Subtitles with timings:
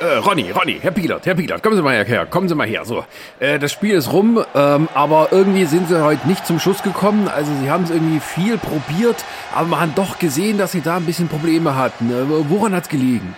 [0.00, 2.84] Äh, Ronny, Ronny, Herr Pilot, Herr Pilot, kommen Sie mal her, kommen Sie mal her.
[2.84, 3.04] So,
[3.40, 7.26] äh, das Spiel ist rum, ähm, aber irgendwie sind Sie heute nicht zum Schuss gekommen.
[7.26, 9.16] Also Sie haben es irgendwie viel probiert,
[9.52, 12.10] aber man hat doch gesehen, dass Sie da ein bisschen Probleme hatten.
[12.10, 13.34] Äh, woran hat's gelegen?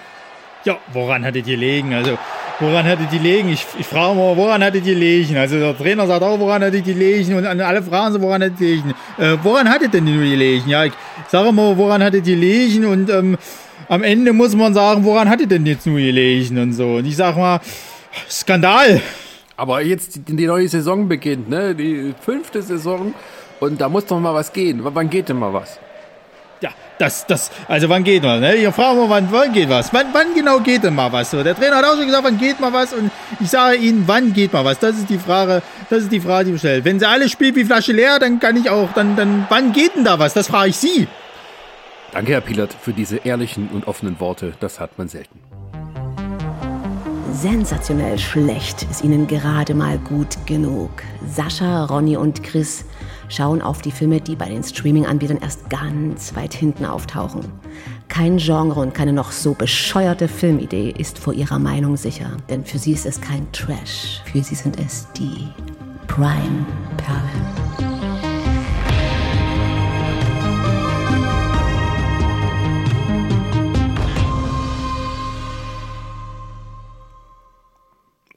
[0.64, 1.94] Ja, woran hattet ihr gelegen?
[1.94, 2.18] Also,
[2.58, 3.48] woran hattet ihr gelegen?
[3.48, 5.38] Ich, ich frage mal, woran hattet ihr gelegen?
[5.38, 7.34] Also, der Trainer sagt auch, woran hattet ihr gelegen?
[7.36, 8.94] Und alle fragen so, woran hattet ihr gelegen?
[9.16, 10.68] Äh, woran hattet denn ihr gelegen?
[10.68, 10.92] Ja, ich
[11.28, 12.84] sage mal, woran hattet ihr gelegen?
[12.84, 13.38] Und, ähm,
[13.90, 16.96] am Ende muss man sagen, woran hat ihr denn jetzt nur gelegen und so.
[16.96, 17.60] Und ich sag mal,
[18.30, 19.00] Skandal.
[19.56, 21.74] Aber jetzt die neue Saison beginnt, ne?
[21.74, 23.12] Die fünfte Saison.
[23.58, 24.80] Und da muss doch mal was gehen.
[24.82, 25.80] Wann geht denn mal was?
[26.60, 28.54] Ja, das, das, also wann geht was, ne?
[28.54, 29.92] Ihr fragt mal, wann, wann geht was?
[29.92, 31.32] Wann, wann genau geht denn mal was?
[31.32, 32.92] So, der Trainer hat auch schon gesagt, wann geht mal was?
[32.92, 34.78] Und ich sage Ihnen, wann geht mal was?
[34.78, 36.84] Das ist die Frage, das ist die Frage, die ich stelle.
[36.84, 39.96] Wenn Sie alles spielt wie Flasche leer, dann kann ich auch, dann, dann, wann geht
[39.96, 40.32] denn da was?
[40.32, 41.08] Das frage ich Sie.
[42.12, 44.52] Danke, Herr Pilot, für diese ehrlichen und offenen Worte.
[44.60, 45.38] Das hat man selten.
[47.32, 50.90] Sensationell schlecht ist ihnen gerade mal gut genug.
[51.26, 52.84] Sascha, Ronny und Chris
[53.28, 57.42] schauen auf die Filme, die bei den Streaming-Anbietern erst ganz weit hinten auftauchen.
[58.08, 62.78] Kein Genre und keine noch so bescheuerte Filmidee ist vor ihrer Meinung sicher, denn für
[62.78, 65.48] sie ist es kein Trash, für sie sind es die
[66.08, 67.99] Prime-Perlen.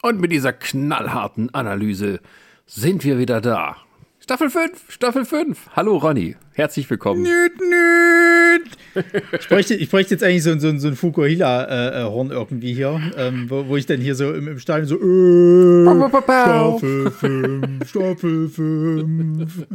[0.05, 2.19] Und mit dieser knallharten Analyse
[2.65, 3.77] sind wir wieder da.
[4.19, 5.69] Staffel 5, Staffel 5.
[5.77, 7.21] Hallo Ronny, herzlich willkommen.
[7.23, 9.05] Nüt, nüt.
[9.39, 13.49] Ich bräuchte, ich bräuchte jetzt eigentlich so, so, so ein Fukuhila-Horn äh, irgendwie hier, ähm,
[13.49, 19.67] wo, wo, ich dann hier so im, im Stadion so äh, Staffel 5, Staffel 5.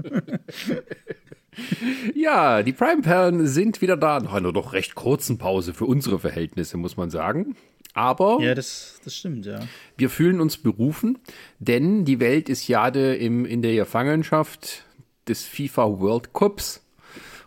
[2.15, 4.21] Ja, die Prime-Perlen sind wieder da.
[4.21, 7.57] Nach einer doch recht kurzen Pause für unsere Verhältnisse, muss man sagen.
[7.95, 9.61] Aber ja, das, das stimmt, ja.
[9.97, 11.19] Wir fühlen uns berufen,
[11.59, 14.85] denn die Welt ist jade im, in der Gefangenschaft
[15.27, 16.85] des FIFA World Cups.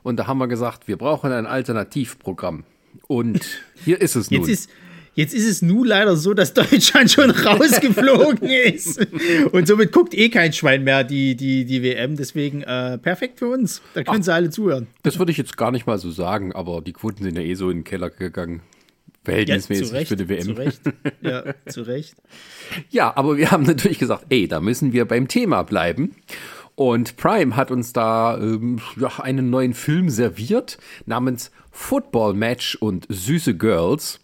[0.03, 2.63] Und da haben wir gesagt, wir brauchen ein Alternativprogramm.
[3.07, 3.41] Und
[3.85, 4.41] hier ist es nun.
[4.41, 4.69] Jetzt ist,
[5.13, 8.99] jetzt ist es nun leider so, dass Deutschland schon rausgeflogen ist.
[9.51, 12.15] Und somit guckt eh kein Schwein mehr die, die, die WM.
[12.15, 13.81] Deswegen äh, perfekt für uns.
[13.93, 14.87] Da können Ach, sie alle zuhören.
[15.03, 17.53] Das würde ich jetzt gar nicht mal so sagen, aber die Quoten sind ja eh
[17.53, 18.61] so in den Keller gegangen
[19.23, 20.41] verhältnismäßig ja, für die WM.
[20.43, 20.81] Zu Recht.
[21.21, 22.15] Ja, zu Recht.
[22.89, 26.15] ja, aber wir haben natürlich gesagt, ey, da müssen wir beim Thema bleiben.
[26.75, 33.05] Und Prime hat uns da ähm, ja, einen neuen Film serviert namens Football Match und
[33.09, 34.19] Süße Girls.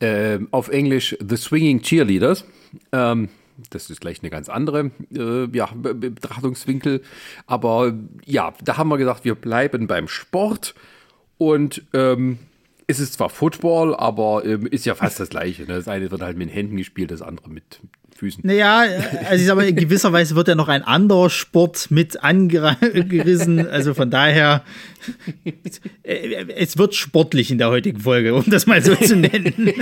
[0.00, 2.46] Ähm, auf Englisch The Swinging Cheerleaders.
[2.92, 3.28] Ähm,
[3.68, 7.02] das ist gleich eine ganz andere äh, ja, Betrachtungswinkel.
[7.46, 7.92] Aber
[8.24, 10.74] ja, da haben wir gesagt, wir bleiben beim Sport
[11.36, 12.38] und ähm,
[12.90, 15.62] es ist zwar Football, aber ähm, ist ja fast das Gleiche.
[15.62, 15.74] Ne?
[15.74, 17.80] Das eine wird halt mit den Händen gespielt, das andere mit
[18.16, 18.42] Füßen.
[18.44, 18.80] Naja,
[19.28, 23.66] also ich sag mal, in gewisser Weise wird ja noch ein anderer Sport mit angerissen.
[23.66, 24.64] Also von daher,
[26.56, 29.72] es wird sportlich in der heutigen Folge, um das mal so zu nennen.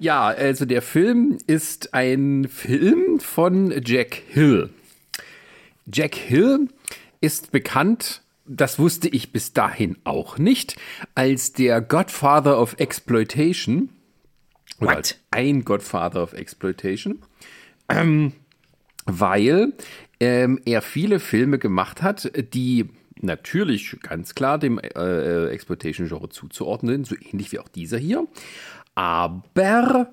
[0.00, 4.70] ja, also der Film ist ein Film von Jack Hill.
[5.90, 6.68] Jack Hill
[7.20, 10.76] ist bekannt das wusste ich bis dahin auch nicht,
[11.14, 13.90] als der Godfather of Exploitation.
[14.80, 17.22] Oder als ein Godfather of Exploitation.
[17.88, 18.32] Ähm,
[19.04, 19.72] weil
[20.20, 22.88] ähm, er viele Filme gemacht hat, die
[23.20, 28.26] natürlich ganz klar dem äh, äh Exploitation-Genre zuzuordnen sind, so ähnlich wie auch dieser hier.
[28.94, 30.12] Aber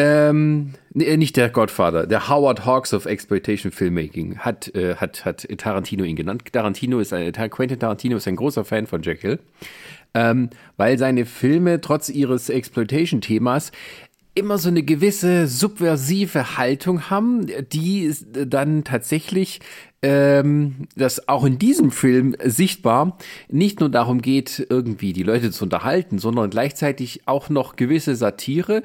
[0.00, 5.48] ähm, nee, nicht der Godfather, der Howard Hawks of Exploitation Filmmaking hat, äh, hat, hat
[5.58, 6.44] Tarantino ihn genannt.
[6.52, 9.40] Tarantino ist ein, Quentin Tarantino ist ein großer Fan von Jack Hill,
[10.14, 13.72] ähm, weil seine Filme trotz ihres Exploitation-Themas
[14.36, 18.14] immer so eine gewisse subversive Haltung haben, die
[18.46, 19.58] dann tatsächlich
[20.00, 25.64] ähm, dass auch in diesem Film sichtbar nicht nur darum geht, irgendwie die Leute zu
[25.64, 28.84] unterhalten, sondern gleichzeitig auch noch gewisse Satire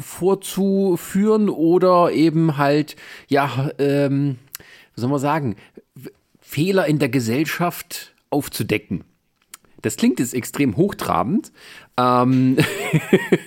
[0.00, 2.96] vorzuführen oder eben halt,
[3.28, 4.38] ja, ähm,
[4.94, 5.56] was soll man sagen,
[6.40, 9.04] Fehler in der Gesellschaft aufzudecken.
[9.82, 11.52] Das klingt jetzt extrem hochtrabend,
[11.96, 12.56] ähm,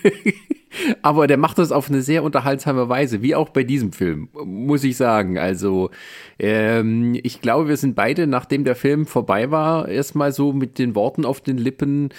[1.02, 4.84] aber der macht das auf eine sehr unterhaltsame Weise, wie auch bei diesem Film, muss
[4.84, 5.38] ich sagen.
[5.38, 5.90] Also,
[6.38, 10.96] ähm, ich glaube, wir sind beide, nachdem der Film vorbei war, erstmal so mit den
[10.96, 12.10] Worten auf den Lippen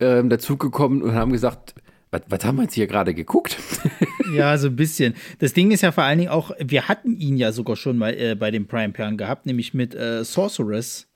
[0.00, 1.74] ähm, dazugekommen und haben gesagt,
[2.10, 3.56] was, was haben wir jetzt hier gerade geguckt?
[4.34, 5.14] ja, so ein bisschen.
[5.38, 8.14] Das Ding ist ja vor allen Dingen auch, wir hatten ihn ja sogar schon mal
[8.14, 11.06] äh, bei den Prime Perlen gehabt, nämlich mit äh, Sorceress.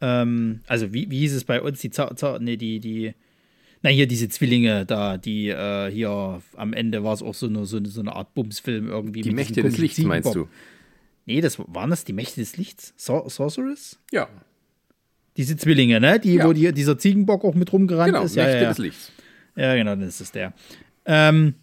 [0.00, 1.80] Ähm, also wie, wie hieß es bei uns?
[1.80, 3.14] Die Zau Zau nee, die, die
[3.82, 7.64] Na, hier diese Zwillinge da, die äh, hier am Ende war es auch so eine,
[7.64, 9.22] so eine, so eine Art Bumsfilm irgendwie.
[9.22, 10.48] Die Mächte des Lichts, meinst du?
[11.26, 12.94] Nee, das waren das die Mächte des Lichts?
[12.96, 13.98] Sor Sorceress?
[14.12, 14.28] Ja.
[15.36, 16.18] Diese Zwillinge, ne?
[16.18, 16.46] Die, Ja.
[16.46, 18.34] wo die, dieser Ziegenbock auch mit rumgerannt Genau, ist.
[18.36, 19.12] Mächte Ja, ja, des Lichts.
[19.58, 20.52] Ja, genau, das ist der.
[21.04, 21.54] Ähm,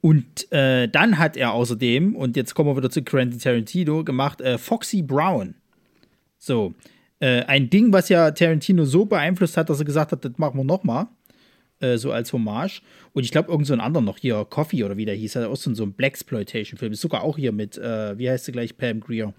[0.00, 4.40] und äh, dann hat er außerdem, und jetzt kommen wir wieder zu Quentin Tarantino, gemacht
[4.40, 5.54] äh, Foxy Brown.
[6.38, 6.74] So,
[7.20, 10.58] äh, ein Ding, was ja Tarantino so beeinflusst hat, dass er gesagt hat, das machen
[10.58, 11.06] wir nochmal.
[11.80, 12.82] Äh, so als Hommage.
[13.12, 15.44] Und ich glaube, irgend so einen anderen noch hier, Coffee oder wie der hieß, hat
[15.44, 16.92] auch so, ein Blaxploitation-Film.
[16.92, 19.34] Ist sogar auch hier mit, äh, wie heißt sie gleich, Pam Grier.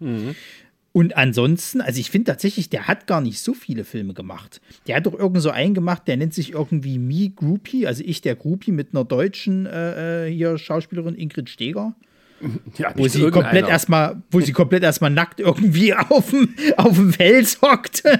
[0.95, 4.61] Und ansonsten, also ich finde tatsächlich, der hat gar nicht so viele Filme gemacht.
[4.87, 8.21] Der hat doch irgend so einen gemacht, der nennt sich irgendwie Me Groupie, also ich
[8.21, 11.95] der Groupie mit einer deutschen äh, äh, hier Schauspielerin Ingrid Steger,
[12.77, 17.11] Ja, wo sie komplett erstmal, wo sie komplett erstmal nackt irgendwie auf dem auf dem
[17.11, 18.03] Fels hockt.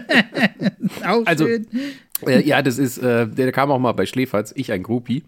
[1.01, 1.47] Also.
[2.25, 5.23] Äh, ja, das ist, äh, der kam auch mal bei Schläferz, ich ein Groupie.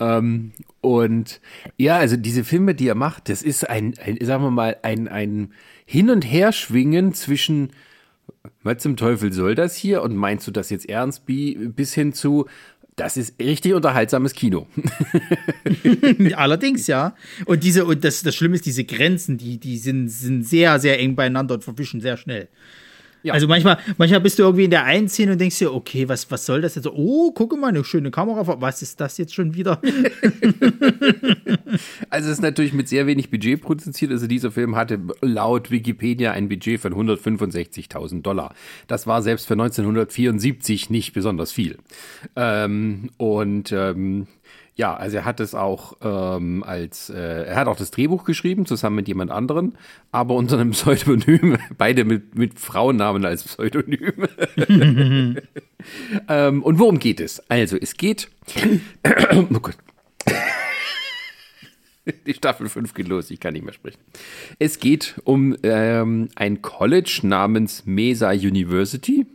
[0.00, 1.40] Ähm, und
[1.76, 5.08] ja, also diese Filme, die er macht, das ist ein, ein sagen wir mal, ein,
[5.08, 5.52] ein
[5.84, 7.70] Hin- und Herschwingen zwischen,
[8.62, 10.02] was zum Teufel soll das hier?
[10.02, 12.46] Und meinst du das jetzt ernst, Bi- bis hin zu,
[12.96, 14.66] das ist richtig unterhaltsames Kino.
[16.34, 17.14] Allerdings, ja.
[17.44, 20.98] Und diese, und das, das Schlimme ist, diese Grenzen, die, die sind, sind sehr, sehr
[20.98, 22.48] eng beieinander und verwischen sehr schnell.
[23.22, 23.34] Ja.
[23.34, 26.30] Also manchmal, manchmal bist du irgendwie in der einen Szene und denkst dir, okay, was,
[26.30, 26.86] was soll das jetzt?
[26.86, 28.60] Oh, gucke mal, eine schöne Kamera.
[28.60, 29.80] Was ist das jetzt schon wieder?
[32.10, 34.10] Also es ist natürlich mit sehr wenig Budget produziert.
[34.10, 38.54] Also dieser Film hatte laut Wikipedia ein Budget von 165.000 Dollar.
[38.88, 41.78] Das war selbst für 1974 nicht besonders viel.
[42.36, 44.26] Ähm, und ähm,
[44.80, 48.64] ja, also er hat es auch ähm, als, äh, er hat auch das Drehbuch geschrieben,
[48.64, 49.76] zusammen mit jemand anderen,
[50.10, 54.26] aber unter einem Pseudonym, beide mit, mit Frauennamen als Pseudonym.
[56.28, 57.42] ähm, und worum geht es?
[57.50, 58.30] Also, es geht,
[59.34, 59.76] oh Gott,
[62.26, 64.00] die Staffel 5 geht los, ich kann nicht mehr sprechen.
[64.58, 69.26] Es geht um ähm, ein College namens Mesa University.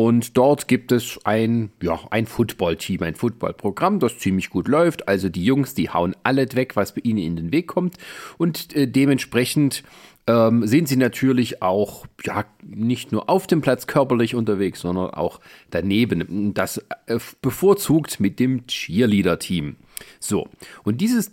[0.00, 5.06] Und dort gibt es ein, ja, ein Football-Team, ein Football-Programm, das ziemlich gut läuft.
[5.08, 7.98] Also die Jungs, die hauen alles weg, was bei ihnen in den Weg kommt.
[8.38, 9.84] Und äh, dementsprechend
[10.26, 15.38] ähm, sind sie natürlich auch ja, nicht nur auf dem Platz körperlich unterwegs, sondern auch
[15.68, 16.54] daneben.
[16.54, 19.76] Das äh, bevorzugt mit dem Cheerleader-Team.
[20.18, 20.48] So,
[20.82, 21.30] und dieses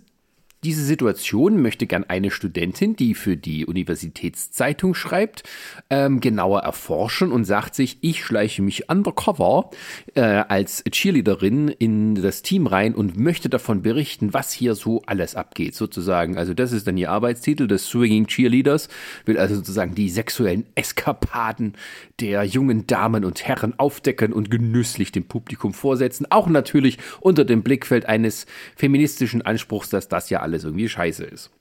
[0.64, 5.44] diese Situation möchte gern eine Studentin, die für die Universitätszeitung schreibt,
[5.92, 9.70] ähm, genauer erforschen und sagt sich, ich schleiche mich undercover
[10.16, 15.36] äh, als Cheerleaderin in das Team rein und möchte davon berichten, was hier so alles
[15.36, 16.38] abgeht, sozusagen.
[16.38, 18.90] Also das ist dann ihr Arbeitstitel des Swinging Cheerleaders,
[19.26, 21.74] will also sozusagen die sexuellen Eskapaden
[22.20, 26.26] der jungen Damen und Herren aufdecken und genüsslich dem Publikum vorsetzen.
[26.32, 31.52] Auch natürlich unter dem Blickfeld eines feministischen Anspruchs, dass das ja alles irgendwie scheiße ist.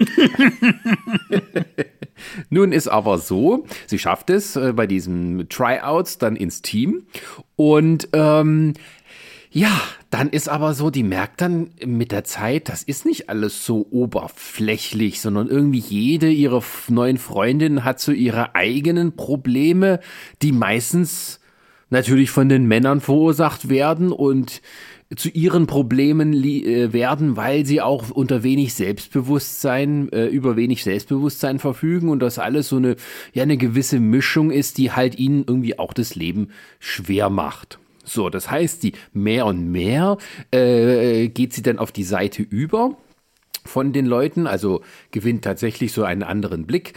[2.50, 7.06] Nun ist aber so, sie schafft es äh, bei diesen Tryouts dann ins Team
[7.56, 8.74] und ähm,
[9.54, 9.70] ja,
[10.10, 13.86] dann ist aber so, die merkt dann mit der Zeit, das ist nicht alles so
[13.90, 20.00] oberflächlich, sondern irgendwie jede ihrer neuen Freundinnen hat so ihre eigenen Probleme,
[20.40, 21.38] die meistens
[21.90, 24.62] natürlich von den Männern verursacht werden und
[25.16, 31.58] zu ihren Problemen äh, werden, weil sie auch unter wenig Selbstbewusstsein, äh, über wenig Selbstbewusstsein
[31.58, 32.96] verfügen und das alles so eine,
[33.32, 37.78] ja, eine gewisse Mischung ist, die halt ihnen irgendwie auch das Leben schwer macht.
[38.04, 40.18] So, das heißt, die mehr und mehr
[40.50, 42.96] äh, geht sie dann auf die Seite über
[43.64, 46.94] von den Leuten, also gewinnt tatsächlich so einen anderen Blick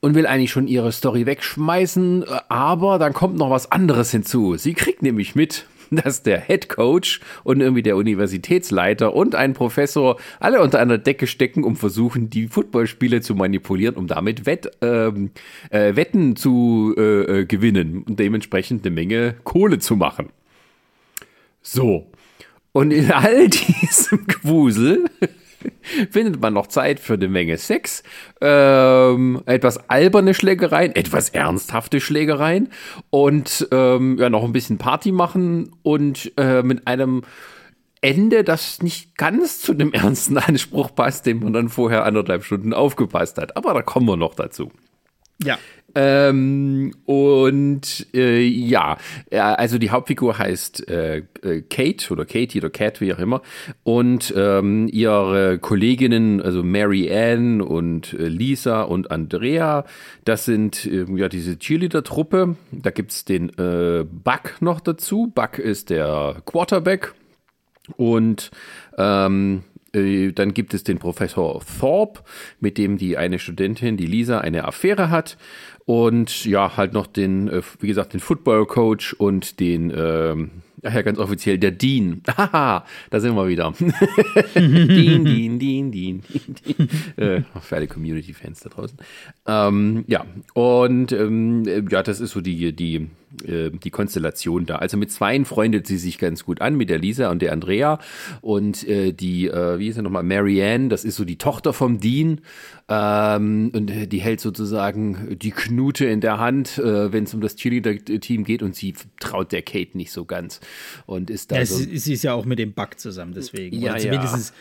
[0.00, 4.56] und will eigentlich schon ihre Story wegschmeißen, aber dann kommt noch was anderes hinzu.
[4.56, 5.66] Sie kriegt nämlich mit,
[6.02, 11.26] dass der Head Coach und irgendwie der Universitätsleiter und ein Professor alle unter einer Decke
[11.26, 15.30] stecken, um versuchen, die Footballspiele zu manipulieren, um damit Wett, ähm,
[15.70, 20.30] äh, Wetten zu äh, äh, gewinnen und dementsprechend eine Menge Kohle zu machen.
[21.62, 22.10] So.
[22.72, 25.06] Und in all diesem Gewusel
[26.10, 28.02] findet man noch Zeit für eine Menge Sex,
[28.40, 32.70] ähm, etwas alberne Schlägereien, etwas ernsthafte Schlägereien
[33.10, 37.22] und ähm, ja noch ein bisschen Party machen und äh, mit einem
[38.00, 42.72] Ende, das nicht ganz zu dem ernsten Anspruch passt, den man dann vorher anderthalb Stunden
[42.72, 43.56] aufgepasst hat.
[43.56, 44.70] Aber da kommen wir noch dazu.
[45.42, 45.58] Ja.
[45.94, 48.98] Ähm, und äh, ja,
[49.30, 53.40] also die Hauptfigur heißt äh, äh, Kate oder Katie oder Cat, wie auch immer.
[53.84, 59.84] Und ähm, ihre Kolleginnen, also Mary Ann und äh, Lisa und Andrea,
[60.24, 62.56] das sind äh, ja diese Cheerleader-Truppe.
[62.70, 65.32] Da gibt's den äh, Buck noch dazu.
[65.34, 67.14] Buck ist der Quarterback.
[67.96, 68.50] Und
[68.98, 69.62] ähm,
[69.94, 72.20] äh, dann gibt es den Professor Thorpe,
[72.60, 75.36] mit dem die eine Studentin, die Lisa, eine Affäre hat.
[75.88, 80.50] Und ja, halt noch den, äh, wie gesagt, den Football Coach und den, ähm,
[80.82, 82.20] ja, ganz offiziell, der Dean.
[82.36, 83.72] Haha, da sind wir wieder.
[84.54, 86.22] Dean, Dean, Dean, Dean, Dean.
[87.16, 88.98] Äh, für alle Community-Fans da draußen.
[89.46, 93.08] Ähm, ja, und ähm, ja, das ist so die, die
[93.46, 94.76] äh, die Konstellation da.
[94.76, 97.98] Also mit zweien freundet sie sich ganz gut an, mit der Lisa und der Andrea.
[98.40, 102.00] Und äh, die, äh, wie ist sie nochmal, Marianne, das ist so die Tochter vom
[102.00, 102.40] Dean.
[102.88, 107.40] Ähm, und äh, die hält sozusagen die Knute in der Hand, äh, wenn es um
[107.40, 108.62] das Cheerleader-Team geht.
[108.62, 110.60] Und sie traut der Kate nicht so ganz.
[111.06, 111.76] Und ist da ja, so.
[111.76, 113.80] Sie ist ja auch mit dem Bug zusammen, deswegen.
[113.80, 114.54] Ja, Oder zumindest ja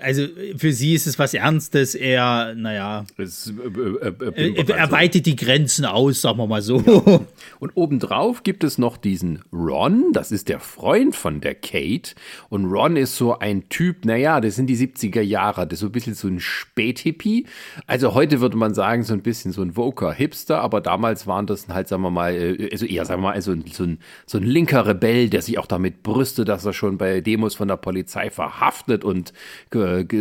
[0.00, 5.26] also für sie ist es was Ernstes, er, naja, es, äh, äh, äh, er weitet
[5.26, 6.80] die Grenzen aus, sagen wir mal so.
[6.80, 7.20] Ja.
[7.58, 12.14] Und obendrauf gibt es noch diesen Ron, das ist der Freund von der Kate.
[12.48, 15.86] Und Ron ist so ein Typ, naja, das sind die 70er Jahre, das ist so
[15.86, 17.46] ein bisschen so ein Späthippie.
[17.86, 21.68] Also heute würde man sagen, so ein bisschen so ein Voker-Hipster, aber damals waren das
[21.68, 24.44] halt, sagen wir mal, äh, also eher, sagen wir mal, also so ein, so ein
[24.44, 28.30] linker Rebell, der sich auch damit brüstet, dass er schon bei Demos von der Polizei
[28.30, 29.32] verhaftet und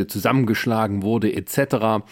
[0.07, 2.03] zusammengeschlagen wurde etc.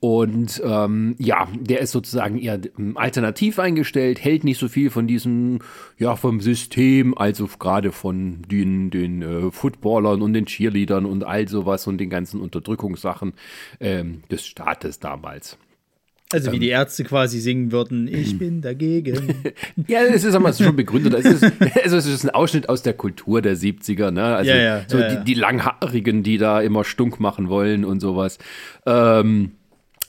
[0.00, 2.58] Und ähm, ja, der ist sozusagen eher
[2.96, 5.60] alternativ eingestellt, hält nicht so viel von diesem,
[5.96, 11.46] ja, vom System, also gerade von den, den äh, Footballern und den Cheerleadern und all
[11.46, 13.34] sowas und den ganzen Unterdrückungssachen
[13.78, 15.56] ähm, des Staates damals.
[16.32, 19.34] Also wie die Ärzte quasi singen würden, ich bin dagegen.
[19.88, 21.14] ja, es ist aber schon begründet.
[21.14, 21.44] Es ist,
[21.82, 24.36] also es ist ein Ausschnitt aus der Kultur der 70er, ne?
[24.36, 28.00] Also ja, ja, so ja, die, die, Langhaarigen, die da immer stunk machen wollen und
[28.00, 28.38] sowas.
[28.86, 29.52] Ähm,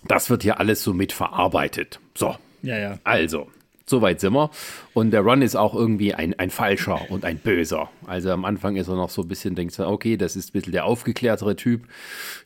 [0.07, 1.99] das wird hier alles so mit verarbeitet.
[2.15, 2.35] So.
[2.61, 2.99] Ja, ja.
[3.03, 3.47] Also,
[3.85, 4.49] Soweit sind wir.
[4.93, 7.89] Und der Ron ist auch irgendwie ein, ein Falscher und ein Böser.
[8.07, 10.53] Also am Anfang ist er noch so ein bisschen, denkt so, okay, das ist ein
[10.53, 11.87] bisschen der aufgeklärtere Typ,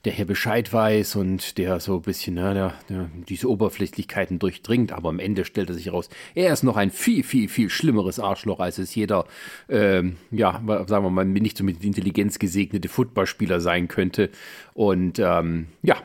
[0.03, 4.91] der hier Bescheid weiß und der so ein bisschen na, der, der, diese Oberflächlichkeiten durchdringt.
[4.91, 8.19] Aber am Ende stellt er sich heraus, er ist noch ein viel, viel, viel schlimmeres
[8.19, 9.25] Arschloch, als es jeder,
[9.69, 14.31] ähm, ja, sagen wir mal, nicht so mit Intelligenz gesegnete Footballspieler sein könnte.
[14.73, 15.97] Und ähm, ja,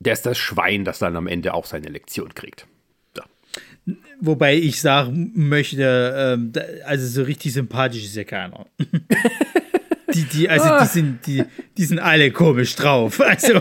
[0.00, 2.66] der ist das Schwein, das dann am Ende auch seine Lektion kriegt.
[4.26, 6.52] Wobei ich sagen möchte, ähm,
[6.86, 8.64] also so richtig sympathisch ist ja keiner.
[10.14, 11.44] die, die, also die sind, die,
[11.76, 13.20] die sind alle komisch drauf.
[13.24, 13.60] Also.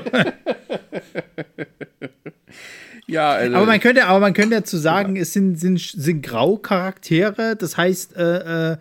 [3.08, 7.58] Ja, also aber man könnte, aber man könnte dazu sagen, es sind, sind, sind Graucharaktere,
[7.58, 8.78] das heißt, äh, äh,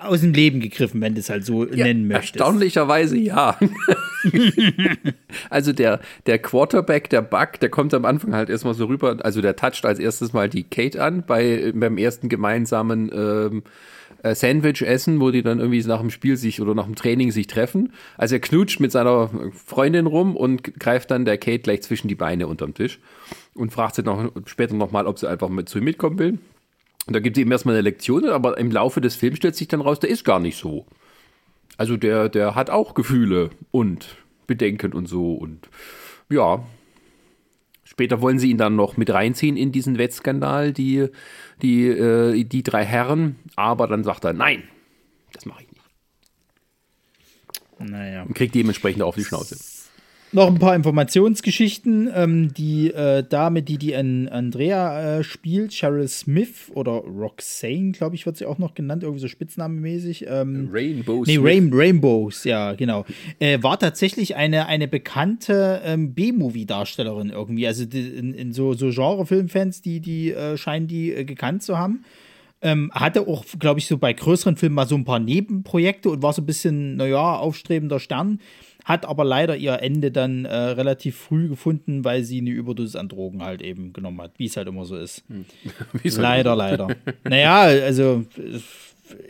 [0.00, 2.36] aus dem Leben gegriffen, wenn du es halt so ja, nennen möchtest.
[2.36, 3.58] Erstaunlicherweise ja.
[5.50, 9.40] also der, der Quarterback, der Buck, der kommt am Anfang halt erstmal so rüber, also
[9.40, 13.62] der toucht als erstes mal die Kate an bei, beim ersten gemeinsamen ähm,
[14.22, 17.30] äh, Sandwich essen, wo die dann irgendwie nach dem Spiel sich oder nach dem Training
[17.30, 17.92] sich treffen.
[18.16, 19.30] Also er knutscht mit seiner
[19.66, 23.00] Freundin rum und greift dann der Kate gleich zwischen die Beine unterm Tisch
[23.54, 26.38] und fragt sie noch, später nochmal, ob sie einfach mit zu ihm mitkommen will.
[27.06, 29.68] Und da gibt es ihm erstmal eine Lektion, aber im Laufe des Films stellt sich
[29.68, 30.86] dann raus, der ist gar nicht so.
[31.76, 34.16] Also der, der hat auch Gefühle und
[34.46, 35.68] Bedenken und so und
[36.28, 36.64] ja.
[37.84, 41.08] Später wollen sie ihn dann noch mit reinziehen in diesen Wettskandal, die,
[41.60, 44.62] die, äh, die drei Herren, aber dann sagt er, nein,
[45.32, 45.82] das mache ich nicht.
[47.90, 48.22] Naja.
[48.22, 49.58] Und kriegt dementsprechend auf die Schnauze
[50.32, 52.10] noch ein paar Informationsgeschichten.
[52.14, 58.14] Ähm, die äh, Dame, die die an Andrea äh, spielt, Cheryl Smith oder Roxane, glaube
[58.14, 60.26] ich, wird sie auch noch genannt, irgendwie so spitznamemäßig.
[60.28, 63.04] Ähm, Rainbow nee, Rain Rainbows, ja, genau.
[63.38, 67.66] Äh, war tatsächlich eine, eine bekannte ähm, B-Movie-Darstellerin irgendwie.
[67.66, 71.78] Also die, in, in, so, so Genre-Filmfans, die, die äh, scheinen die äh, gekannt zu
[71.78, 72.04] haben.
[72.64, 76.22] Ähm, hatte auch, glaube ich, so bei größeren Filmen mal so ein paar Nebenprojekte und
[76.22, 78.38] war so ein bisschen, naja, aufstrebender Stern
[78.84, 83.08] hat aber leider ihr Ende dann äh, relativ früh gefunden, weil sie eine Überdosis an
[83.08, 85.24] Drogen halt eben genommen hat, wie es halt immer so ist.
[85.28, 85.44] Hm.
[86.02, 86.88] leider, leider.
[87.24, 88.24] naja, also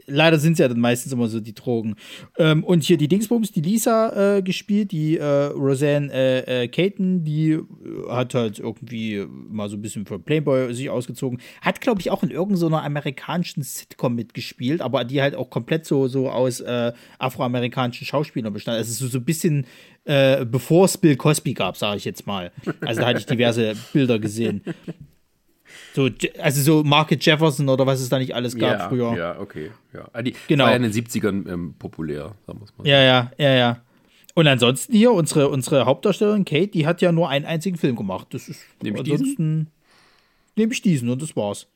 [0.07, 1.97] leider sind es ja dann meistens immer so die Drogen.
[2.39, 7.25] Ähm, und hier die Dingsbums, die Lisa äh, gespielt, die äh, Roseanne äh, äh Caton,
[7.25, 7.63] die äh,
[8.09, 11.41] hat halt irgendwie mal so ein bisschen für Playboy sich ausgezogen.
[11.61, 16.09] Hat, glaube ich, auch in irgendeiner amerikanischen Sitcom mitgespielt, aber die halt auch komplett so,
[16.09, 18.79] so aus äh, afroamerikanischen Schauspielern bestand.
[18.79, 19.67] Also so, so ein bisschen
[20.05, 22.51] bevor es Bill Cosby gab, sage ich jetzt mal.
[22.81, 24.61] Also da hatte ich diverse Bilder gesehen.
[25.95, 26.09] So,
[26.39, 29.15] also so Market Jefferson oder was es da nicht alles gab ja, früher.
[29.17, 29.71] Ja, okay.
[29.93, 30.09] Ja.
[30.13, 30.65] Ah, die Genau.
[30.65, 32.87] war ja in den 70ern ähm, populär, sagen wir's mal.
[32.87, 33.83] Ja, ja, ja, ja.
[34.35, 38.29] Und ansonsten hier, unsere, unsere Hauptdarstellerin Kate, die hat ja nur einen einzigen Film gemacht.
[38.31, 39.19] Das ist Nehm ich diesen?
[39.19, 39.67] ansonsten
[40.57, 41.67] nehme ich diesen und das war's.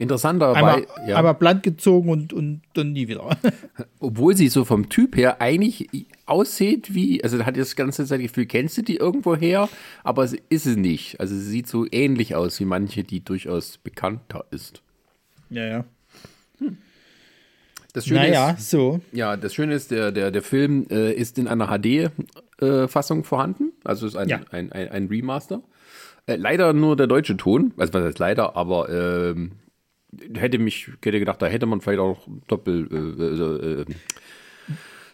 [0.00, 3.36] Interessant dabei, Einmal, ja, einmal bland gezogen und, und dann nie wieder.
[3.98, 5.88] obwohl sie so vom Typ her eigentlich
[6.24, 9.68] aussieht wie, also hat das ganze Zeit Gefühl, kennst du die irgendwo her,
[10.04, 11.18] aber ist es nicht.
[11.18, 14.82] Also sie sieht so ähnlich aus wie manche, die durchaus bekannter ist.
[15.50, 15.84] ja, ja.
[17.94, 19.00] Das Schöne Naja, ist, so.
[19.12, 23.72] ja, das Schöne ist, der, der, der Film äh, ist in einer HD-Fassung vorhanden.
[23.82, 24.40] Also ist ein, Ja.
[24.50, 25.62] ein, ein, ein Remaster.
[26.26, 27.72] Äh, leider nur der deutsche Ton.
[27.78, 29.52] Also was heißt leider, aber ähm,
[30.34, 33.84] hätte mich, hätte gedacht, da hätte man vielleicht auch Doppel, äh, äh, äh,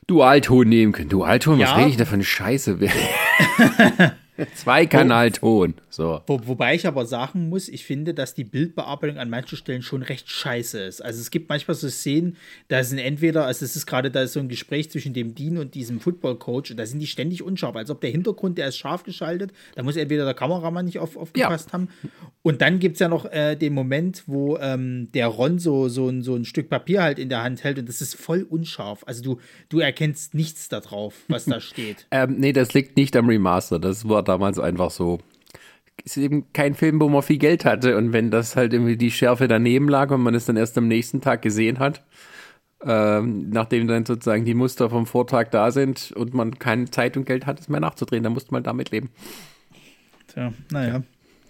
[0.06, 1.08] Dualton nehmen können.
[1.08, 1.76] Dualton, was Ja.
[1.76, 2.78] rede ich da für eine Scheiße?
[4.54, 5.74] Zweikanalton.
[5.90, 6.20] So.
[6.26, 10.02] Wo, wobei ich aber sagen muss, ich finde, dass die Bildbearbeitung an manchen Stellen schon
[10.02, 11.00] recht scheiße ist.
[11.00, 12.36] Also es gibt manchmal so Szenen,
[12.68, 15.58] da sind entweder, also es ist gerade da ist so ein Gespräch zwischen dem Dean
[15.58, 18.76] und diesem Football-Coach und da sind die ständig unscharf, als ob der Hintergrund, der ist
[18.76, 21.88] scharf geschaltet, da muss entweder der Kameramann nicht auf, aufgepasst haben.
[22.42, 26.08] Und dann gibt es ja noch äh, den Moment, wo ähm, der Ron so, so,
[26.08, 29.04] ein, so ein Stück Papier halt in der Hand hält und das ist voll unscharf.
[29.06, 32.06] Also du, du erkennst nichts da drauf, was da steht.
[32.10, 33.78] Ähm, nee, das liegt nicht am Remaster.
[33.78, 35.18] Das war damals einfach so.
[36.04, 37.96] Ist eben kein Film, wo man viel Geld hatte.
[37.96, 40.88] Und wenn das halt irgendwie die Schärfe daneben lag und man es dann erst am
[40.88, 42.02] nächsten Tag gesehen hat,
[42.84, 47.24] ähm, nachdem dann sozusagen die Muster vom Vortag da sind und man keine Zeit und
[47.24, 49.10] Geld hat, es mehr nachzudrehen, dann musste man damit leben.
[50.28, 51.02] Tja, naja.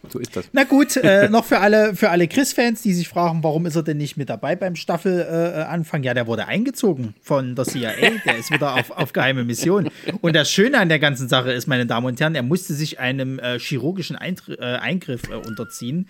[0.08, 0.49] So ist das.
[0.52, 3.82] Na gut, äh, noch für alle, für alle Chris-Fans, die sich fragen, warum ist er
[3.82, 6.02] denn nicht mit dabei beim Staffelanfang?
[6.02, 7.92] ja, der wurde eingezogen von der CIA.
[8.25, 9.88] Der ist wieder auf, auf geheime Mission.
[10.20, 13.00] Und das Schöne an der ganzen Sache ist, meine Damen und Herren, er musste sich
[13.00, 16.08] einem äh, chirurgischen Eintr äh, Eingriff äh, unterziehen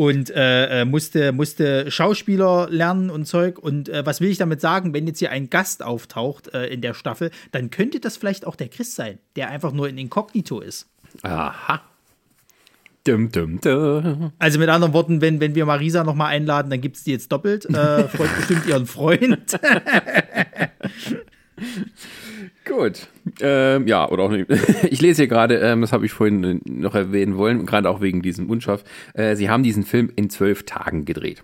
[0.00, 3.58] und äh, äh, musste, musste Schauspieler lernen und Zeug.
[3.58, 4.94] Und äh, was will ich damit sagen?
[4.94, 8.56] Wenn jetzt hier ein Gast auftaucht äh, in der Staffel, dann könnte das vielleicht auch
[8.56, 10.88] der Chris sein, der einfach nur in Inkognito ist.
[11.22, 11.82] Aha.
[13.06, 14.32] Dum, dum, dum.
[14.38, 17.32] Also mit anderen Worten, wenn, wenn wir Marisa nochmal einladen, dann gibt es die jetzt
[17.32, 17.64] doppelt.
[17.64, 19.58] Äh, freut bestimmt ihren Freund.
[22.64, 23.08] Gut.
[23.40, 24.50] Ähm, ja, oder auch nicht.
[24.90, 28.22] Ich lese hier gerade, ähm, das habe ich vorhin noch erwähnen wollen, gerade auch wegen
[28.22, 28.84] diesem Unscharf.
[29.14, 31.42] Äh, sie haben diesen Film in zwölf Tagen gedreht.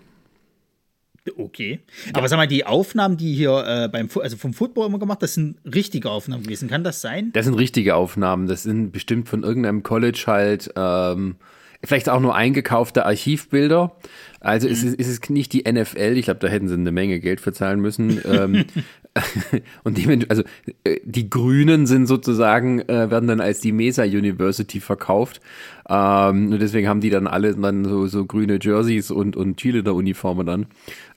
[1.35, 1.79] Okay.
[2.13, 5.33] Aber sag mal, die Aufnahmen, die hier äh, beim also vom Football immer gemacht, das
[5.33, 6.69] sind richtige Aufnahmen gewesen.
[6.69, 7.31] Kann das sein?
[7.33, 8.47] Das sind richtige Aufnahmen.
[8.47, 11.35] Das sind bestimmt von irgendeinem College halt, ähm,
[11.83, 13.95] vielleicht auch nur eingekaufte Archivbilder.
[14.39, 16.15] Also es, ist, es ist nicht die NFL.
[16.17, 18.21] Ich glaube, da hätten sie eine Menge Geld für zahlen müssen.
[18.25, 18.65] ähm,
[19.83, 20.43] und dementsprechend, also
[20.83, 25.41] äh, die Grünen sind sozusagen, äh, werden dann als die Mesa University verkauft.
[25.89, 30.45] Ähm, und deswegen haben die dann alle dann so, so grüne Jerseys und, und Cheerleader-Uniformen
[30.45, 30.65] dann.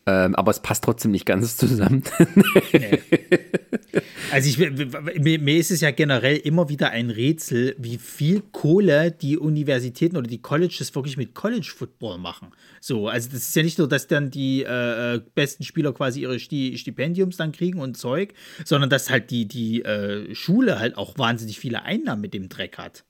[0.07, 2.03] Ähm, aber es passt trotzdem nicht ganz zusammen.
[4.33, 9.11] Also ich, mir, mir ist es ja generell immer wieder ein Rätsel, wie viel Kohle
[9.11, 12.53] die Universitäten oder die Colleges wirklich mit College Football machen.
[12.81, 16.23] So, also das ist ja nicht nur, dass dann die äh, äh, besten Spieler quasi
[16.23, 18.35] ihre Sti Stipendiums dann kriegen und Zeug,
[18.65, 22.79] sondern dass halt die, die äh, Schule halt auch wahnsinnig viele Einnahmen mit dem Dreck
[22.79, 23.05] hat.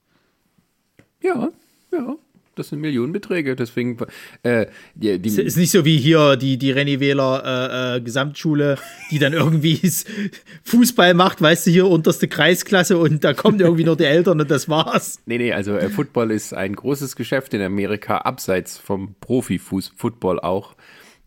[1.22, 1.50] ja,
[1.92, 2.16] ja.
[2.60, 3.96] Das sind Millionenbeträge, deswegen
[4.42, 8.00] äh, die, die, Es ist nicht so wie hier die, die René Wähler äh, äh,
[8.02, 8.76] Gesamtschule,
[9.10, 9.80] die dann irgendwie
[10.64, 14.50] Fußball macht, weißt du, hier unterste Kreisklasse und da kommen irgendwie nur die Eltern und
[14.50, 15.20] das war's.
[15.24, 20.74] Nee, nee, also äh, Football ist ein großes Geschäft in Amerika, abseits vom Profi-Football auch.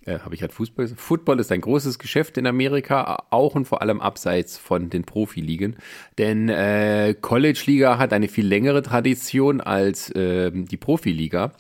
[0.06, 1.02] Äh, Habe ich halt Fußball gesagt?
[1.02, 5.78] Football ist ein großes Geschäft in Amerika, auch und vor allem abseits von den Profiligen.
[6.18, 11.54] Denn äh, College-Liga hat eine viel längere Tradition als ähm, die Profiliga.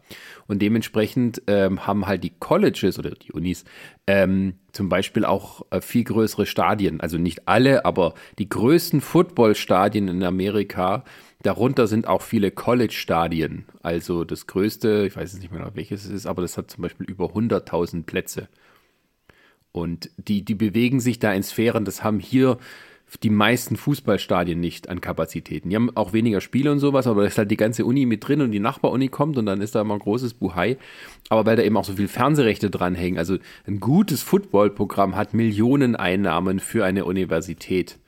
[0.45, 3.63] Und dementsprechend ähm, haben halt die Colleges oder die Unis
[4.07, 6.99] ähm, zum Beispiel auch äh, viel größere Stadien.
[6.99, 11.05] Also nicht alle, aber die größten Footballstadien in Amerika.
[11.43, 13.65] Darunter sind auch viele College-Stadien.
[13.81, 16.81] Also das größte, ich weiß jetzt nicht mehr, welches es ist, aber das hat zum
[16.81, 18.47] Beispiel über 100.000 Plätze.
[19.73, 22.57] Und die, die bewegen sich da in Sphären, das haben hier
[23.21, 25.69] die meisten Fußballstadien nicht an Kapazitäten.
[25.69, 28.27] Die haben auch weniger Spiele und sowas, aber da ist halt die ganze Uni mit
[28.27, 30.77] drin und die Nachbaruni kommt und dann ist da immer ein großes Buhai.
[31.29, 35.95] Aber weil da eben auch so viel Fernsehrechte dranhängen, also ein gutes Footballprogramm hat Millionen
[35.95, 37.99] Einnahmen für eine Universität.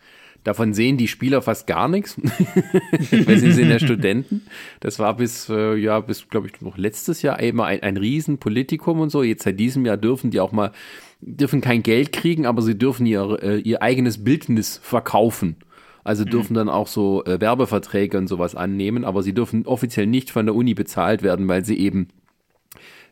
[0.46, 2.18] Davon sehen die Spieler fast gar nichts,
[3.26, 4.44] weil sie sind ja Studenten.
[4.80, 9.00] Das war bis, äh, ja, bis, glaube ich, noch letztes Jahr eben ein, ein Riesenpolitikum
[9.00, 9.24] und so.
[9.24, 10.72] Jetzt seit diesem Jahr dürfen die auch mal,
[11.20, 15.56] dürfen kein Geld kriegen, aber sie dürfen ihr, äh, ihr eigenes Bildnis verkaufen.
[16.04, 20.30] Also dürfen dann auch so äh, Werbeverträge und sowas annehmen, aber sie dürfen offiziell nicht
[20.30, 22.10] von der Uni bezahlt werden, weil sie eben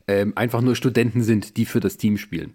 [0.08, 2.54] ähm, einfach nur Studenten sind, die für das Team spielen.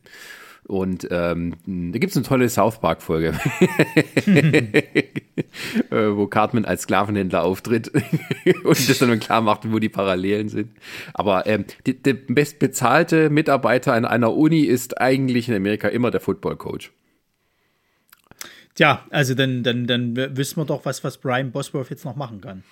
[0.68, 3.32] Und ähm, da gibt es eine tolle South Park-Folge,
[4.26, 5.02] äh,
[5.90, 7.88] wo Cartman als Sklavenhändler auftritt
[8.64, 10.70] und das dann klar macht, wo die Parallelen sind.
[11.14, 16.92] Aber ähm, der bestbezahlte Mitarbeiter an einer Uni ist eigentlich in Amerika immer der Football-Coach.
[18.74, 22.42] Tja, also dann, dann, dann wissen wir doch, was, was Brian Bosworth jetzt noch machen
[22.42, 22.62] kann.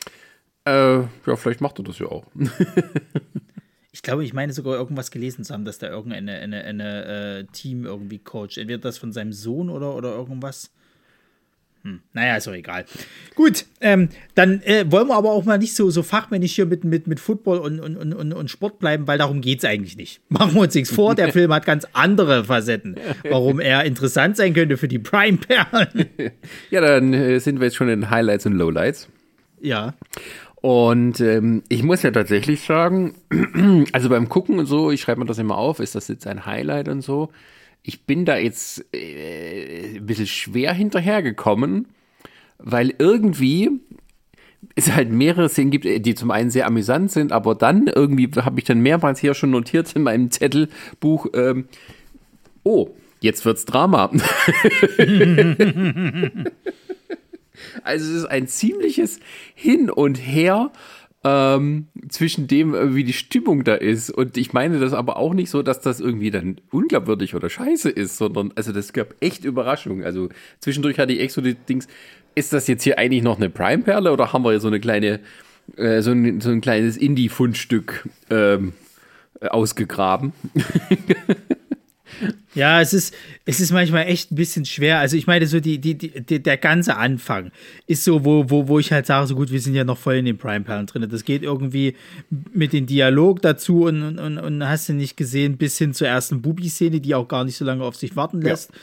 [0.67, 2.27] Äh, ja, vielleicht macht er das ja auch.
[3.97, 7.45] ich glaube, ich meine sogar irgendwas gelesen zu haben, dass da irgendeine eine, eine, äh,
[7.55, 8.59] Team irgendwie coacht.
[8.59, 10.71] Entweder das von seinem Sohn oder, oder irgendwas.
[11.81, 12.01] Hm.
[12.13, 12.85] Naja, ist doch egal.
[13.35, 16.85] Gut, ähm, dann äh, wollen wir aber auch mal nicht so, so fachmännisch hier mit,
[16.85, 20.21] mit, mit Football und, und, und, und Sport bleiben, weil darum geht es eigentlich nicht.
[20.29, 22.97] Machen wir uns nichts vor, der Film hat ganz andere Facetten,
[23.31, 26.11] warum er interessant sein könnte für die Prime-Perlen.
[26.71, 29.09] Ja, dann äh, sind wir jetzt schon in Highlights und Lowlights.
[29.61, 29.95] Ja.
[30.67, 33.15] Und ähm, ich muss ja tatsächlich sagen,
[33.93, 36.45] also beim Gucken und so, ich schreibe mir das immer auf, ist das jetzt ein
[36.45, 37.31] Highlight und so.
[37.85, 41.87] Ich bin da jetzt äh, ein bisschen schwer hinterhergekommen,
[42.59, 43.81] weil irgendwie
[44.75, 48.59] es halt mehrere Szenen gibt, die zum einen sehr amüsant sind, aber dann irgendwie habe
[48.59, 51.69] ich dann mehrmals hier schon notiert in meinem Zettelbuch, ähm,
[52.65, 52.89] oh,
[53.21, 54.11] jetzt wird's Drama.
[57.83, 59.21] Also es ist ein ziemliches
[59.55, 60.71] Hin und Her
[61.27, 64.11] ähm, zwischen dem, äh, wie die Stimmung da ist.
[64.11, 67.91] Und ich meine das aber auch nicht so, dass das irgendwie dann unglaubwürdig oder scheiße
[67.91, 70.05] ist, sondern also das gab echt Überraschungen.
[70.05, 70.29] Also
[70.61, 71.89] zwischendurch hatte ich echt so die Dings,
[72.37, 75.21] ist das jetzt hier eigentlich noch eine Prime-Perle oder haben wir hier so eine kleine,
[75.77, 78.75] äh, so, ein, so ein kleines Indie-Fundstück ähm,
[79.41, 80.33] ausgegraben?
[82.55, 84.99] Ja, es ist, es ist manchmal echt ein bisschen schwer.
[84.99, 87.53] Also ich meine, so die, die, die, der ganze Anfang
[87.87, 90.15] ist so, wo, wo, wo ich halt sage, so gut, wir sind ja noch voll
[90.15, 91.07] in den Prime-Perlen drin.
[91.11, 91.95] Das geht irgendwie
[92.53, 96.09] mit dem Dialog dazu und, und, und, und hast du nicht gesehen, bis hin zur
[96.09, 98.71] ersten Bubi-Szene, die auch gar nicht so lange auf sich warten lässt.
[98.73, 98.79] Ja.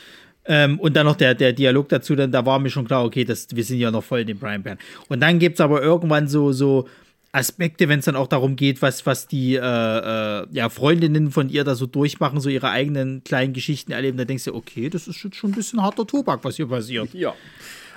[0.64, 3.24] Ähm, und dann noch der, der Dialog dazu, dann da war mir schon klar, okay,
[3.24, 4.78] das, wir sind ja noch voll in den Prime-Perlen.
[5.08, 6.86] Und dann gibt es aber irgendwann so, so,
[7.34, 11.48] Aspekte, wenn es dann auch darum geht, was, was die äh, äh, ja, Freundinnen von
[11.48, 15.08] ihr da so durchmachen, so ihre eigenen kleinen Geschichten erleben, da denkst du, okay, das
[15.08, 17.12] ist schon ein bisschen harter Tobak, was hier passiert.
[17.12, 17.34] Ja.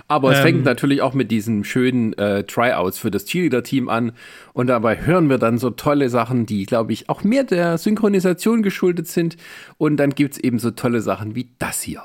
[0.08, 4.14] Aber es ähm, fängt natürlich auch mit diesen schönen äh, Tryouts für das Cheerleader-Team an.
[4.54, 8.64] Und dabei hören wir dann so tolle Sachen, die, glaube ich, auch mehr der Synchronisation
[8.64, 9.38] geschuldet sind.
[9.78, 12.04] Und dann gibt es eben so tolle Sachen wie das hier.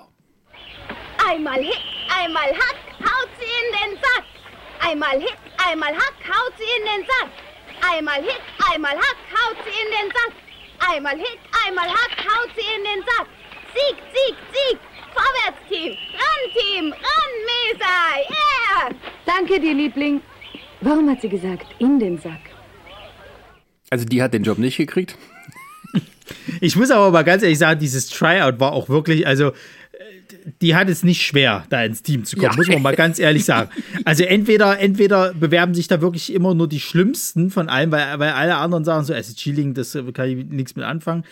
[1.26, 4.90] Einmal Hit, einmal Hack, haut sie in den Sack.
[4.90, 5.38] Einmal Hit,
[5.70, 7.30] einmal Hack, haut sie in den Sack.
[7.80, 10.32] Einmal Hit, einmal Hack, haut sie in den Sack.
[10.90, 13.26] Einmal Hit, einmal Hack, haut sie in den Sack.
[13.74, 14.78] Sieg, Sieg, Sieg!
[15.14, 15.96] Vorwärts, Team!
[16.14, 16.92] Ran, Team!
[16.92, 17.94] Ran, Mesa!
[18.28, 18.94] Yeah!
[19.24, 20.20] Danke dir, Liebling.
[20.80, 22.40] Warum hat sie gesagt, in den Sack?
[23.90, 25.16] Also die hat den Job nicht gekriegt.
[26.60, 29.52] Ich muss aber mal ganz ehrlich sagen, dieses Tryout war auch wirklich, also
[30.60, 32.56] die hat es nicht schwer, da ins Team zu kommen, ja.
[32.56, 33.70] muss man mal ganz ehrlich sagen.
[34.04, 38.32] Also entweder, entweder bewerben sich da wirklich immer nur die Schlimmsten von allen, weil, weil
[38.32, 41.24] alle anderen sagen so, also Chilling, das kann ich nichts mit anfangen.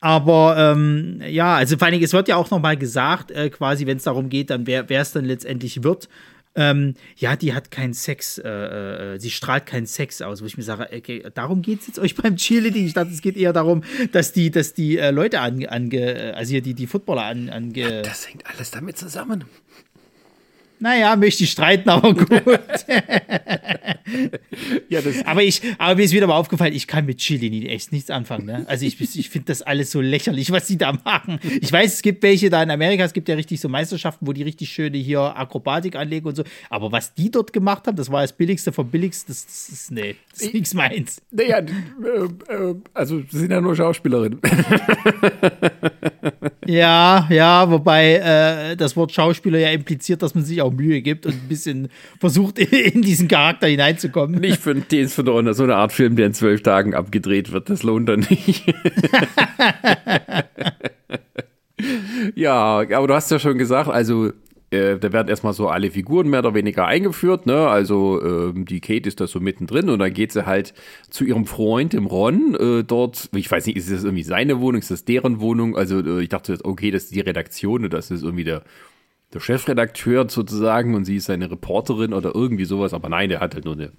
[0.00, 3.86] Aber ähm, ja, also vor allem, es wird ja auch noch mal gesagt, äh, quasi,
[3.86, 6.08] wenn es darum geht, dann wer es dann letztendlich wird.
[6.56, 8.48] Ähm, ja, die hat keinen Sex, äh,
[9.14, 11.98] äh, sie strahlt keinen Sex aus, wo ich mir sage, okay, darum geht es jetzt
[12.00, 12.86] euch beim Cheerleading.
[12.86, 16.50] Ich dachte, es geht eher darum, dass die, dass die äh, Leute ange, ange, also
[16.50, 17.52] hier die, die Footballer ange.
[17.52, 19.44] An das hängt alles damit zusammen.
[20.80, 22.30] Naja, möchte ich streiten, aber gut.
[24.88, 28.08] ja, aber ich, aber mir ist wieder mal aufgefallen, ich kann mit Chili echt nichts
[28.08, 28.46] anfangen.
[28.46, 28.64] Ne?
[28.66, 31.38] Also ich, ich finde das alles so lächerlich, was sie da machen.
[31.60, 34.32] Ich weiß, es gibt welche da in Amerika, es gibt ja richtig so Meisterschaften, wo
[34.32, 36.44] die richtig schöne hier Akrobatik anlegen und so.
[36.70, 39.34] Aber was die dort gemacht haben, das war das Billigste vom Billigsten.
[39.34, 41.20] Das, das ist, nee, das ist nichts meins.
[41.30, 44.40] Naja, äh, äh, also sie sind ja nur Schauspielerinnen.
[46.66, 51.26] ja, ja, wobei äh, das Wort Schauspieler ja impliziert, dass man sich auch Mühe gibt
[51.26, 54.40] und ein bisschen versucht, in diesen Charakter hineinzukommen.
[54.40, 57.70] Nicht für den für so eine Art Film, der in zwölf Tagen abgedreht wird.
[57.70, 58.64] Das lohnt dann nicht.
[62.34, 64.32] ja, aber du hast ja schon gesagt, also
[64.70, 67.68] äh, da werden erstmal so alle Figuren mehr oder weniger eingeführt, ne?
[67.68, 70.74] Also ähm, die Kate ist da so mittendrin und dann geht sie halt
[71.10, 74.80] zu ihrem Freund, dem Ron, äh, dort, ich weiß nicht, ist das irgendwie seine Wohnung,
[74.80, 75.76] ist das deren Wohnung?
[75.76, 78.62] Also äh, ich dachte, okay, das ist die Redaktion und das ist irgendwie der
[79.32, 83.54] der Chefredakteur sozusagen und sie ist seine Reporterin oder irgendwie sowas, aber nein, der hat
[83.54, 83.92] halt nur eine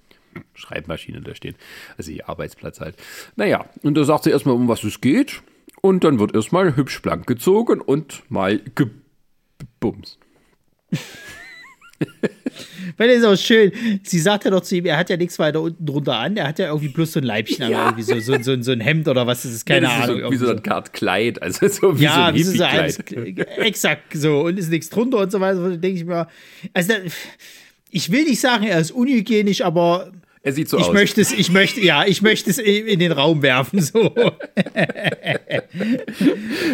[0.54, 1.56] Schreibmaschine da stehen.
[1.96, 2.96] Also ihr Arbeitsplatz halt.
[3.36, 5.42] Naja, und da sagt sie erstmal, um was es geht.
[5.80, 10.18] Und dann wird erstmal hübsch blank gezogen und mal gebumst.
[12.96, 13.72] Weil das ist auch schön.
[14.02, 16.48] Sie sagt ja doch zu ihm, er hat ja nichts weiter unten drunter an, er
[16.48, 17.86] hat ja irgendwie bloß so ein Leibchen Ja.
[17.88, 20.02] an, irgendwie so, so, so, so ein Hemd oder was das ist, keine das ist
[20.04, 20.20] Ahnung.
[20.20, 22.64] So, wie so irgendwie eine Art Kleid, also so wie ja, so ein wie so
[22.64, 23.58] Hippie-Kleid.
[23.58, 25.70] exakt so und ist nichts drunter und so weiter.
[25.70, 26.26] Da denke ich mir,
[26.74, 26.98] also da,
[27.90, 30.12] ich will nicht sagen, er ist unhygienisch, aber
[30.44, 30.92] Er sieht so ich aus.
[30.92, 34.00] möchte es, ich möchte, ja, ich möchte es in den Raum werfen, so.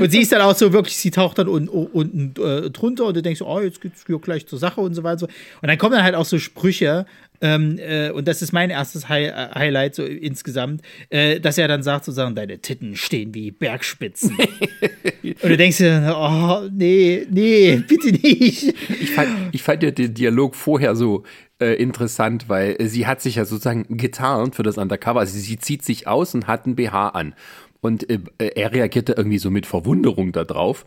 [0.01, 3.15] und sie ist dann auch so wirklich, sie taucht dann unten, unten äh, drunter und
[3.17, 5.27] du denkst, oh, jetzt geht's gleich zur Sache und so weiter.
[5.61, 7.05] Und dann kommen dann halt auch so Sprüche,
[7.41, 11.69] ähm, äh, und das ist mein erstes Hi äh, Highlight so insgesamt, äh, dass er
[11.69, 14.37] dann sagt, sozusagen, deine Titten stehen wie Bergspitzen.
[15.23, 18.75] und du denkst dir dann, oh, nee, nee, bitte nicht.
[19.01, 21.25] Ich fand, ich fand ja den Dialog vorher so
[21.61, 25.21] äh, interessant, weil äh, sie hat sich ja sozusagen getarnt für das Undercover.
[25.21, 27.35] Also sie zieht sich aus und hat ein BH an.
[27.81, 30.87] Und äh, er reagierte irgendwie so mit Verwunderung darauf.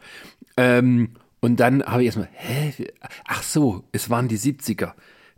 [0.57, 1.09] Ähm,
[1.39, 2.73] und dann habe ich erstmal, hä?
[3.25, 4.91] Ach so, es waren die 70er.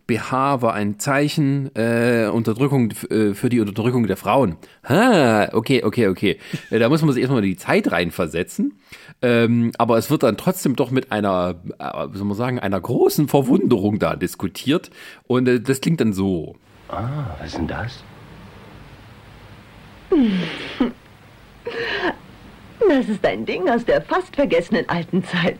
[0.07, 4.57] BH war ein Zeichen äh, Unterdrückung äh, für die Unterdrückung der Frauen.
[4.87, 6.39] Ha, okay, okay, okay.
[6.69, 8.79] Äh, da muss man sich erstmal in die Zeit reinversetzen.
[9.21, 12.81] Ähm, aber es wird dann trotzdem doch mit einer, äh, wie soll man sagen, einer
[12.81, 14.91] großen Verwunderung da diskutiert.
[15.25, 16.55] Und äh, das klingt dann so.
[16.89, 18.03] Ah, was ist denn das?
[22.87, 25.57] Das ist ein Ding aus der fast vergessenen alten Zeit.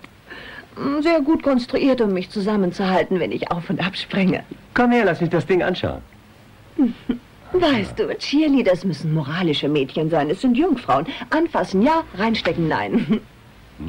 [1.02, 4.44] Sehr gut konstruiert, um mich zusammenzuhalten, wenn ich auf und ab springe.
[4.74, 6.02] Komm her, lass mich das Ding anschauen.
[7.54, 10.30] Weißt du, Cheerleaders müssen moralische Mädchen sein.
[10.32, 11.06] Es sind Jungfrauen.
[11.30, 13.22] Anfassen ja, reinstecken nein.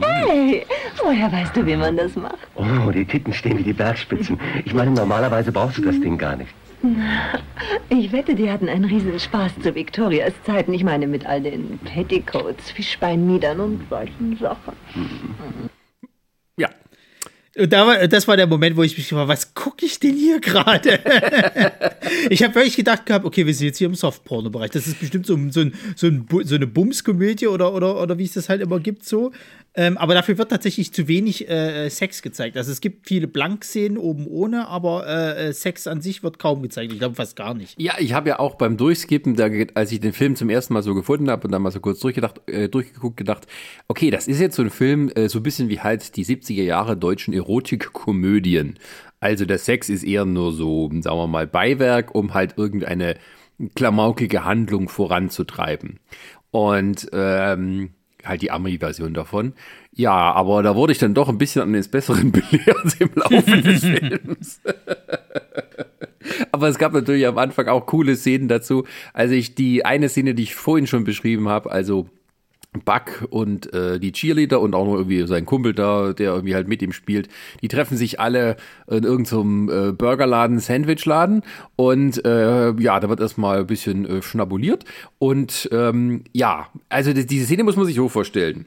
[0.01, 0.67] Hey,
[1.03, 2.39] woher weißt du, wie man das macht?
[2.57, 4.39] Oh, die Titten stehen wie die Bergspitzen.
[4.65, 6.51] Ich meine, normalerweise brauchst du das Ding gar nicht.
[7.89, 10.75] Ich wette, die hatten einen riesen Spaß zu Victorias Zeiten.
[10.75, 14.75] Ich meine, mit all den Petticoats, Fischbeinmiedern und solchen Sachen.
[16.57, 16.71] Ja.
[17.57, 20.17] Und da war, das war der Moment, wo ich mich gefragt was gucke ich denn
[20.17, 20.99] hier gerade?
[22.31, 24.73] ich habe wirklich gedacht gehabt, okay, wir sind jetzt hier im Softporno-Bereich.
[24.73, 28.25] Das ist bestimmt so, so, ein, so, ein, so eine Bumskomödie oder, oder, oder wie
[28.25, 29.31] es das halt immer gibt, so.
[29.77, 32.57] Ähm, aber dafür wird tatsächlich zu wenig äh, Sex gezeigt.
[32.57, 36.63] Also es gibt viele Blankszenen oben ohne, aber äh, äh, Sex an sich wird kaum
[36.63, 36.93] gezeigt.
[36.93, 37.81] Ich glaube fast gar nicht.
[37.81, 40.83] Ja, ich habe ja auch beim Durchskippen, da, als ich den Film zum ersten Mal
[40.85, 43.49] so gefunden habe und dann mal so kurz durchgedacht, äh, durchgeguckt, gedacht,
[43.89, 46.63] okay, das ist jetzt so ein Film, äh, so ein bisschen wie halt die 70er
[46.63, 48.79] Jahre deutschen Erotikkomödien.
[49.19, 53.17] Also der Sex ist eher nur so, sagen wir mal, Beiwerk, um halt irgendeine
[53.75, 55.99] klamaukige Handlung voranzutreiben.
[56.53, 57.91] Und ähm,
[58.25, 59.53] halt die Ami-Version davon.
[59.95, 63.63] Ja, aber da wurde ich dann doch ein bisschen an des Besseren belehrt im Laufe
[63.63, 64.61] des Films.
[66.53, 68.85] Aber es gab natürlich am Anfang auch coole Szenen dazu.
[69.13, 72.09] Also ich die eine Szene, die ich vorhin schon beschrieben habe, also
[72.85, 76.69] Buck und äh, die Cheerleader und auch noch irgendwie sein Kumpel da, der irgendwie halt
[76.69, 77.29] mit ihm spielt,
[77.63, 78.57] die treffen sich alle
[78.89, 81.43] in irgendeinem äh, Burgerladen, Sandwichladen
[81.77, 84.85] und äh, ja, da wird erstmal ein bisschen äh, schnabuliert
[85.19, 88.67] und ähm, ja, also diese Szene muss man sich so vorstellen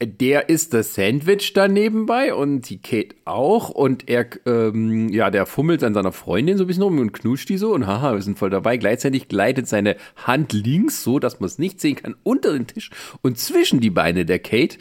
[0.00, 5.44] der isst das Sandwich da nebenbei und die Kate auch und er, ähm, ja, der
[5.44, 8.22] fummelt an seiner Freundin so ein bisschen rum und knutscht die so und haha, wir
[8.22, 8.76] sind voll dabei.
[8.76, 12.90] Gleichzeitig gleitet seine Hand links so, dass man es nicht sehen kann, unter den Tisch
[13.22, 14.78] und zwischen die Beine der Kate,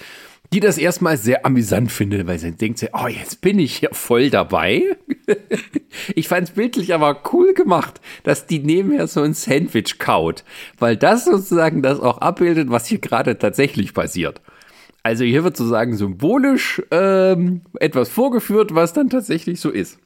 [0.53, 4.29] die das erstmal sehr amüsant findet, weil sie denkt, oh, jetzt bin ich hier voll
[4.29, 4.83] dabei.
[6.15, 10.43] ich fand es bildlich aber cool gemacht, dass die nebenher so ein Sandwich kaut,
[10.77, 14.41] weil das sozusagen das auch abbildet, was hier gerade tatsächlich passiert.
[15.07, 19.99] Also hier wird sozusagen symbolisch ähm, etwas vorgeführt, was dann tatsächlich so ist.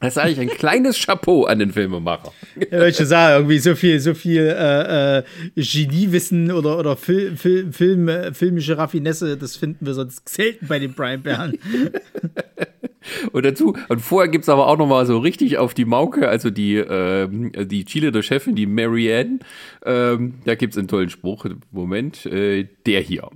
[0.00, 2.32] Das ist eigentlich ein kleines Chapeau an den Filmemacher.
[2.70, 5.22] Ja, ich schon sagen, irgendwie so viel, so viel äh, äh,
[5.56, 10.78] Geniewissen oder, oder Fil Fil Film, äh, filmische Raffinesse, das finden wir sonst selten bei
[10.78, 11.58] den Brian Bern.
[13.32, 16.50] Und dazu, und vorher gibt's aber auch noch mal so richtig auf die Mauke, also
[16.50, 19.38] die, ähm, die Chile der Chefin, die Marianne,
[19.86, 23.30] ähm, da gibt's einen tollen Spruch, Moment, äh, der hier.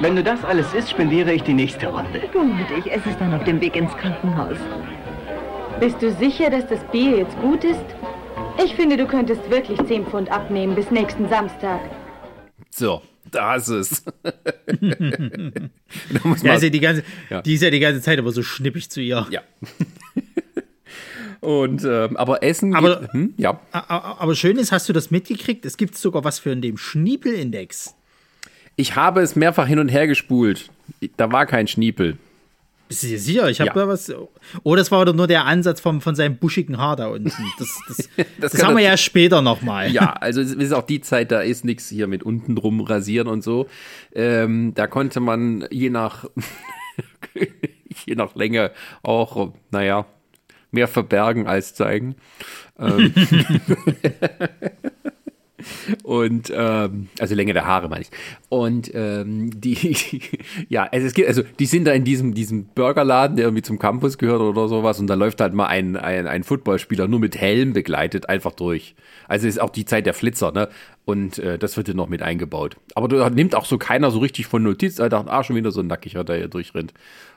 [0.00, 2.20] Wenn du das alles isst, spendiere ich die nächste Runde.
[2.32, 4.56] Gut, ich esse es dann auf dem Weg ins Krankenhaus.
[5.78, 7.80] Bist du sicher, dass das Bier jetzt gut ist?
[8.62, 11.80] Ich finde, du könntest wirklich 10 Pfund abnehmen bis nächsten Samstag.
[12.70, 14.04] So, da ist es.
[14.22, 14.32] da
[16.24, 17.42] muss Ja, ist ja die, ganze, Ja.
[17.42, 19.26] die ist ja die ganze Zeit aber so schnippig zu ihr.
[19.30, 19.40] ja.
[21.40, 23.58] Und, ähm, aber Essen, Aber- geht, hm, ja.
[23.72, 25.64] Aber schön ist, hast du das mitgekriegt?
[25.64, 27.94] Es gibt sogar was für den Schniepelindex.
[28.80, 30.70] Ich habe es mehrfach hin und her gespult.
[31.18, 32.16] Da war kein Schniepel.
[32.88, 33.50] Dir sicher?
[33.50, 33.74] Ich habe Ja.
[33.74, 34.10] da was.
[34.62, 37.30] Oh, das war doch nur der Ansatz vom, von seinem buschigen Haar da unten.
[37.58, 38.08] Das, das,
[38.40, 39.90] das, kann haben wir das- ja später nochmal.
[39.92, 43.28] Ja, also es ist auch die Zeit, da ist nichts hier mit unten drum rasieren
[43.28, 43.68] und so.
[44.14, 46.24] Ähm, da konnte man je nach,
[48.06, 48.70] je nach Länge
[49.02, 50.06] auch, naja,
[50.70, 52.16] mehr verbergen als zeigen.
[52.78, 53.12] Ähm,
[56.02, 58.10] und ähm, also Länge der Haare meine ich.
[58.48, 60.20] Und ähm, die,
[60.68, 63.78] ja, also es gibt, also die sind da in diesem, diesem Burgerladen, der irgendwie zum
[63.78, 67.36] Campus gehört oder sowas, und da läuft halt mal ein, ein, ein Footballspieler nur mit
[67.36, 68.94] Helm begleitet einfach durch.
[69.28, 70.68] Also ist auch die Zeit der Flitzer, ne?
[71.04, 72.76] Und äh, das wird hier noch mit eingebaut.
[72.94, 74.98] Aber da nimmt auch so keiner so richtig von Notiz.
[74.98, 76.92] Er dachte, ah, schon wieder so ein Nackiger, der hier durchrennt.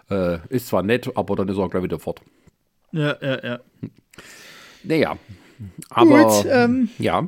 [0.10, 2.22] Äh, ist zwar nett, aber dann ist er gleich wieder fort.
[2.92, 3.60] Ja, ja, ja.
[4.84, 5.18] Naja.
[5.90, 7.28] Aber Gut, ähm, ja.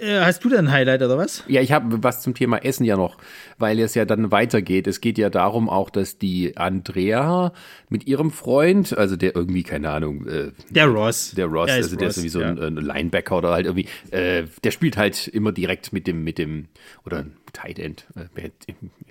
[0.00, 1.44] Äh, hast du denn ein Highlight oder was?
[1.46, 3.18] Ja, ich habe was zum Thema Essen ja noch,
[3.58, 4.86] weil es ja dann weitergeht.
[4.86, 7.52] Es geht ja darum auch, dass die Andrea
[7.88, 11.32] mit ihrem Freund, also der irgendwie, keine Ahnung, äh, Der Ross.
[11.32, 12.50] der Ross, ist also der ist Ross, irgendwie so ja.
[12.50, 16.38] ein, ein Linebacker oder halt irgendwie, äh, der spielt halt immer direkt mit dem, mit
[16.38, 16.68] dem,
[17.04, 18.50] oder ein Tight End, äh,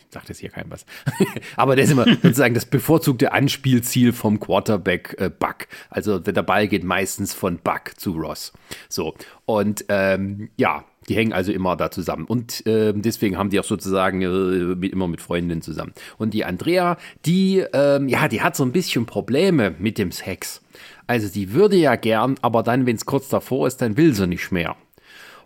[0.09, 0.85] wer- ich sag das hier keinem was.
[1.55, 5.67] Aber der ist immer sozusagen das bevorzugte Anspielziel vom Quarterback äh, Buck.
[5.89, 8.51] Also der Ball geht meistens von Buck zu Ross.
[8.87, 9.13] So.
[9.45, 12.25] Und ähm, ja, die hängen also immer da zusammen.
[12.25, 15.93] Und ähm, deswegen haben die auch sozusagen äh, mit, immer mit Freundinnen zusammen.
[16.17, 20.61] Und die Andrea, die, ähm, ja, die hat so ein bisschen Probleme mit dem Sex.
[21.07, 24.27] Also die würde ja gern, aber dann, wenn es kurz davor ist, dann will sie
[24.27, 24.75] nicht mehr.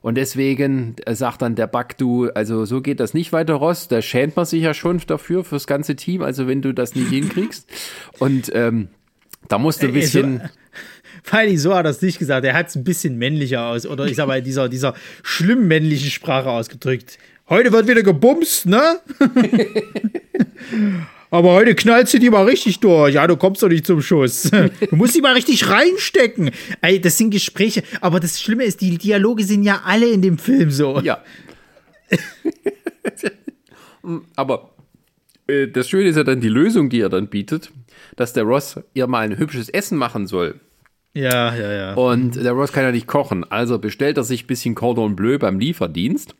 [0.04, 3.88] Und deswegen äh, sagt dann der Buck, du, also so geht das nicht weiter, Ross.
[3.88, 7.08] Da schämt man sich ja schon dafür, fürs ganze Team, also wenn du das nicht
[7.08, 7.70] hinkriegst.
[8.20, 8.90] Und ähm,
[9.48, 10.42] da musst du ein bisschen.
[11.24, 12.46] Feini, so hat er es nicht gesagt.
[12.46, 16.12] Er hat es ein bisschen männlicher aus, oder ich sag mal, dieser, dieser schlimm männlichen
[16.12, 17.18] Sprache ausgedrückt.
[17.48, 19.00] Heute wird wieder gebumst, ne?
[21.34, 23.16] Aber heute knallst du die mal richtig durch.
[23.16, 24.52] Ja, du kommst doch nicht zum Schuss.
[24.90, 26.52] Du musst die mal richtig reinstecken.
[26.82, 27.82] Ey, das sind Gespräche.
[28.02, 31.00] Aber das Schlimme ist, die Dialoge sind ja alle in dem Film so.
[31.00, 31.24] Ja.
[34.36, 34.76] Aber
[35.48, 37.72] äh, das Schöne ist ja dann die Lösung, die er dann bietet,
[38.16, 40.60] dass der Ross ihr mal ein hübsches Essen machen soll.
[41.16, 41.94] Ja, ja, ja.
[41.96, 45.40] Und der Ross kann ja nicht kochen, also bestellt er sich ein bisschen Cordon Bleu
[45.40, 46.36] beim Lieferdienst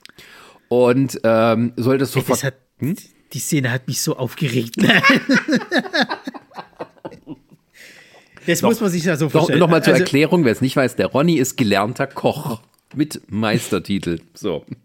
[0.68, 2.38] und ähm, soll das sofort.
[2.38, 2.56] Das hat,
[3.34, 4.76] Die Szene hat mich so aufgeregt.
[8.46, 9.60] Das muss man sich ja so Noch, vorstellen.
[9.60, 12.62] noch mal zur Also- Erklärung, wer es nicht weiß, der Ronny ist gelernter Koch
[12.94, 14.20] mit Meistertitel.
[14.34, 14.66] So.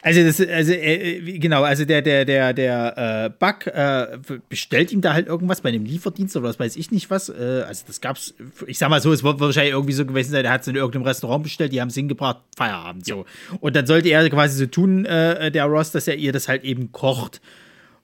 [0.00, 5.00] Also, das, also äh, genau, also der, der, der, der äh, Buck äh, bestellt ihm
[5.00, 7.28] da halt irgendwas bei einem Lieferdienst oder was weiß ich nicht was.
[7.28, 8.34] Äh, also das gab's,
[8.66, 10.76] ich sag mal so, es wird wahrscheinlich irgendwie so gewesen sein, der hat es in
[10.76, 13.26] irgendeinem Restaurant bestellt, die haben es hingebracht, Feierabend so.
[13.60, 16.62] Und dann sollte er quasi so tun, äh, der Ross, dass er ihr das halt
[16.62, 17.40] eben kocht.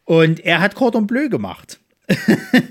[0.04, 1.78] Und er hat Cordon Bleu gemacht.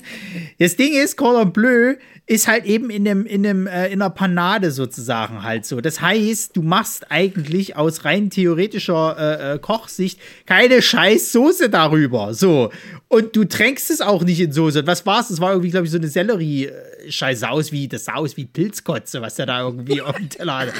[0.59, 4.09] Das Ding ist, Cordon Bleu ist halt eben in, dem, in, dem, äh, in einer
[4.09, 5.81] Panade sozusagen halt so.
[5.81, 12.33] Das heißt, du machst eigentlich aus rein theoretischer äh, äh, Kochsicht keine scheiß Soße darüber.
[12.33, 12.71] So.
[13.09, 14.79] Und du tränkst es auch nicht in Soße.
[14.79, 15.27] Und was war's?
[15.27, 19.21] Das war irgendwie, glaube ich, so eine Sellerie-Scheiße aus wie, das sah aus wie Pilzkotze,
[19.21, 20.73] was der da irgendwie auf dem Teller hatte.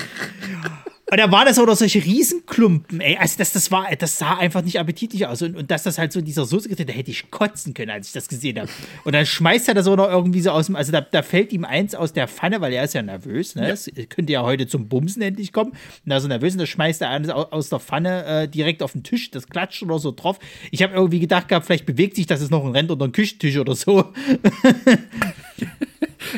[1.12, 3.18] Und da war das oder solche Riesenklumpen, ey.
[3.18, 5.42] Also das, das war, das sah einfach nicht appetitlich aus.
[5.42, 7.92] Und, und dass das halt so in dieser Soße gedreht, da hätte ich kotzen können,
[7.92, 8.70] als ich das gesehen habe.
[9.04, 11.52] Und dann schmeißt er das auch noch irgendwie so aus dem, also da, da fällt
[11.52, 13.70] ihm eins aus der Pfanne, weil er ist ja nervös, ne?
[13.70, 15.72] Es könnte ja heute zum Bumsen endlich kommen.
[15.72, 18.48] Und da ist er nervös und da schmeißt er eines au- aus der Pfanne äh,
[18.48, 20.40] direkt auf den Tisch, das klatscht oder so drauf.
[20.72, 23.12] Ich habe irgendwie gedacht gehabt, vielleicht bewegt sich das jetzt noch und rennt unter den
[23.12, 24.06] Küchentisch oder so.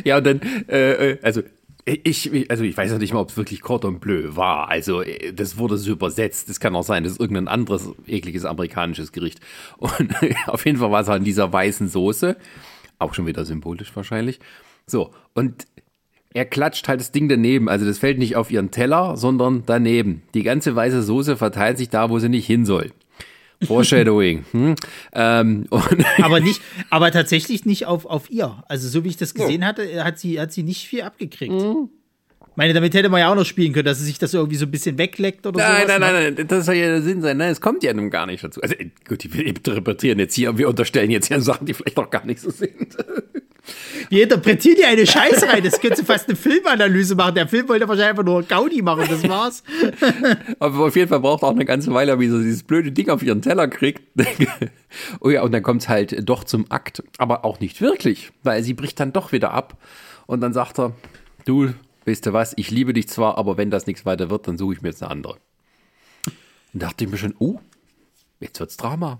[0.04, 1.42] Ja, und dann, äh, äh, also
[1.86, 4.70] ich, also ich weiß ja nicht mal, ob es wirklich Cordon Bleu war.
[4.70, 6.50] Also äh, das wurde so übersetzt.
[6.50, 9.40] Es kann auch sein, das ist irgendein anderes ekliges amerikanisches Gericht.
[9.78, 10.14] Und
[10.48, 12.38] auf jeden Fall war es halt in dieser weißen Soße.
[12.98, 14.40] Auch schon wieder symbolisch wahrscheinlich.
[14.88, 15.68] So, und
[16.34, 17.70] er klatscht halt das Ding daneben.
[17.70, 20.24] Also das fällt nicht auf ihren Teller, sondern daneben.
[20.34, 22.92] Die ganze weiße Soße verteilt sich da, wo sie nicht hin soll.
[23.64, 24.46] Foreshadowing.
[24.52, 24.76] Hm?
[25.14, 25.68] Ähm,
[26.22, 28.64] aber nicht, aber tatsächlich nicht auf, auf ihr.
[28.68, 31.54] Also so wie ich das gesehen hatte, hat sie, hat sie nicht viel abgekriegt.
[31.54, 31.90] Mhm.
[32.56, 34.56] Ich meine, damit hätte man ja auch noch spielen können, dass sie sich das irgendwie
[34.56, 36.00] so ein bisschen wegleckt oder Nein, sowas.
[36.00, 36.22] nein, ne?
[36.22, 37.36] nein, nein, das soll ja der Sinn sein.
[37.36, 38.62] Nein, es kommt ja nun gar nicht dazu.
[38.62, 42.10] Also äh, gut, wir interpretieren jetzt hier, wir unterstellen jetzt hier Sachen, die vielleicht auch
[42.10, 42.96] gar nicht so sind.
[44.10, 45.64] Wir interpretieren hier eine Scheiße rein.
[45.64, 47.36] Das könnte fast eine Filmanalyse machen.
[47.36, 49.64] Der Film wollte wahrscheinlich einfach nur Gaudi machen, das war's.
[50.60, 53.24] Aber auf jeden Fall braucht auch eine ganze Weile, wie sie dieses blöde Ding auf
[53.24, 54.02] ihren Teller kriegt.
[55.20, 57.04] oh ja, und dann kommt es halt doch zum Akt.
[57.18, 59.78] Aber auch nicht wirklich, weil sie bricht dann doch wieder ab.
[60.28, 60.94] Und dann sagt er,
[61.46, 61.74] du,
[62.06, 64.74] weißt du was, ich liebe dich zwar, aber wenn das nichts weiter wird, dann suche
[64.74, 65.38] ich mir jetzt eine andere.
[66.74, 67.60] Und dachte ich mir schon, oh,
[68.40, 69.20] jetzt wird's Drama.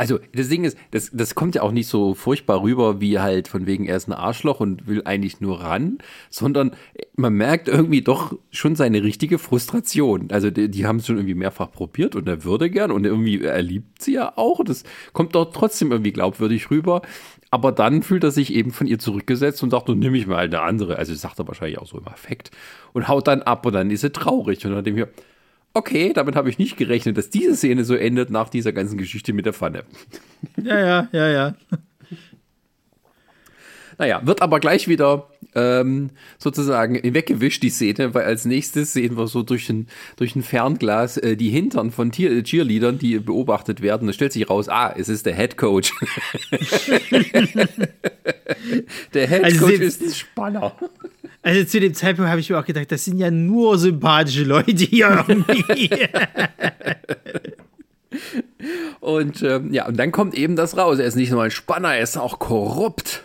[0.00, 3.48] Also das Ding ist, das, das kommt ja auch nicht so furchtbar rüber, wie halt
[3.48, 5.98] von wegen er ist ein Arschloch und will eigentlich nur ran,
[6.30, 6.70] sondern
[7.16, 10.28] man merkt irgendwie doch schon seine richtige Frustration.
[10.30, 13.42] Also die, die haben es schon irgendwie mehrfach probiert und er würde gern und irgendwie
[13.42, 14.64] er liebt sie ja auch.
[14.64, 17.02] Das kommt doch trotzdem irgendwie glaubwürdig rüber.
[17.50, 20.38] Aber dann fühlt er sich eben von ihr zurückgesetzt und sagt, nun nimm ich mal
[20.38, 20.96] eine andere.
[20.96, 22.52] Also sagt er wahrscheinlich auch so im Affekt
[22.94, 25.12] und haut dann ab und dann ist er traurig und dann denke ich mir,
[25.74, 29.32] okay, damit habe ich nicht gerechnet, dass diese Szene so endet nach dieser ganzen Geschichte
[29.32, 29.84] mit der Pfanne.
[30.62, 31.54] Ja, ja, ja, ja.
[33.98, 39.26] Naja, wird aber gleich wieder ähm, sozusagen weggewischt, die Szene, weil als nächstes sehen wir
[39.26, 44.08] so durch ein, durch ein Fernglas äh, die Hintern von Tier Cheerleadern, die beobachtet werden.
[44.08, 45.92] Es stellt sich raus, ah, es ist der Head Coach.
[49.14, 50.76] der Head Also Coach ist ein Spanner.
[51.42, 54.84] Also zu dem Zeitpunkt habe ich mir auch gedacht, das sind ja nur sympathische Leute
[54.84, 55.90] hier irgendwie.
[59.00, 60.98] Und ähm, ja, und dann kommt eben das raus.
[60.98, 63.22] Er ist nicht nur ein Spanner, er ist auch korrupt.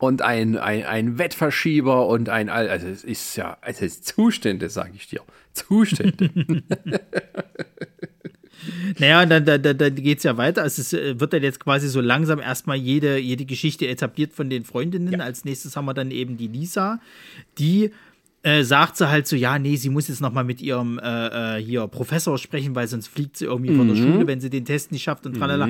[0.00, 4.70] Und ein, ein, ein Wettverschieber und ein, All- also es ist ja, es ist Zustände,
[4.70, 5.20] sage ich dir.
[5.52, 6.30] Zustände.
[8.98, 10.64] Naja, dann, dann, dann, geht es ja weiter.
[10.64, 14.50] Es ist, äh, wird dann jetzt quasi so langsam erstmal jede, jede Geschichte etabliert von
[14.50, 15.20] den Freundinnen.
[15.20, 17.00] Als nächstes haben wir dann eben die Lisa,
[17.58, 17.92] die
[18.42, 21.58] äh, sagt sie halt so, ja, nee, sie muss jetzt noch mal mit ihrem äh,
[21.58, 24.64] äh, hier Professor sprechen, weil sonst fliegt sie irgendwie von der Schule, wenn sie den
[24.64, 25.68] Test nicht schafft und tralala.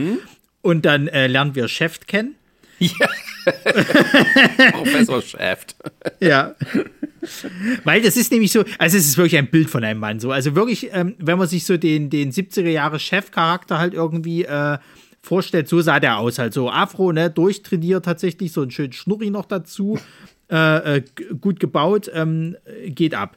[0.63, 2.35] Und dann äh, lernen wir Chef kennen.
[4.73, 5.77] Professor Shaft.
[6.21, 6.55] Ja.
[7.85, 10.31] Weil das ist nämlich so, also es ist wirklich ein Bild von einem Mann so.
[10.31, 14.79] Also wirklich, ähm, wenn man sich so den, den 70er Jahre Chefcharakter halt irgendwie äh,
[15.23, 19.31] vorstellt, so sah der aus, halt so Afro, ne, durchtrainiert tatsächlich, so ein schönen Schnurri
[19.31, 19.99] noch dazu,
[20.51, 21.03] äh, äh,
[21.41, 22.57] gut gebaut, ähm,
[22.87, 23.37] geht ab.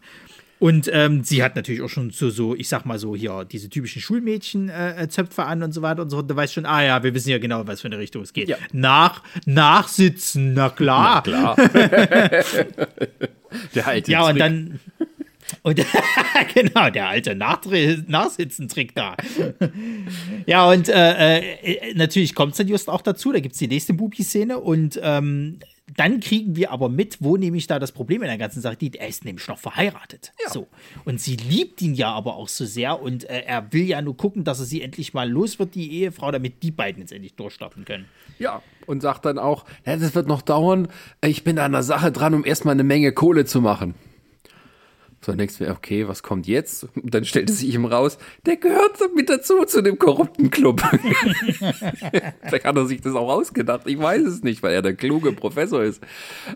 [0.62, 3.68] Und ähm, sie hat natürlich auch schon so, so, ich sag mal so hier, diese
[3.68, 6.22] typischen Schulmädchen-Zöpfe an und so weiter und so.
[6.22, 8.48] Du weißt schon, ah ja, wir wissen ja genau, was für eine Richtung es geht.
[8.48, 8.58] Ja.
[8.72, 11.24] Nach, nachsitzen, na klar.
[11.24, 11.56] Klar.
[13.74, 14.40] Der alte Ja, und Trick.
[14.40, 14.80] dann.
[15.64, 15.84] Und
[16.54, 19.18] genau, der alte Nachsitzen-Trick da.
[20.46, 23.32] ja, und äh, äh, natürlich kommt es dann just auch dazu.
[23.32, 25.58] Da gibt es die nächste Bubi-Szene und ähm,
[25.98, 28.96] dann kriegen wir aber mit, wo nämlich da das Problem in der ganzen Sache liegt.
[28.96, 30.34] Er ist nämlich noch verheiratet.
[30.50, 30.68] So.
[31.06, 34.18] Und sie liebt ihn ja aber auch so sehr und äh, er will ja nur
[34.18, 37.36] gucken, dass er sie endlich mal los wird, die Ehefrau, damit die beiden jetzt endlich
[37.36, 38.06] durchstarten können.
[38.40, 40.88] Ja, und sagt dann auch, ja, das wird noch dauern.
[41.24, 43.96] Ich bin an der Sache dran, um erstmal eine Menge Kohle zu machen.
[45.24, 46.88] So, dann denkst du mir, okay, was kommt jetzt?
[46.96, 48.18] Und dann stellt es sich ihm raus,
[48.48, 50.82] der gehört mit dazu zu dem korrupten Club.
[52.42, 55.32] Vielleicht hat er sich das auch ausgedacht, ich weiß es nicht, weil er der kluge
[55.32, 56.02] Professor ist.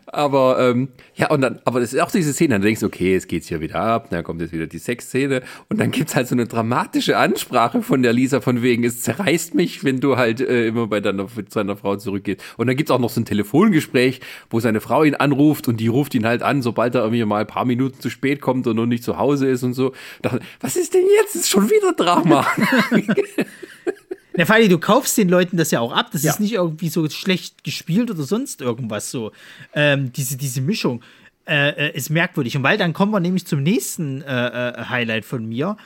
[0.07, 3.15] Aber ähm, ja, und dann, aber das ist auch diese Szene, dann denkst du, okay,
[3.15, 6.27] es geht's hier wieder ab, dann kommt jetzt wieder die Sexszene und dann gibt's halt
[6.27, 10.41] so eine dramatische Ansprache von der Lisa von wegen, es zerreißt mich, wenn du halt
[10.41, 12.41] äh, immer bei deiner, zu deiner Frau zurückgehst.
[12.57, 15.87] Und dann gibt's auch noch so ein Telefongespräch, wo seine Frau ihn anruft und die
[15.87, 18.75] ruft ihn halt an, sobald er irgendwie mal ein paar Minuten zu spät kommt und
[18.75, 19.93] noch nicht zu Hause ist und so.
[20.21, 21.35] Dachte, was ist denn jetzt?
[21.35, 22.45] Ist schon wieder Drama.
[24.37, 26.09] Na, Fanny, du kaufst den Leuten das ja auch ab.
[26.11, 26.31] Das Ja.
[26.31, 29.31] ist nicht irgendwie so schlecht gespielt oder sonst irgendwas so.
[29.73, 31.01] Ähm, diese, diese Mischung
[31.47, 32.57] äh, äh, ist merkwürdig.
[32.57, 35.77] Und weil dann kommen wir nämlich zum nächsten äh, äh, Highlight von mir.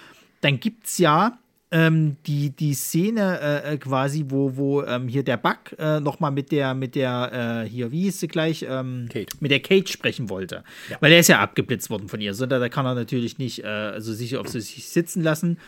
[0.41, 1.37] Dann gibt es ja
[1.71, 6.31] ähm, die, die Szene äh, äh, quasi, wo, wo ähm, hier der Bug äh, nochmal
[6.31, 8.65] mit der, mit der, äh, hier, wie hieß sie gleich?
[8.67, 9.37] Ähm, Kate.
[9.39, 10.63] Mit der Kate sprechen wollte.
[10.99, 12.33] Weil er ist ja abgeblitzt worden von ihr.
[12.33, 15.59] So, da, kann er natürlich nicht äh, also sich auf sich sitzen lassen.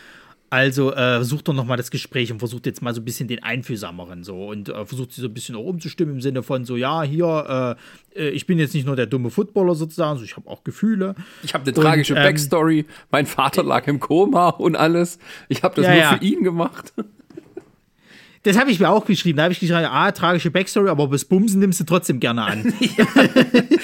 [0.52, 3.42] Also äh, sucht doch nochmal das Gespräch und versucht jetzt mal so ein bisschen den
[3.42, 6.76] Einfühlsameren so und äh, versucht sie so ein bisschen auch umzustimmen im Sinne von so,
[6.76, 7.76] ja, hier,
[8.14, 10.62] äh, äh, ich bin jetzt nicht nur der dumme Footballer sozusagen, so, ich habe auch
[10.62, 11.14] Gefühle.
[11.42, 12.84] Ich habe eine tragische Und, ähm, Backstory.
[13.10, 15.18] Mein Vater lag im Koma und alles.
[15.48, 16.16] Ich habe das Ja, nur ja.
[16.18, 16.92] für ihn gemacht.
[18.44, 19.36] Das habe ich mir auch geschrieben.
[19.36, 22.74] Da habe ich geschrieben, ah, tragische Backstory, aber bis Bumsen nimmst du trotzdem gerne an.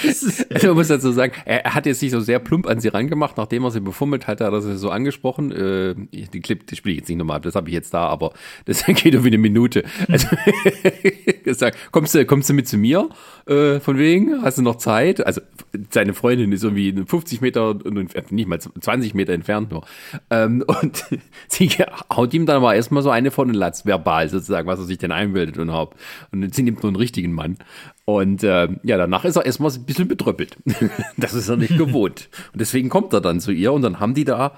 [0.05, 2.81] Das ist- Also man muss dazu sagen, er, hat jetzt nicht so sehr plump an
[2.81, 5.53] sie rangemacht, nachdem er sie befummelt hat, hat er sie so angesprochen.
[5.53, 8.07] Äh, die Clip, die spiele ich jetzt nicht nochmal ab, das habe ich jetzt da,
[8.09, 8.33] aber
[8.65, 9.85] das geht um eine Minute.
[10.09, 10.29] Also
[11.49, 13.09] gesagt, kommst du, kommst du mit zu mir?
[13.47, 15.25] Äh, von wegen, hast du noch Zeit?
[15.27, 15.41] Also
[15.91, 19.85] seine Freundin ist irgendwie 50 Meter entfernt, nicht mal 20 Meter entfernt nur.
[20.31, 21.05] Ähm, und
[21.49, 21.69] sie
[22.15, 24.99] haut ihm dann aber erstmal so eine von den Latz, verbal sozusagen, was er sich
[24.99, 25.99] denn einbildet und überhaupt.
[26.33, 27.57] Und sie nimmt nur einen richtigen Mann.
[28.05, 30.57] Und ähm, ja, danach ist er erstmal ein bisschen betröppelt.
[31.17, 32.29] das ist er nicht gewohnt.
[32.53, 34.55] Und deswegen kommt er dann zu ihr und dann haben die da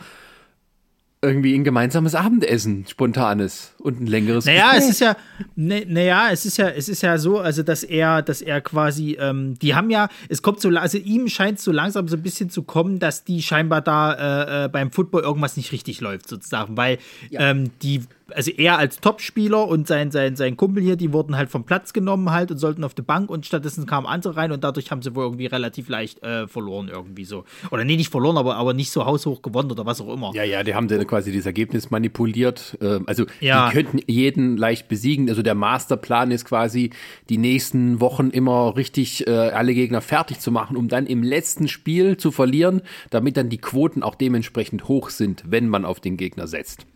[1.23, 4.91] irgendwie ein gemeinsames Abendessen, spontanes und ein längeres Naja, es Gespräch.
[4.91, 5.17] ist ja,
[5.55, 9.19] ne, naja, es ist ja, es ist ja so, also dass er, dass er quasi,
[9.21, 12.49] ähm, die haben ja, es kommt so, also ihm scheint so langsam so ein bisschen
[12.49, 16.79] zu kommen, dass die scheinbar da äh, äh, beim Football irgendwas nicht richtig läuft, sozusagen,
[16.79, 16.97] weil
[17.33, 18.01] ähm, die
[18.35, 21.93] also er als Topspieler und sein, sein, sein Kumpel hier, die wurden halt vom Platz
[21.93, 25.03] genommen halt und sollten auf die Bank und stattdessen kamen andere rein und dadurch haben
[25.03, 27.45] sie wohl irgendwie relativ leicht äh, verloren irgendwie so.
[27.71, 30.33] Oder nee, nicht verloren, aber, aber nicht so haushoch gewonnen oder was auch immer.
[30.35, 32.77] Ja, ja, die haben dann quasi das Ergebnis manipuliert.
[32.81, 33.69] Ähm, Also Ja.
[33.69, 35.29] die könnten jeden leicht besiegen.
[35.29, 36.91] Also der Masterplan ist quasi,
[37.29, 41.69] die nächsten Wochen immer richtig äh, alle Gegner fertig zu machen, um dann im letzten
[41.69, 46.17] Spiel zu verlieren, damit dann die Quoten auch dementsprechend hoch sind, wenn man auf den
[46.17, 46.87] Gegner setzt.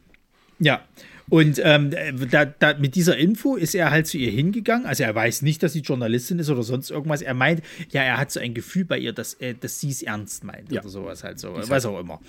[0.58, 0.80] Ja.
[1.30, 1.90] Und ähm,
[2.30, 4.86] da, da, mit dieser Info ist er halt zu ihr hingegangen.
[4.86, 7.22] Also er weiß nicht, dass sie Journalistin ist oder sonst irgendwas.
[7.22, 10.02] Er meint, ja, er hat so ein Gefühl bei ihr, dass, äh, dass sie es
[10.02, 10.80] ernst meint Ja.
[10.82, 11.54] oder sowas halt so.
[11.54, 12.20] Was auch immer.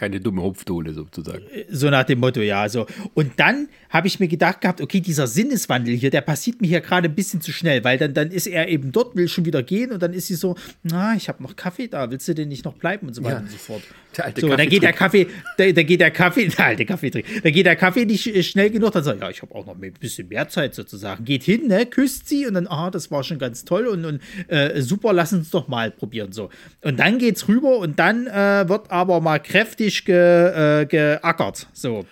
[0.00, 1.42] Keine dumme Hupfdohle sozusagen.
[1.68, 2.86] So nach dem Motto, ja, so.
[3.12, 6.80] Und dann habe ich mir gedacht gehabt, okay, dieser Sinneswandel hier, der passiert mir hier
[6.80, 9.62] gerade ein bisschen zu schnell, weil dann, dann ist er eben dort, will schon wieder
[9.62, 12.48] gehen und dann ist sie so, na, ich habe noch Kaffee da, willst du denn
[12.48, 13.40] nicht noch bleiben und so weiter Ja.
[13.42, 13.82] und so fort.
[14.16, 15.26] Der alte so, da geht der Kaffee,
[15.58, 18.70] da, da geht der Kaffee, der alte Kaffeetrick, da geht der Kaffee nicht äh, schnell
[18.70, 21.24] genug, dann sagt, ja, ich habe auch noch ein bisschen mehr Zeit sozusagen.
[21.26, 24.20] Geht hin, ne, küsst sie und dann, ah, das war schon ganz toll und, und
[24.48, 26.48] äh, super, lass uns doch mal probieren, so.
[26.80, 32.04] Und dann geht's rüber und dann äh, wird aber mal kräftig ge, äh, geackert, so.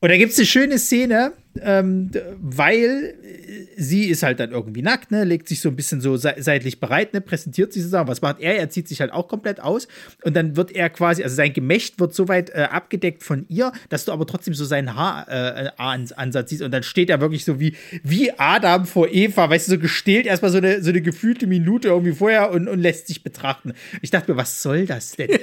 [0.00, 1.32] Und da gibt es eine schöne Szene,
[1.62, 6.00] ähm, weil äh, sie ist halt dann irgendwie nackt, ne, legt sich so ein bisschen
[6.00, 8.08] so se seitlich bereit, ne, präsentiert sich sozusagen.
[8.08, 8.56] Was macht er?
[8.56, 9.88] Er zieht sich halt auch komplett aus
[10.24, 13.72] und dann wird er quasi, also sein Gemächt wird so weit äh, abgedeckt von ihr,
[13.88, 17.74] dass du aber trotzdem so seinen Haaransatz siehst und dann steht er wirklich so wie,
[18.02, 21.88] wie Adam vor Eva, weißt du, so gestählt erstmal so eine, so eine gefühlte Minute
[21.88, 23.72] irgendwie vorher und, und lässt sich betrachten.
[24.02, 25.30] Ich dachte mir, was soll das denn?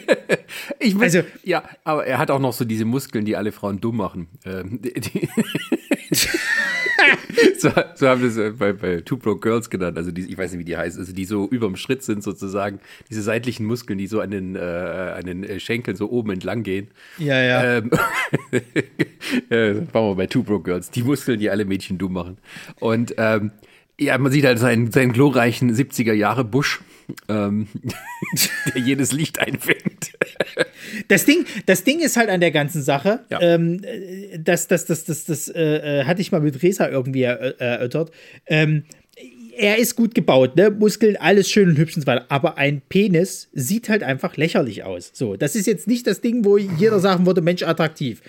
[0.79, 3.79] Ich muss, Also- ja, aber er hat auch noch so diese Muskeln, die alle Frauen
[3.79, 4.27] dumm machen.
[4.45, 5.29] Ähm, die, die
[7.57, 9.97] so, so haben das äh, bei, bei Two Broke Girls genannt.
[9.97, 10.97] Also die, ich weiß nicht, wie die heißt.
[10.97, 12.79] Also die so überm Schritt sind sozusagen.
[13.09, 16.63] Diese seitlichen Muskeln, die so an den, äh, an den äh, Schenkeln so oben entlang
[16.63, 16.87] gehen.
[17.17, 17.77] Ja, ja.
[17.77, 17.91] Ähm,
[19.49, 20.91] äh, waren wir bei Two Broke Girls.
[20.91, 22.37] Die Muskeln, die alle Mädchen dumm machen.
[22.79, 23.51] Und ähm,
[23.99, 26.81] ja, man sieht halt seinen, seinen glorreichen 70er Jahre Busch,
[27.29, 27.67] ähm,
[28.73, 30.11] der jedes Licht einfängt.
[31.07, 33.39] Das Ding, das Ding ist halt an der ganzen Sache, Ja.
[33.41, 37.27] ähm, äh, das, das, das, das, das äh, äh, hatte ich mal mit Resa irgendwie
[37.27, 38.11] erö- erörtert.
[38.47, 38.83] Ähm,
[39.57, 40.71] er ist gut gebaut, ne?
[40.71, 42.25] Muskeln, alles schön und hübsch und so weiter.
[42.29, 45.11] Aber ein Penis sieht halt einfach lächerlich aus.
[45.13, 48.21] So, das ist jetzt nicht das Ding, wo jeder sagen würde, Mensch, attraktiv.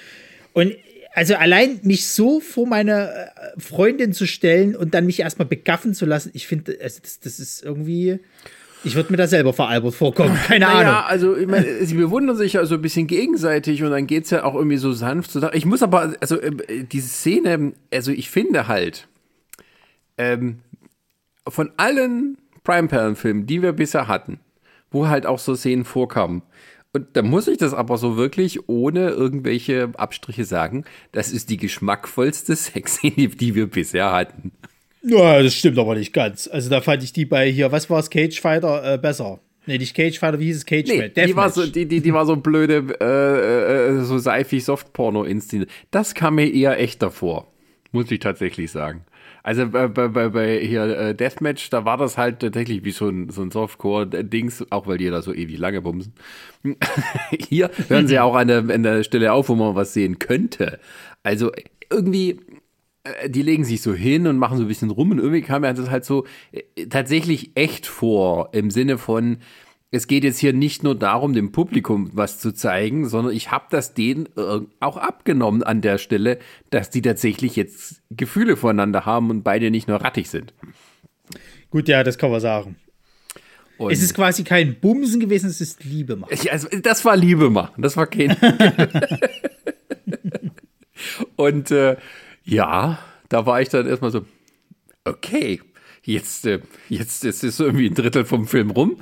[0.53, 0.75] Und
[1.15, 3.11] also allein mich so vor meine
[3.57, 7.21] äh, Freundin zu stellen und dann mich erstmal begaffen zu lassen, ich finde, also das,
[7.21, 8.19] das ist irgendwie.
[8.85, 10.37] Ich würde mir da selber veralbert vorkommen.
[10.47, 10.83] Keine Ahnung.
[10.83, 14.31] Naja, also ich meine, sie bewundern sich ja so ein bisschen gegenseitig und dann geht's
[14.31, 15.55] ja auch irgendwie so sanft zusammen.
[15.57, 19.09] Ich muss aber, also äh, diese Szene, also ich finde halt,
[20.19, 20.59] ähm,
[21.49, 24.41] von allen Prime-Perlen-Filmen, die wir bisher hatten,
[24.91, 26.43] wo halt auch so Szenen vorkamen,
[26.95, 31.57] und da muss ich das aber so wirklich ohne irgendwelche Abstriche sagen, das ist die
[31.57, 34.53] geschmackvollste Sexszene, die wir bisher hatten.
[35.03, 36.49] Ja, das stimmt aber nicht ganz.
[36.49, 39.41] Also da fand ich die bei hier, was war es, Cage Fighter, äh, besser.
[39.67, 40.67] Nee, nicht Cage Fighter, wie hieß es?
[40.67, 44.65] Cage Nee, die war, so, die, die, die war so blöde, äh, äh, so seifig
[44.65, 45.71] Softporno inszeniert.
[45.91, 47.53] Das kam mir eher echt davor,
[47.93, 49.05] muss ich tatsächlich sagen.
[49.45, 53.29] Also bei, bei, bei, hier äh, Deathmatch, da war das halt tatsächlich wie so ein,
[53.29, 56.13] so ein Softcore-Dings, auch weil die da so ewig lange bumsen.
[57.49, 60.79] hier hören sie auch an der, an der Stelle auf, wo man was sehen könnte.
[61.25, 61.51] Also
[61.91, 62.37] irgendwie, äh,
[63.27, 65.75] die legen sich so hin und machen so ein bisschen rum und irgendwie kam mir
[65.75, 69.39] das halt so äh, tatsächlich echt vor, im Sinne von,
[69.91, 73.67] es geht jetzt hier nicht nur darum, dem Publikum was zu zeigen, sondern ich habe
[73.71, 76.39] das denen äh, auch abgenommen an der Stelle,
[76.71, 80.55] dass die tatsächlich jetzt Gefühle voneinander haben und beide nicht nur rattig sind.
[81.71, 82.77] Gut, ja, das kann man sagen.
[83.79, 86.37] Und Es ist quasi kein Bumsen gewesen, es ist Liebe machen.
[86.51, 88.37] Also, das war Liebe machen, das war kein.
[91.37, 91.97] und äh,
[92.45, 94.25] ja, da war ich dann erstmal so,
[95.05, 95.61] okay,
[96.05, 98.99] jetzt, äh, jetzt ist es irgendwie ein Drittel vom Film rum.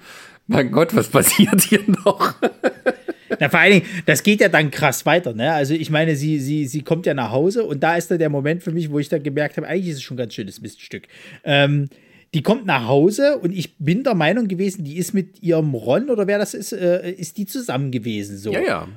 [0.46, 2.34] Mein Gott, was passiert hier noch?
[3.38, 5.52] Na, vor allen Dingen, das geht ja dann krass weiter, ne?
[5.52, 8.28] Also ich meine, sie, sie, sie kommt ja nach Hause und da ist dann der
[8.28, 10.60] Moment für mich, wo ich dann gemerkt habe, eigentlich ist es schon ein ganz schönes
[10.60, 11.04] Miststück.
[11.44, 11.88] Ähm,
[12.34, 16.10] die kommt nach Hause und ich bin der Meinung gewesen, die ist mit ihrem Ron
[16.10, 18.36] oder wer das ist, äh, ist die zusammen gewesen.
[18.36, 18.52] So.
[18.52, 18.88] Ja, ja.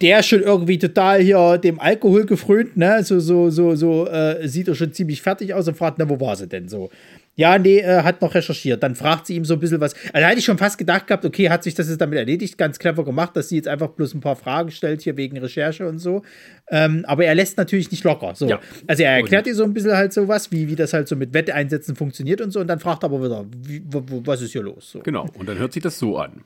[0.00, 3.02] Der schon irgendwie total hier dem Alkohol gefrönt, ne?
[3.04, 6.18] So, so, so, so, äh, sieht er schon ziemlich fertig aus und fragt, na, wo
[6.20, 6.90] war sie denn so?
[7.36, 8.82] Ja, nee, äh, hat noch recherchiert.
[8.82, 9.94] Dann fragt sie ihm so ein bisschen was.
[9.94, 12.58] Also da hätte ich schon fast gedacht gehabt, okay, hat sich das jetzt damit erledigt,
[12.58, 15.88] ganz clever gemacht, dass sie jetzt einfach bloß ein paar Fragen stellt hier wegen Recherche
[15.88, 16.22] und so.
[16.70, 18.34] Ähm, aber er lässt natürlich nicht locker.
[18.34, 18.46] So.
[18.46, 18.60] Ja.
[18.86, 21.16] Also er erklärt ihr so ein bisschen halt so was, wie, wie das halt so
[21.16, 22.60] mit Wetteinsätzen funktioniert und so.
[22.60, 24.90] Und dann fragt er aber wieder, wie, wo, wo, was ist hier los?
[24.90, 25.00] So.
[25.00, 25.26] Genau.
[25.38, 26.42] Und dann hört sich das so an.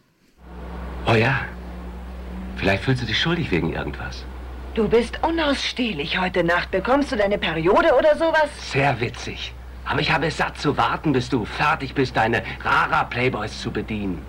[1.08, 1.40] Oh ja.
[2.56, 4.24] Vielleicht fühlst du dich schuldig wegen irgendwas.
[4.74, 6.70] Du bist unausstehlich heute Nacht.
[6.70, 8.48] Bekommst du deine Periode oder sowas?
[8.72, 9.54] Sehr witzig.
[9.84, 13.70] Aber ich habe es satt zu warten, bis du fertig bist, deine Rara Playboys zu
[13.70, 14.24] bedienen.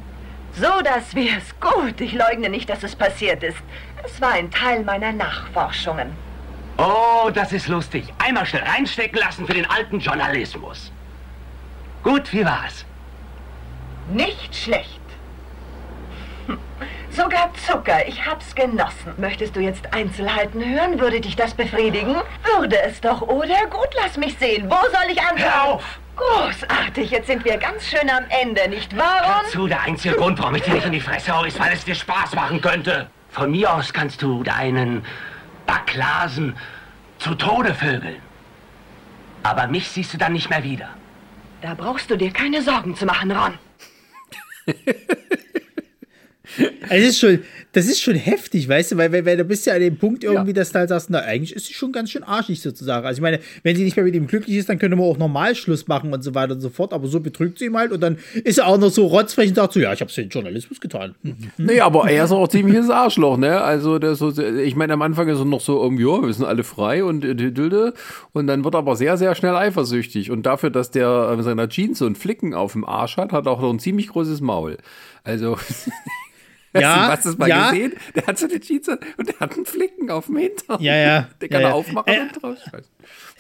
[0.54, 1.60] So, das wär's.
[1.60, 3.58] Gut, ich leugne nicht, dass es passiert ist.
[4.04, 6.12] Es war ein Teil meiner Nachforschungen.
[6.78, 8.14] Oh, das ist lustig.
[8.18, 10.92] Einmal schnell reinstecken lassen für den alten Journalismus.
[12.04, 12.86] Gut, wie war's?
[14.14, 15.02] Nicht schlecht.
[16.48, 16.60] Hm.
[17.16, 19.14] Sogar Zucker, ich hab's genossen.
[19.18, 21.00] Möchtest du jetzt Einzelheiten hören?
[21.00, 22.16] Würde dich das befriedigen?
[22.58, 23.66] Würde es doch, oder?
[23.70, 24.70] Gut, lass mich sehen.
[24.70, 25.40] Wo soll ich anfangen?
[25.44, 26.00] Hör auf!
[26.18, 29.40] Großartig, jetzt sind wir ganz schön am Ende, nicht wahr?
[29.40, 31.74] Und Dazu der einzige Grund, warum ich dir nicht in die Fresse hau, ist, weil
[31.74, 33.10] es dir Spaß machen könnte.
[33.30, 35.06] Von mir aus kannst du deinen
[35.66, 36.56] Backlasen
[37.20, 38.22] zu Tode vögeln.
[39.44, 40.90] Aber mich siehst du dann nicht mehr wieder.
[41.62, 43.58] da brauchst du dir keine Sorgen zu machen, Ron.
[46.90, 47.40] Es ist schon,
[47.74, 50.24] das ist schon heftig, weißt du, weil, weil, weil du bist ja an dem Punkt
[50.24, 53.06] irgendwie, dass du halt sagst, na, eigentlich ist sie schon ganz schön arschig sozusagen.
[53.06, 55.18] Also ich meine, wenn sie nicht mehr mit ihm glücklich ist, dann könnte man auch
[55.18, 57.92] normal Schluss machen und so weiter und so fort, aber so betrügt sie ihn halt
[57.92, 60.22] und dann ist er auch noch so rotzfrech und sagt so, ja, ich hab's für
[60.22, 61.16] den Journalismus getan.
[61.24, 61.36] Hm.
[61.58, 63.62] Nee, aber er ist auch ziemliches Arschloch, ne?
[63.62, 66.64] Also, so, ich meine, am Anfang ist er noch so irgendwie, ja, wir sind alle
[66.64, 67.94] frei und äh, dülde.
[68.34, 70.32] Und dann wird er aber sehr, sehr schnell eifersüchtig.
[70.32, 73.46] Und dafür, dass der mit seiner Jeans so einen Flicken auf dem Arsch hat, hat
[73.46, 74.78] er auch noch ein ziemlich großes Maul.
[75.24, 75.58] Also,
[76.82, 77.70] Ja, hast du, das mal ja.
[77.72, 77.94] gesehen?
[78.16, 80.82] Der hat so eine Jeans an und der hat einen Flicken auf dem Hintern.
[80.82, 81.30] Ja, ja.
[81.42, 81.74] Den kann Ja, er ja.
[81.76, 82.92] aufmachen Äh, und rausschmeißen.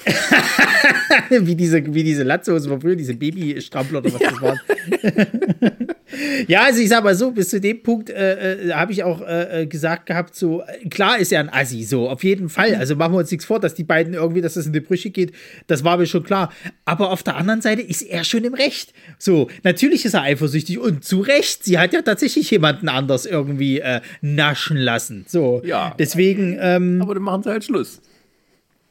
[1.29, 4.59] wie diese, wie diese Latzhosen von früher, diese Babystrampler oder was das waren.
[6.47, 9.21] ja, also ich sag mal so, bis zu dem Punkt äh, äh, habe ich auch
[9.21, 12.75] äh, äh, gesagt gehabt, so, äh, klar ist er ein Assi, so, auf jeden Fall.
[12.75, 15.09] Also machen wir uns nichts vor, dass die beiden irgendwie, dass das in die Brüche
[15.09, 15.31] geht,
[15.67, 16.51] das war mir schon klar.
[16.85, 18.93] Aber auf der anderen Seite ist er schon im Recht.
[19.17, 21.63] So, natürlich ist er eifersüchtig und zu Recht.
[21.63, 25.25] Sie hat ja tatsächlich jemanden anders irgendwie äh, naschen lassen.
[25.27, 25.95] So, Ja.
[25.97, 28.01] deswegen, ähm, Aber dann machen sie halt Schluss.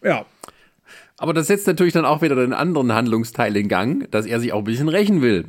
[0.03, 0.27] ja.
[1.19, 4.53] Aber das setzt natürlich dann auch wieder den anderen Handlungsteil in Gang, dass er sich
[4.53, 5.45] auch ein bisschen rächen will.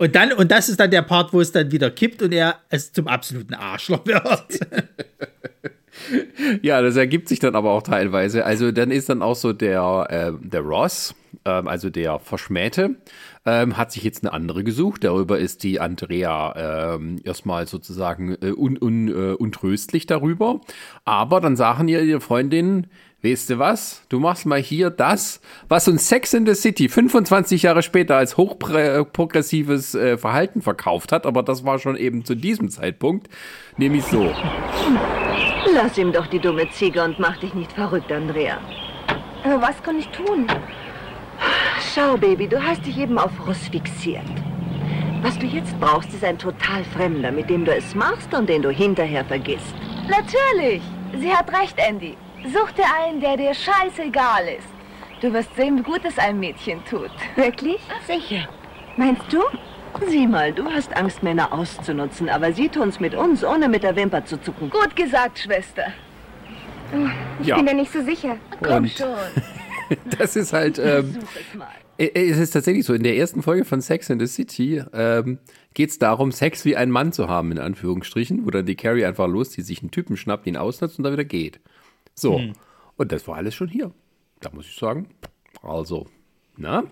[0.00, 2.60] Und dann, und das ist dann der Part, wo es dann wieder kippt und er
[2.70, 4.60] es zum absoluten Arschloch wird.
[6.62, 8.44] Ja, das ergibt sich dann aber auch teilweise.
[8.44, 11.14] Also dann ist dann auch so der, äh, der Ross,
[11.44, 12.96] ähm, also der Verschmähte,
[13.44, 15.04] ähm, hat sich jetzt eine andere gesucht.
[15.04, 20.60] Darüber ist die Andrea ähm, erstmal sozusagen äh, un, un, äh, untröstlich darüber.
[21.04, 22.86] Aber dann sagen ihr ihre Freundinnen,
[23.22, 27.62] weißt du was, du machst mal hier das, was uns Sex in the City 25
[27.62, 31.26] Jahre später als hochprogressives äh, Verhalten verkauft hat.
[31.26, 33.28] Aber das war schon eben zu diesem Zeitpunkt,
[33.76, 34.30] nämlich so.
[35.74, 38.58] Lass ihm doch die dumme Ziege und mach dich nicht verrückt, Andrea.
[39.44, 40.46] Aber was kann ich tun?
[41.94, 44.22] Schau, Baby, du hast dich eben auf Russ fixiert.
[45.22, 48.62] Was du jetzt brauchst, ist ein total Fremder, mit dem du es machst und den
[48.62, 49.74] du hinterher vergisst.
[50.08, 50.82] Natürlich.
[51.18, 52.16] Sie hat recht, Andy.
[52.44, 54.66] Such dir einen, der dir scheißegal ist.
[55.20, 57.10] Du wirst sehen, wie gut es einem Mädchen tut.
[57.36, 57.80] Wirklich?
[58.06, 58.48] Sicher.
[58.96, 59.38] Meinst du?
[60.08, 63.94] Sieh mal, du hast Angst, Männer auszunutzen, aber sie tun's mit uns, ohne mit der
[63.96, 64.70] Wimper zu zucken.
[64.70, 65.86] Gut gesagt, Schwester.
[67.40, 67.56] Ich Ja.
[67.56, 68.36] bin mir nicht so sicher.
[68.62, 69.08] Komm Und- schon.
[70.18, 71.66] Das ist halt, ähm, Such es mal.
[71.98, 75.38] äh, es ist tatsächlich so, in der ersten Folge von Sex in the City ähm,
[75.74, 79.04] geht es darum, Sex wie ein Mann zu haben, in Anführungsstrichen, wo dann die Carrie
[79.04, 81.58] einfach loszieht, sich einen Typen schnappt, ihn ausnutzt und dann wieder geht.
[82.20, 82.40] So,
[82.96, 83.92] und das war alles schon hier.
[84.40, 85.08] Da muss ich sagen,
[85.62, 86.06] also,
[86.56, 86.84] na?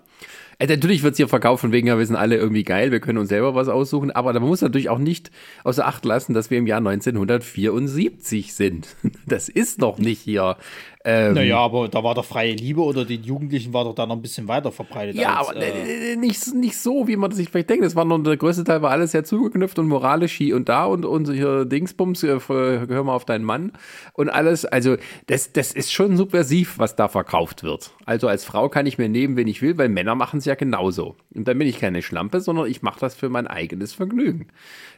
[0.59, 3.01] Äh, natürlich wird es hier verkauft von wegen, ja, wir sind alle irgendwie geil, wir
[3.01, 5.31] können uns selber was aussuchen, aber man muss natürlich auch nicht
[5.65, 8.97] außer Acht lassen, dass wir im Jahr 1974 sind.
[9.27, 10.57] Das ist noch nicht hier.
[11.05, 14.17] Ähm, Naja, aber da war doch freie Liebe oder den Jugendlichen war doch da noch
[14.17, 15.15] ein bisschen weiter verbreitet.
[15.15, 17.85] Ja, als, aber äh, äh, nicht, nicht so, wie man sich vielleicht denkt.
[17.85, 20.87] Das war noch, der größte Teil war alles sehr zugeknüpft und moralisch hier und da
[20.87, 23.73] und, und hier Dingsbums, äh, hör mal auf deinen Mann
[24.13, 24.65] und alles.
[24.65, 24.97] Also,
[25.27, 27.93] das, das ist schon subversiv, was da verkauft wird.
[28.05, 30.57] Also, als Frau kann ich mir nehmen, wen ich will, weil Männer machen es ja
[30.57, 31.15] genauso.
[31.35, 34.49] Und dann bin ich keine Schlampe, sondern ich mache das für mein eigenes Vergnügen.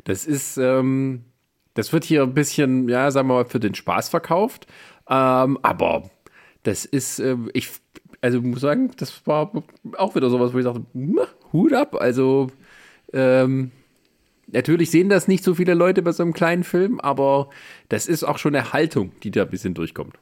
[0.05, 1.25] Das ist, ähm,
[1.75, 4.67] das wird hier ein bisschen, ja, sagen wir mal, für den Spaß verkauft.
[5.11, 6.09] Ähm, aber
[6.63, 7.69] das ist, äh, ich,
[8.21, 9.51] also muss sagen, das war
[9.97, 11.97] auch wieder sowas, wo ich sagte, na, Hut ab.
[11.97, 12.49] Also,
[13.13, 13.73] ähm,
[14.47, 17.51] natürlich sehen das nicht so viele Leute bei so einem kleinen Film, aber
[17.89, 20.15] das ist auch schon eine Haltung, die da ein bisschen durchkommt.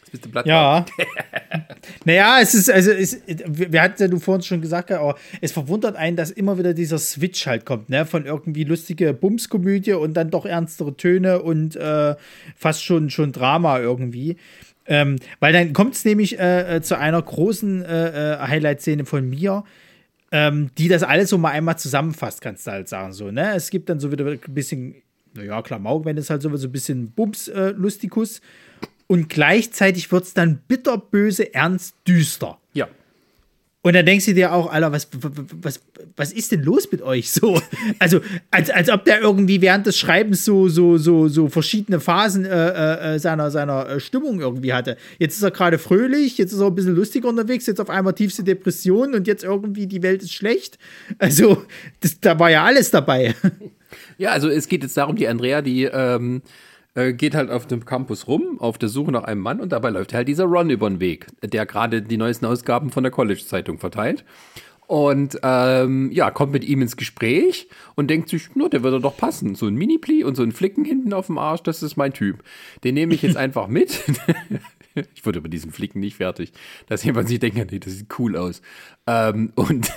[0.00, 0.46] Jetzt bist du platt.
[0.46, 0.84] Ja.
[2.04, 5.96] naja, es ist, also, es, wir hatten ja du vorhin schon gesagt, aber es verwundert
[5.96, 8.06] einen, dass immer wieder dieser Switch halt kommt, ne?
[8.06, 12.14] Von irgendwie lustige Bumskomödie und dann doch ernstere Töne und äh,
[12.56, 14.36] fast schon, schon Drama irgendwie.
[14.86, 19.28] Ähm, weil dann kommt es nämlich äh, äh, zu einer großen äh, äh, Highlight-Szene von
[19.28, 19.64] mir,
[20.32, 23.12] ähm, die das alles so mal einmal zusammenfasst, kannst du halt sagen.
[23.12, 23.54] So, ne?
[23.54, 24.96] Es gibt dann so wieder ein bisschen
[25.34, 28.40] naja, Klamauk, wenn es halt so, so ein bisschen Bums-Lustikus.
[29.12, 32.58] Und gleichzeitig wird es dann bitterböse, ernst, düster.
[32.72, 32.88] Ja.
[33.82, 35.06] Und dann denkst du dir auch, Alter, was,
[35.60, 35.82] was,
[36.16, 37.60] was ist denn los mit euch so?
[37.98, 42.46] Also, als, als ob der irgendwie während des Schreibens so, so, so, so verschiedene Phasen
[42.46, 44.96] äh, äh, seiner, seiner äh, Stimmung irgendwie hatte.
[45.18, 48.14] Jetzt ist er gerade fröhlich, jetzt ist er ein bisschen lustiger unterwegs, jetzt auf einmal
[48.14, 50.78] tiefste Depression und jetzt irgendwie die Welt ist schlecht.
[51.18, 51.66] Also,
[52.00, 53.34] das, da war ja alles dabei.
[54.16, 56.40] Ja, also es geht jetzt darum, die Andrea, die ähm,
[56.94, 59.90] äh, geht halt auf dem Campus rum, auf der Suche nach einem Mann und dabei
[59.90, 63.78] läuft halt dieser Ron über den Weg, der gerade die neuesten Ausgaben von der College-Zeitung
[63.78, 64.24] verteilt.
[64.86, 69.16] Und ähm, ja, kommt mit ihm ins Gespräch und denkt sich, nur, der würde doch
[69.16, 69.54] passen.
[69.54, 72.42] So ein Mini-Pli und so ein Flicken hinten auf dem Arsch, das ist mein Typ.
[72.84, 74.02] Den nehme ich jetzt einfach mit.
[75.14, 76.52] ich wurde über diesen Flicken nicht fertig,
[76.86, 78.62] dass jemand sich denkt, nee, das sieht cool aus.
[79.06, 79.90] Ähm, und,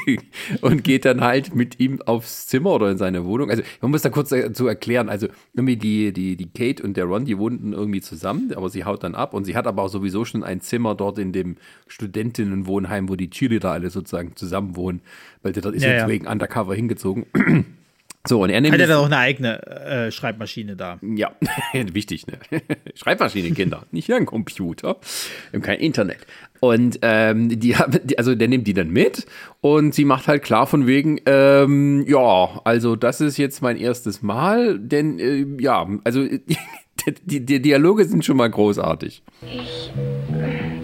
[0.60, 3.50] und geht dann halt mit ihm aufs Zimmer oder in seine Wohnung.
[3.50, 7.04] Also man muss da kurz dazu erklären, also irgendwie die, die, die Kate und der
[7.04, 9.88] Ron, die wohnten irgendwie zusammen, aber sie haut dann ab und sie hat aber auch
[9.88, 15.00] sowieso schon ein Zimmer dort in dem Studentinnenwohnheim, wo die Cheerleader alle sozusagen zusammen wohnen,
[15.42, 16.08] weil der dort ist Ja, jetzt ja.
[16.08, 17.26] wegen Undercover hingezogen.
[18.28, 20.98] So, und er nimmt Hat er das- da auch eine eigene äh, Schreibmaschine da?
[21.16, 21.30] ja,
[21.72, 22.34] wichtig, ne?
[22.94, 24.96] Schreibmaschine, Kinder, nicht ein Computer.
[25.50, 26.18] Wir haben kein Internet.
[26.60, 29.24] Und ähm, die, haben- also der nimmt die dann mit
[29.62, 34.20] und sie macht halt klar von wegen, ähm, ja, also das ist jetzt mein erstes
[34.20, 36.26] Mal, denn äh, ja, also
[37.24, 39.22] die, die Dialoge sind schon mal großartig.
[39.42, 39.90] Ich.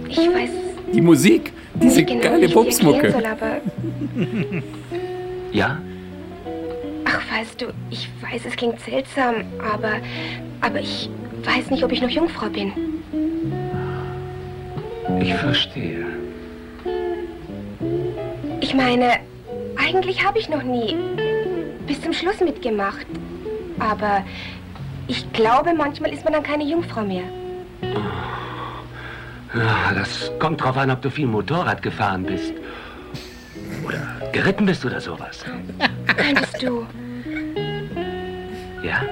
[0.09, 0.51] Ich weiß
[0.95, 3.11] Die Musik, diese genau, geile Pupsmucke.
[3.12, 3.22] soll.
[5.53, 5.82] Ja?
[7.07, 10.01] Ach, weißt du, ich weiß, es klingt seltsam, aber.
[10.61, 11.09] Aber ich
[11.45, 12.73] weiß nicht, ob ich noch Jungfrau bin.
[15.21, 16.05] Ich verstehe.
[18.61, 19.21] Ich meine,
[19.77, 20.97] eigentlich habe ich noch nie
[21.87, 23.07] bis zum Schluss mitgemacht.
[23.79, 24.25] Aber
[25.07, 27.25] ich glaube, manchmal ist man dann keine Jungfrau mehr.
[29.55, 32.53] Ja, das kommt drauf an, ob du viel Motorrad gefahren bist.
[33.87, 35.45] Oder geritten bist oder sowas.
[36.07, 36.87] Könntest du.
[38.82, 39.03] Ja?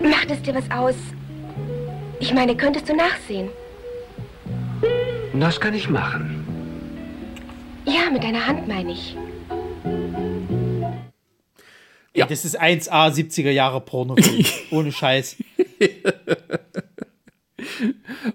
[0.00, 0.94] Macht es dir was aus?
[2.18, 3.48] Ich meine, könntest du nachsehen?
[5.34, 6.46] Das kann ich machen.
[7.86, 9.16] Ja, mit deiner Hand meine ich.
[12.14, 12.26] Ja.
[12.26, 14.44] Das ist 1A 70er Jahre Pornofilm.
[14.70, 15.36] Ohne Scheiß.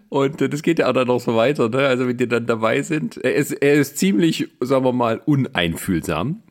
[0.10, 1.80] Und äh, das geht ja auch dann noch so weiter, ne?
[1.88, 6.42] Also wenn die dann dabei sind, er ist, er ist ziemlich, sagen wir mal, uneinfühlsam.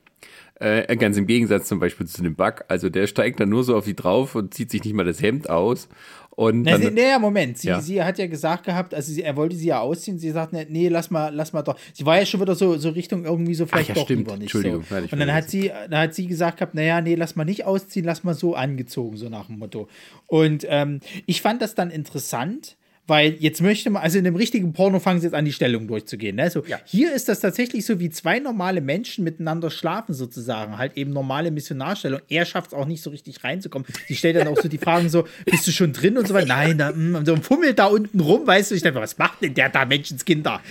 [0.60, 2.64] Äh, ganz im Gegensatz zum Beispiel zu dem Bug.
[2.68, 5.20] Also der steigt dann nur so auf die drauf und zieht sich nicht mal das
[5.20, 5.88] Hemd aus.
[6.30, 7.58] Und Na, sie, dann, nee, ja, Moment.
[7.58, 7.80] Sie, Ja.
[7.80, 10.18] sie hat ja gesagt gehabt, also sie, er wollte sie ja ausziehen.
[10.18, 11.76] Sie sagt, nee, lass mal, lass mal doch.
[11.92, 14.26] Sie war ja schon wieder so, so Richtung irgendwie so vielleicht ja, doch stimmt.
[14.28, 14.42] nicht.
[14.42, 14.96] Entschuldigung, so.
[14.96, 18.04] Und dann hat sie, dann hat sie gesagt gehabt, naja, nee, lass mal nicht ausziehen,
[18.04, 19.88] lass mal so angezogen, so nach dem Motto.
[20.26, 22.76] Und ähm, ich fand das dann interessant.
[23.06, 25.86] Weil jetzt möchte man, also in dem richtigen Porno fangen sie jetzt an, die Stellung
[25.86, 26.36] durchzugehen.
[26.36, 26.50] Ne?
[26.50, 26.80] So, Ja.
[26.86, 30.78] Hier ist das tatsächlich so, wie zwei normale Menschen miteinander schlafen, sozusagen.
[30.78, 32.20] Halt eben normale Missionarstellung.
[32.28, 33.86] Er schafft es auch nicht so richtig reinzukommen.
[34.08, 36.46] Sie stellt dann auch so die Fragen so, bist du schon drin und so weiter.
[36.46, 38.74] Nein, da, mm, und so fummelt da unten rum, weißt du.
[38.74, 40.62] Ich dachte, was macht denn der da, Menschenskinder?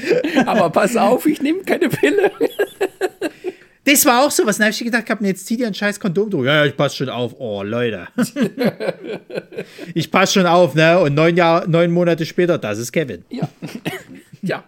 [0.47, 2.31] aber pass auf, ich nehme keine Pille.
[3.85, 4.57] Das war auch so was.
[4.57, 6.45] Dann habe ich gedacht, nee, jetzt zieh dir ein scheiß Kondom durch.
[6.45, 7.35] Ja, ja, ich pass schon auf.
[7.37, 8.07] Oh, Leute.
[9.93, 10.99] ich pass schon auf, ne?
[10.99, 13.25] Und neun, Jahr, neun Monate später, das ist Kevin.
[13.29, 13.49] Ja.
[14.41, 14.63] ja.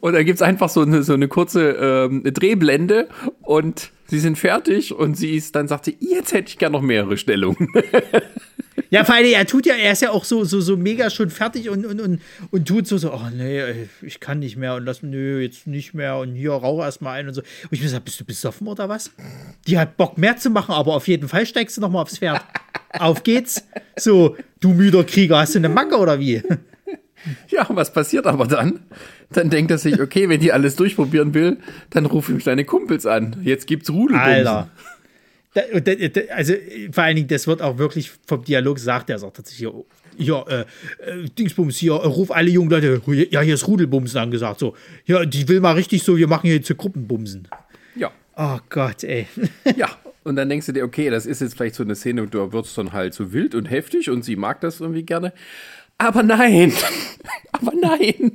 [0.00, 3.08] Und da gibt's einfach so eine, so eine kurze ähm, Drehblende
[3.42, 6.82] und sie sind fertig und sie ist, dann sagt sie, jetzt hätte ich gern noch
[6.82, 7.68] mehrere Stellungen.
[8.90, 11.30] Ja, vor allem, er tut ja, er ist ja auch so, so, so mega schon
[11.30, 12.20] fertig und, und, und,
[12.50, 15.94] und tut so, so, oh nee, ich kann nicht mehr und lass, nö, jetzt nicht
[15.94, 17.40] mehr und hier rauch erstmal ein und so.
[17.40, 19.10] Und ich mir gesagt, bist du besoffen oder was?
[19.66, 22.42] Die hat Bock mehr zu machen, aber auf jeden Fall steigst du nochmal aufs Pferd.
[22.98, 23.66] Auf geht's.
[23.98, 26.42] So, du müder Krieger, hast du eine Macke oder wie?
[27.48, 28.80] Ja, was passiert aber dann?
[29.30, 31.58] Dann denkt er sich, okay, wenn die alles durchprobieren will,
[31.90, 33.40] dann rufe ich deine Kumpels an.
[33.42, 34.32] Jetzt gibt's Rudelbumsen.
[34.32, 34.42] Alter.
[34.42, 34.70] Da, und da, da,
[36.30, 36.54] also
[36.92, 39.84] vor allen Dingen, das wird auch wirklich vom Dialog sagt er, sagt tatsächlich hier,
[40.16, 43.00] hier äh, äh, Dingsbums, hier, äh, ruf alle jungen Leute,
[43.30, 46.56] ja, hier ist Rudelbumsen angesagt, so, ja, die will mal richtig so, wir machen hier
[46.56, 47.48] jetzt Gruppenbumsen.
[47.96, 48.10] Ja.
[48.36, 49.26] Oh Gott, ey.
[49.76, 49.88] Ja.
[50.24, 52.74] Und dann denkst du dir, okay, das ist jetzt vielleicht so eine Szene, da wird's
[52.74, 55.32] dann halt so wild und heftig und sie mag das irgendwie gerne.
[55.98, 56.72] Aber nein.
[57.52, 58.32] Aber nein.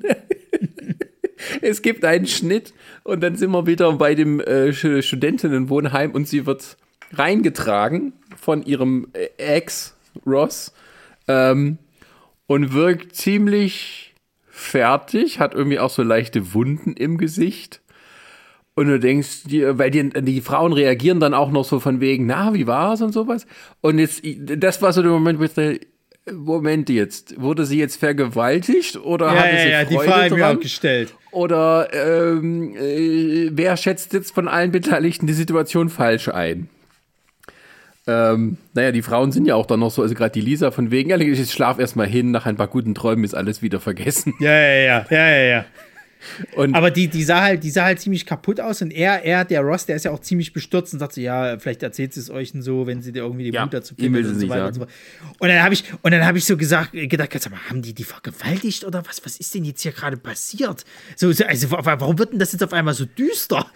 [1.61, 6.45] es gibt einen Schnitt und dann sind wir wieder bei dem äh, Studentinnenwohnheim und sie
[6.45, 6.77] wird
[7.13, 9.95] reingetragen von ihrem äh, Ex,
[10.25, 10.73] Ross,
[11.27, 11.77] ähm,
[12.47, 14.13] und wirkt ziemlich
[14.49, 17.81] fertig, hat irgendwie auch so leichte Wunden im Gesicht.
[18.73, 22.25] Und du denkst, die, weil die, die Frauen reagieren dann auch noch so von wegen,
[22.25, 23.45] na, wie war's und sowas.
[23.81, 25.79] Und jetzt, das war so der Moment, wo ich dachte,
[26.31, 30.57] Moment jetzt, wurde sie jetzt vergewaltigt oder Ja, hatte sie ja, Freude die Frage dran?
[30.57, 31.15] auch gestellt.
[31.31, 36.69] Oder ähm, äh, wer schätzt jetzt von allen Beteiligten die Situation falsch ein?
[38.11, 40.91] Ähm, naja, die Frauen sind ja auch dann noch so, also gerade die Lisa von
[40.91, 44.33] wegen, ja, ich schlaf erstmal hin, nach ein paar guten Träumen ist alles wieder vergessen.
[44.39, 45.65] Ja, ja, ja, ja, ja, ja.
[46.55, 49.45] Und Aber die, die sah halt, die sah halt ziemlich kaputt aus und er, er,
[49.45, 52.19] der Ross, der ist ja auch ziemlich bestürzt und sagt so, ja, vielleicht erzählt sie
[52.19, 54.49] es euch und so, wenn sie dir irgendwie die Ja, Mut dazu sie und so
[54.49, 54.91] weiter und so fort.
[55.39, 57.93] Und dann habe ich, und dann habe ich so gesagt, gedacht, sag mal, haben die
[57.93, 59.23] die vergewaltigt oder was?
[59.25, 60.83] Was ist denn jetzt hier gerade passiert?
[61.15, 63.65] So, so, also, wa- warum wird denn das jetzt auf einmal so düster?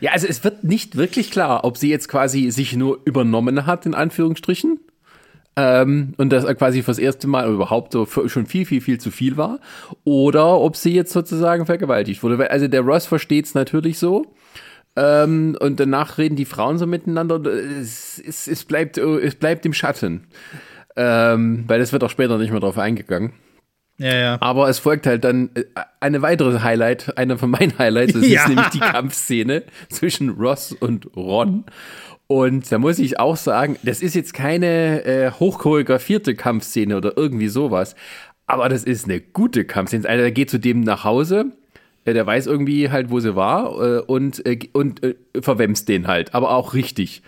[0.00, 3.86] Ja, also es wird nicht wirklich klar, ob sie jetzt quasi sich nur übernommen hat,
[3.86, 4.80] in Anführungsstrichen.
[5.56, 9.36] Ähm, und das quasi fürs erste Mal überhaupt so schon viel, viel, viel zu viel
[9.36, 9.60] war.
[10.02, 12.50] Oder ob sie jetzt sozusagen vergewaltigt wurde.
[12.50, 14.26] Also der Ross versteht es natürlich so.
[14.96, 17.36] Ähm, und danach reden die Frauen so miteinander.
[17.36, 20.26] und Es, es, es, bleibt, äh, es bleibt im Schatten.
[20.96, 23.32] Ähm, weil es wird auch später nicht mehr drauf eingegangen.
[23.98, 24.36] Ja, ja.
[24.40, 25.64] Aber es folgt halt dann äh,
[26.00, 28.42] eine weitere Highlight, einer von meinen Highlights, das Ja.
[28.42, 31.64] ist nämlich die Kampfszene zwischen Ross und Ron.
[32.26, 37.48] Und da muss ich auch sagen, das ist jetzt keine äh, hochchoreografierte Kampfszene oder irgendwie
[37.48, 37.94] sowas,
[38.46, 40.08] aber das ist eine gute Kampfszene.
[40.08, 41.52] Einer geht zu dem nach Hause,
[42.04, 46.06] äh, der weiß irgendwie halt, wo sie war äh, und, äh, und äh, verwemst den
[46.06, 47.22] halt, aber auch richtig.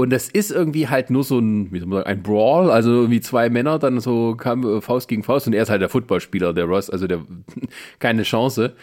[0.00, 2.90] Und das ist irgendwie halt nur so ein, wie soll man sagen, ein Brawl, also
[2.90, 5.90] irgendwie zwei Männer, dann so kam äh, Faust gegen Faust und er ist halt der
[5.90, 7.20] Footballspieler, der Ross, also der
[7.98, 8.74] keine Chance.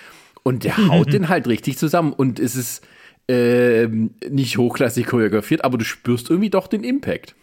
[0.43, 2.85] Und der haut den halt richtig zusammen und es ist
[3.27, 7.35] ähm, nicht hochklassig choreografiert, aber du spürst irgendwie doch den Impact.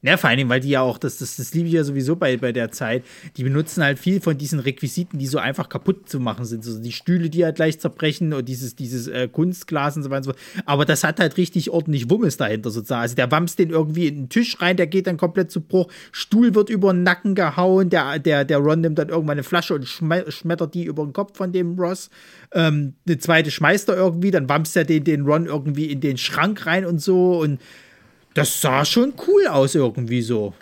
[0.00, 2.14] Ja, vor allen Dingen, weil die ja auch, das, das, das liebe ich ja sowieso
[2.14, 3.02] bei, bei der Zeit,
[3.36, 6.62] die benutzen halt viel von diesen Requisiten, die so einfach kaputt zu machen sind.
[6.62, 10.36] So die Stühle, die halt gleich zerbrechen und dieses, dieses äh, Kunstglas und so weiter.
[10.66, 13.02] Aber das hat halt richtig ordentlich Wummes dahinter sozusagen.
[13.02, 15.90] Also der wamst den irgendwie in den Tisch rein, der geht dann komplett zu Bruch.
[16.12, 19.74] Stuhl wird über den Nacken gehauen, der, der, der Ron nimmt dann irgendwann eine Flasche
[19.74, 22.08] und schme schmettert die über den Kopf von dem Ross.
[22.52, 26.18] Ähm, eine zweite schmeißt er irgendwie, dann wamst er den, den Ron irgendwie in den
[26.18, 27.58] Schrank rein und so und
[28.38, 30.54] das sah schon cool aus irgendwie so.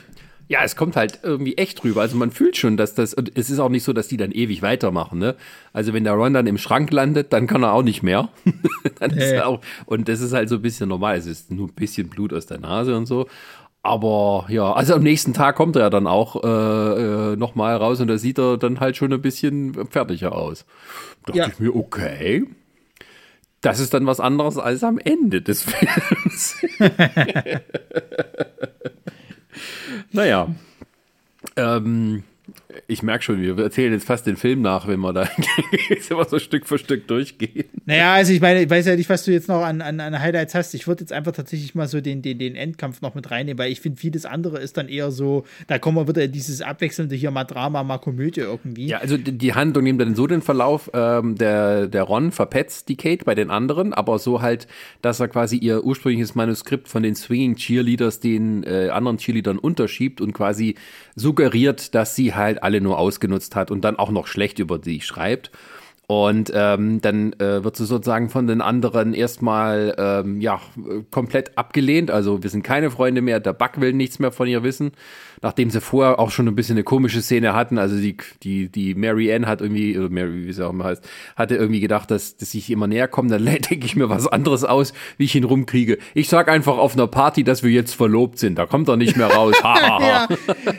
[0.49, 2.03] Ja, es kommt halt irgendwie echt rüber.
[2.03, 4.31] Also man fühlt schon, dass das, und es ist auch nicht so, dass die dann
[4.31, 5.35] ewig weitermachen, ne?
[5.73, 8.29] Also wenn der Ron dann im Schrank landet, dann kann er auch nicht mehr.
[9.01, 9.37] dann ist Nee.
[9.37, 11.17] er auch, und das ist halt so ein bisschen normal.
[11.17, 13.27] Es ist nur ein bisschen Blut aus der Nase und so.
[13.83, 18.01] Aber ja, also am nächsten Tag kommt er ja dann auch äh, äh, nochmal raus
[18.01, 20.65] und da sieht er dann halt schon ein bisschen fertiger aus.
[21.25, 21.49] Dachte Ja.
[21.49, 22.45] ich mir, okay.
[23.67, 26.55] Das ist dann was anderes als am Ende des Films.
[30.13, 30.55] naja.
[31.57, 32.23] Ähm,
[32.89, 35.29] ich merke schon, wir erzählen jetzt fast den Film nach, wenn wir da
[35.89, 37.65] jetzt immer so Stück für Stück durchgehen.
[37.85, 40.21] Naja, also ich meine, ich weiß ja nicht, was du jetzt noch an, an, an
[40.21, 40.73] Highlights hast.
[40.75, 43.73] Ich würde jetzt einfach tatsächlich mal so den, den, den Endkampf noch mit reinnehmen, weil
[43.73, 47.15] ich finde, vieles andere ist dann eher so, da kommen wir wieder in dieses abwechselnde
[47.17, 48.87] hier mal Drama, mal Komödie irgendwie.
[48.87, 52.97] Ja, also die- Handlung nimmt dann so den Verlauf, ähm, der, der Ron verpetzt die
[52.97, 54.67] Kate bei den anderen, aber so halt,
[55.03, 60.21] dass er quasi ihr ursprüngliches Manuskript von den Swinging Cheerleaders den äh, anderen Cheerleadern unterschiebt
[60.21, 60.75] und quasi
[61.15, 65.01] suggeriert, dass sie halt alle nur ausgenutzt hat und dann auch noch schlecht über sie
[65.01, 65.51] schreibt.
[66.09, 70.61] Und ähm, dann äh, wird sie sozusagen von den anderen erstmal ähm, ja
[71.11, 72.13] komplett abgelehnt.
[72.13, 73.41] Also wir sind keine Freunde mehr.
[73.41, 74.93] Der Buck will nichts mehr von ihr wissen,
[75.43, 77.79] nachdem sie vorher auch schon ein bisschen eine komische Szene hatten.
[77.79, 81.05] Also die die die Mary Ann hat irgendwie oder Mary wie sie auch immer heißt,
[81.37, 83.29] hatte irgendwie gedacht, dass dass ich immer näher kommen.
[83.29, 85.99] Dann denke ich mir was anderes aus, wie ich ihn rumkriege.
[86.15, 88.59] Ich sag einfach auf einer Party, dass wir jetzt verlobt sind.
[88.59, 89.55] Da kommt er nicht mehr raus.
[89.77, 90.29] Ja,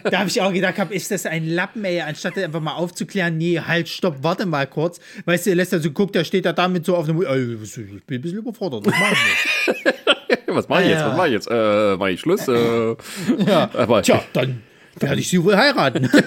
[0.03, 3.37] da habe ich auch gedacht, hab, ist das ein Lappen, ey, anstatt einfach mal aufzuklären,
[3.37, 4.99] nee, halt, stopp, warte mal kurz.
[5.25, 8.17] Weißt du, lässt er so guckt, der steht da damit so auf dem ich bin
[8.17, 9.17] ein bisschen überfordert, was machen
[9.83, 9.93] wir?
[10.47, 11.05] Was mache ich jetzt?
[11.05, 11.47] Was mache ich jetzt?
[11.49, 12.47] Äh, mache ich Schluss?
[12.47, 12.95] Äh,
[13.45, 14.63] Ja, aber tja, dann
[14.99, 16.09] werde ich sie wohl heiraten.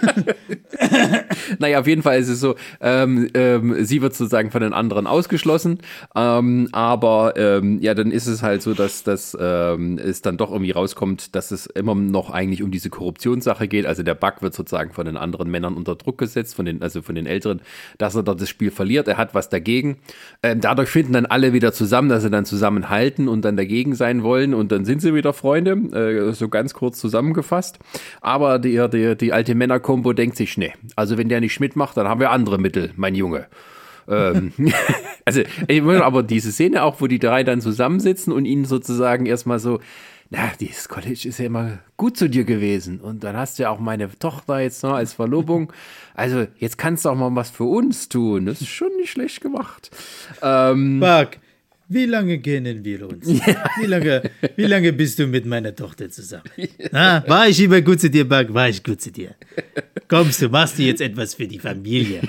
[1.59, 5.07] Naja, auf jeden Fall ist es so, ähm, ähm, sie wird sozusagen von den anderen
[5.07, 5.79] ausgeschlossen,
[6.15, 10.53] ähm, aber ähm, ja, dann ist es halt so, dass, dass ähm, es dann doch
[10.53, 13.87] irgendwie rauskommt, dass es immer noch eigentlich um diese Korruptionssache geht.
[13.87, 17.03] Also der Buck wird sozusagen von den anderen Männern unter Druck gesetzt, von den, also
[17.03, 17.61] von den Älteren,
[17.99, 19.09] dass er dort das Spiel verliert.
[19.09, 19.99] Er hat was dagegen.
[20.43, 24.23] Ähm, dadurch finden dann alle wieder zusammen, dass sie dann zusammenhalten und dann dagegen sein
[24.23, 27.79] wollen und dann sind sie wieder Freunde, äh, so ganz kurz zusammengefasst.
[28.21, 32.09] Aber die, die, die alte Männerkombo denkt sich, nee, also wenn der nicht mitmacht, dann
[32.09, 33.47] haben wir andere Mittel, mein Junge.
[34.09, 34.53] ähm,
[35.25, 35.43] also,
[36.03, 39.81] aber diese Szene auch, wo die drei dann zusammensitzen und ihnen sozusagen erstmal so,
[40.33, 43.71] na, dieses College ist ja immer gut zu dir gewesen und dann hast du ja
[43.71, 45.73] auch meine Tochter jetzt noch als Verlobung.
[46.13, 48.45] Also, jetzt kannst du auch mal was für uns tun.
[48.45, 49.91] Das ist schon nicht schlecht gemacht.
[50.43, 51.39] Ähm, Buck,
[51.93, 53.27] Wie lange kennen wir uns?
[53.27, 54.23] Wie, lange,
[54.55, 56.45] wie lange bist du mit meiner Tochter zusammen?
[56.93, 58.55] Na, war ich immer gut zu dir, Buck?
[58.55, 59.35] War ich gut zu dir?
[60.07, 62.21] Kommst du, machst du jetzt etwas für die Familie?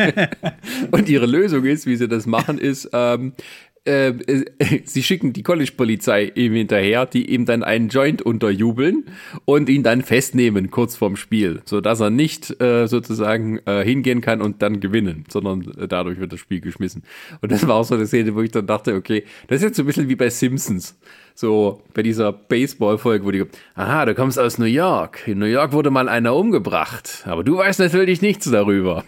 [0.90, 3.34] Und ihre Lösung ist, wie sie das machen, ist, ähm,
[3.88, 4.44] äh, äh,
[4.84, 9.06] sie schicken die College-Polizei ihm hinterher, die ihm dann einen Joint unterjubeln
[9.46, 14.42] und ihn dann festnehmen kurz vorm Spiel, sodass er nicht äh, sozusagen äh, hingehen kann
[14.42, 17.02] und dann gewinnen, sondern dadurch wird das Spiel geschmissen.
[17.40, 19.76] Und das war auch so eine Szene, wo ich dann dachte, okay, das ist jetzt
[19.76, 20.98] so ein bisschen wie bei Simpsons.
[21.34, 25.26] So bei dieser Baseball-Folge, wo die, aha, du kommst aus New York.
[25.26, 27.22] In New York wurde mal einer umgebracht.
[27.26, 29.04] Aber du weißt natürlich nichts darüber.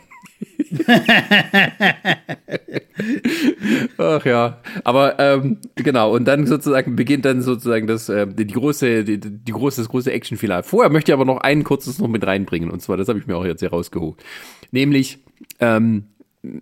[3.98, 9.04] Ach ja, aber ähm, genau und dann sozusagen beginnt dann sozusagen das äh, die große
[9.04, 10.62] die, die große das große Actionfinale.
[10.62, 13.26] Vorher möchte ich aber noch ein kurzes noch mit reinbringen und zwar das habe ich
[13.26, 14.22] mir auch jetzt hier rausgeholt,
[14.70, 15.18] nämlich
[15.58, 16.04] ähm,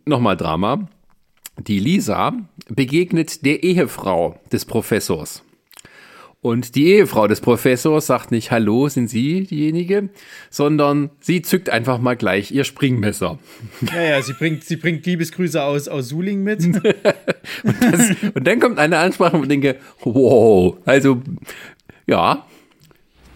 [0.04, 0.88] nochmal Drama.
[1.58, 2.34] Die Lisa
[2.68, 5.42] begegnet der Ehefrau des Professors.
[6.40, 10.08] Und die Ehefrau des Professors sagt nicht, hallo, sind Sie diejenige,
[10.50, 13.38] sondern sie zückt einfach mal gleich ihr Springmesser.
[13.92, 16.64] Ja, ja, sie bringt, sie bringt Liebesgrüße aus, aus Suling mit.
[16.64, 16.80] und,
[17.80, 21.22] das, und dann kommt eine Ansprache und ich denke, wow, also,
[22.06, 22.46] ja,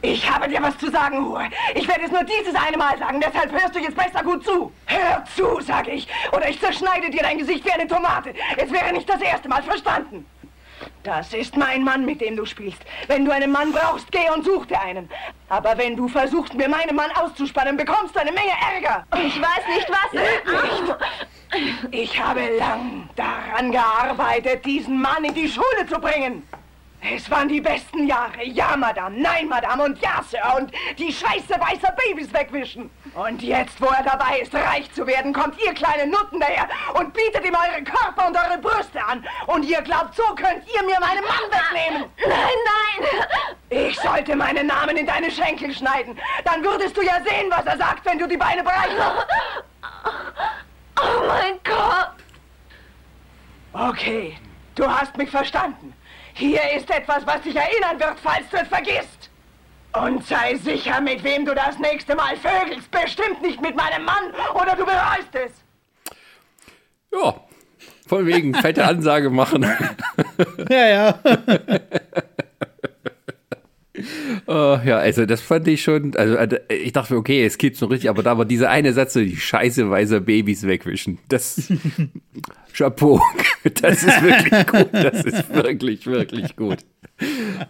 [0.01, 1.45] Ich habe dir was zu sagen, Hure.
[1.75, 4.71] Ich werde es nur dieses eine Mal sagen, deshalb hörst du jetzt besser gut zu.
[4.87, 8.33] Hör zu, sag ich, oder ich zerschneide dir dein Gesicht wie eine Tomate.
[8.57, 10.25] Es wäre nicht das erste Mal verstanden.
[11.03, 12.81] Das ist mein Mann, mit dem du spielst.
[13.09, 15.09] Wenn du einen Mann brauchst, geh und such dir einen.
[15.49, 19.05] Aber wenn du versuchst, mir meinen Mann auszuspannen, bekommst du eine Menge Ärger.
[19.25, 20.13] Ich weiß nicht, was.
[20.13, 20.97] Nicht.
[21.91, 26.43] Ich habe lang daran gearbeitet, diesen Mann in die Schule zu bringen.
[27.05, 28.45] Es waren die besten Jahre.
[28.45, 30.41] Ja, Madame, nein, Madame und ja, Sir.
[30.57, 32.91] Und die Scheiße weißer Babys wegwischen.
[33.15, 37.13] Und jetzt, wo er dabei ist, reich zu werden, kommt ihr kleine Nutten daher und
[37.13, 39.27] bietet ihm eure Körper und eure Brüste an.
[39.49, 42.09] Und ihr glaubt, so könnt ihr mir meinen Mann wegnehmen.
[42.25, 43.09] Nein, nein.
[43.69, 46.17] Ich sollte meinen Namen in deine Schenkel schneiden.
[46.45, 49.27] Dann würdest du ja sehen, was er sagt, wenn du die Beine breit machst.
[51.01, 52.13] Oh mein Gott.
[53.73, 54.39] Okay,
[54.77, 55.95] du hast mich verstanden.
[56.35, 59.31] Hier ist etwas, was dich erinnern wird, falls du es vergisst.
[59.95, 62.91] Und sei sicher, mit wem du das nächste Mal vögelst.
[62.91, 65.53] Bestimmt nicht mit meinem Mann oder du bereust es.
[67.13, 67.35] ja,
[68.07, 69.67] von wegen fette Ansage machen.
[70.71, 71.19] Ja, ja.
[74.47, 77.91] Oh, ja, also das fand ich schon, also äh, ich dachte, okay, es geht's noch
[77.91, 81.19] richtig, aber da war dieser eine Satz, so die scheiße weißer Babys wegwischen.
[81.29, 81.71] Das
[82.73, 83.21] Chapeau.
[83.81, 84.89] Das ist wirklich gut.
[84.93, 86.79] Das ist wirklich, wirklich gut.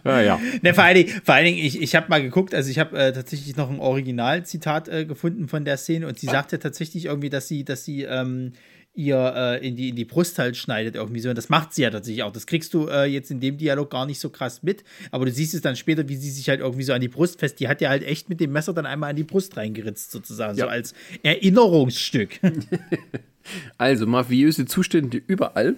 [0.03, 0.39] Ja, ja.
[0.63, 2.97] Ne, vor allen Dingen, vor allen Dingen ich, ich habe mal geguckt, also ich habe
[2.97, 7.05] äh, tatsächlich noch ein Originalzitat äh, gefunden von der Szene und sie sagt ja tatsächlich
[7.05, 8.53] irgendwie, dass sie, dass sie ähm,
[8.95, 11.29] ihr äh, in, die, in die Brust halt schneidet irgendwie so.
[11.29, 12.31] Und das macht sie ja tatsächlich auch.
[12.31, 14.83] Das kriegst du äh, jetzt in dem Dialog gar nicht so krass mit.
[15.11, 17.39] Aber du siehst es dann später, wie sie sich halt irgendwie so an die Brust
[17.39, 17.59] fest.
[17.59, 20.57] Die hat ja halt echt mit dem Messer dann einmal an die Brust reingeritzt, sozusagen.
[20.57, 20.65] Ja.
[20.65, 20.93] So als
[21.23, 22.39] Erinnerungsstück.
[23.77, 25.75] Also mafiöse Zustände überall.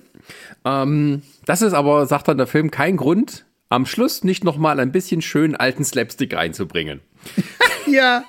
[0.63, 4.80] Ähm, das ist aber, sagt dann der Film, kein Grund, am Schluss nicht noch mal
[4.80, 7.01] ein bisschen schön alten Slapstick reinzubringen.
[7.88, 8.24] ja.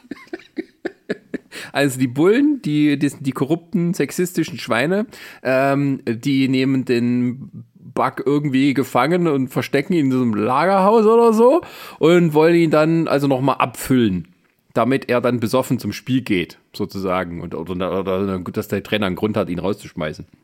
[1.72, 5.06] Also die Bullen, die, die, die korrupten, sexistischen Schweine,
[5.42, 11.32] ähm, die nehmen den Bug irgendwie gefangen und verstecken ihn in so einem Lagerhaus oder
[11.32, 11.62] so
[11.98, 14.28] und wollen ihn dann also noch mal abfüllen,
[14.76, 17.40] damit er dann besoffen zum Spiel geht, sozusagen.
[17.40, 20.26] Und, oder, oder dass der Trainer einen Grund hat, ihn rauszuschmeißen.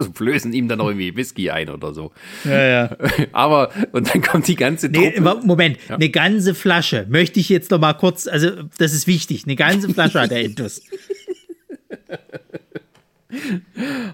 [0.00, 2.12] Also flößen ihm dann noch irgendwie Whisky ein oder so.
[2.44, 2.96] Ja, ja.
[3.32, 5.24] Aber, und dann kommt die ganze Nee, Truppe.
[5.24, 9.42] wa- Moment, eine ganze Flasche möchte ich jetzt noch mal kurz, also das ist wichtig,
[9.44, 10.82] eine ganze Flasche hat er Intus.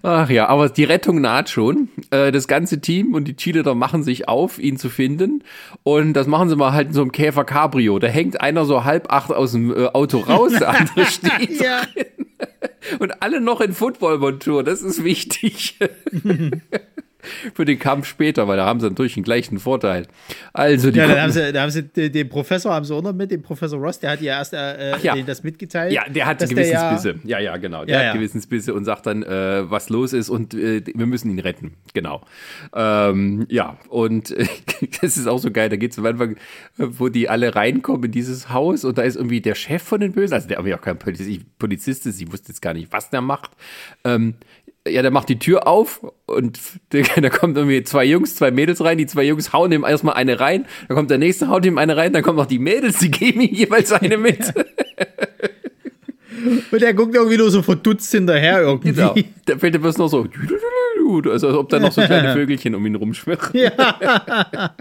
[0.03, 1.89] Ach ja, aber die Rettung naht schon.
[2.11, 5.45] Äh, das ganze Team und die Cheerleader machen sich auf, ihn zu finden.
[5.85, 7.99] Und das machen sie mal halt in so einem Käfer Cabrio.
[7.99, 11.83] Da hängt einer so halb acht aus dem äh, Auto raus, der andere steht Ja.
[11.95, 12.07] drin.
[12.99, 14.63] Und alle noch in Footballmontur.
[14.65, 15.79] Das ist wichtig.
[17.55, 20.07] Für den Kampf später, weil da haben sie natürlich den gleichen Vorteil.
[20.53, 23.13] Also die Ja, dann haben sie, dann haben sie den Professor haben sie auch noch
[23.13, 25.17] mit, den Professor Ross, der hat ja erst äh, Ach ja.
[25.23, 25.93] das mitgeteilt.
[25.93, 27.21] Ja, der hat dass der ja- Gewissensbisse.
[27.29, 27.85] Ja, ja, genau.
[27.85, 28.15] Der Ja, hat.
[28.15, 31.75] Gewissensbisse und sagt dann, äh, was los ist und äh, wir müssen ihn retten.
[31.95, 32.23] Genau.
[32.75, 34.47] Ähm, ja, und äh,
[35.01, 35.69] das ist auch so geil.
[35.69, 36.37] Da geht es am Anfang, äh,
[36.79, 40.13] wo die alle reinkommen in dieses Haus und da ist irgendwie der Chef von den
[40.13, 42.93] Bösen, also der aber ja auch kein Polizist, Polizist ist, ich wusste jetzt gar nicht,
[42.93, 43.51] was der macht.
[44.05, 44.35] Ähm,
[44.87, 46.59] ja, der macht die Tür auf und
[46.91, 48.99] da kommt irgendwie zwei Jungs, zwei Mädels rein.
[48.99, 50.67] Die zwei Jungs hauen ihm erstmal eine rein.
[50.89, 52.13] Dann kommt der nächste, haut ihm eine rein.
[52.13, 54.53] Dann kommen noch die Mädels, die geben ihm jeweils eine mit.
[56.71, 58.93] Und der guckt irgendwie nur so verdutzt hinterher irgendwie.
[58.93, 59.15] Genau.
[59.47, 60.27] Da fällt dir bloß noch so.
[61.07, 63.51] Also als ob da noch so kleine Vögelchen um ihn rumschwirren.
[63.53, 64.75] Ja.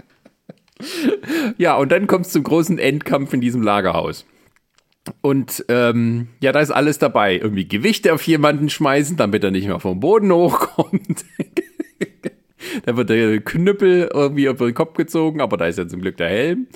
[1.58, 4.24] Ja, und dann kommt es zum großen Endkampf in diesem Lagerhaus.
[5.20, 7.36] Und ähm, ja, da ist alles dabei.
[7.36, 11.24] Irgendwie Gewichte auf jemanden schmeißen, damit er nicht mehr vom Boden hochkommt.
[12.84, 16.16] da wird der Knüppel irgendwie auf den Kopf gezogen, aber da ist ja zum Glück
[16.16, 16.66] der Helm.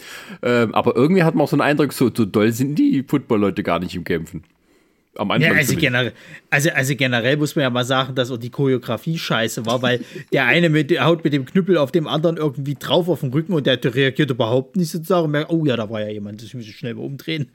[0.43, 3.63] Ähm, aber irgendwie hat man auch so einen Eindruck, so, so doll sind die Football-Leute
[3.63, 4.45] gar nicht im Kämpfen.
[5.19, 6.13] Am Anfang Ja, also generell,
[6.49, 10.01] also, also generell muss man ja mal sagen, dass auch die Choreografie scheiße war, weil
[10.33, 13.53] der eine mit, haut mit dem Knüppel auf dem anderen irgendwie drauf auf den Rücken
[13.53, 15.25] und der reagiert überhaupt nicht sozusagen.
[15.25, 17.51] Und merkt, oh ja, da war ja jemand, ich muss mich schnell mal umdrehen.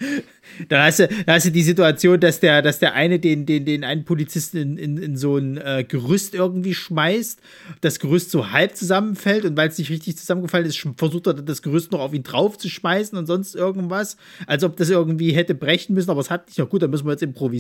[0.68, 3.64] Dann hast du, dann hast du die Situation, dass der, dass der eine den, den,
[3.64, 7.39] den einen Polizisten in, in, in so ein äh, Gerüst irgendwie schmeißt,
[7.80, 11.61] das Gerüst so halb zusammenfällt und weil es nicht richtig zusammengefallen ist, versucht er das
[11.61, 15.55] Gerüst noch auf ihn drauf zu schmeißen und sonst irgendwas, als ob das irgendwie hätte
[15.55, 16.59] brechen müssen, aber es hat nicht.
[16.59, 17.53] Na gut, dann müssen wir jetzt improvisieren.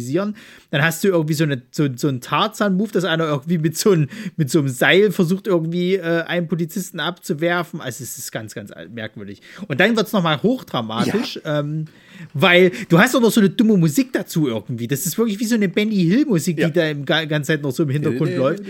[0.71, 3.91] Dann hast du irgendwie so, eine, so, so einen Tarzan-Move, dass einer irgendwie mit so,
[3.91, 7.81] einem, mit so einem Seil versucht, irgendwie äh, einen Polizisten abzuwerfen.
[7.81, 9.41] Also es ist ganz, ganz merkwürdig.
[9.67, 11.85] Und dann wird es nochmal hochdramatisch, ähm,
[12.33, 14.87] weil du hast auch noch so eine dumme Musik dazu irgendwie.
[14.87, 17.71] Das ist wirklich wie so eine Benny Hill-Musik, die da im ga- ganze Zeit noch
[17.71, 18.63] so im Hintergrund läuft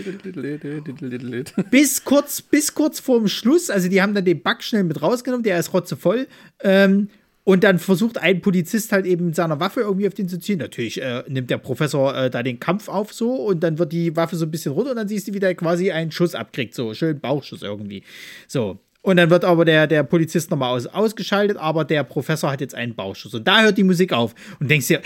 [1.70, 5.42] bis kurz, bis kurz vorm Schluss, also die haben dann den Bug schnell mit rausgenommen,
[5.44, 6.26] der ist rotzevoll.
[6.62, 7.08] Ähm,
[7.44, 10.58] und dann versucht ein Polizist halt eben mit seiner Waffe irgendwie auf den zu ziehen.
[10.58, 14.16] Natürlich äh, nimmt der Professor äh, da den Kampf auf so und dann wird die
[14.16, 16.74] Waffe so ein bisschen runter und dann siehst du, wie der quasi einen Schuss abkriegt,
[16.74, 18.02] so schön Bauchschuss irgendwie.
[18.48, 18.78] So.
[19.04, 22.74] Und dann wird aber der, der Polizist nochmal aus, ausgeschaltet, aber der Professor hat jetzt
[22.74, 23.34] einen Bauchschuss.
[23.34, 24.34] Und da hört die Musik auf.
[24.58, 25.02] Und denkst dir,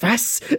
[0.00, 0.40] was?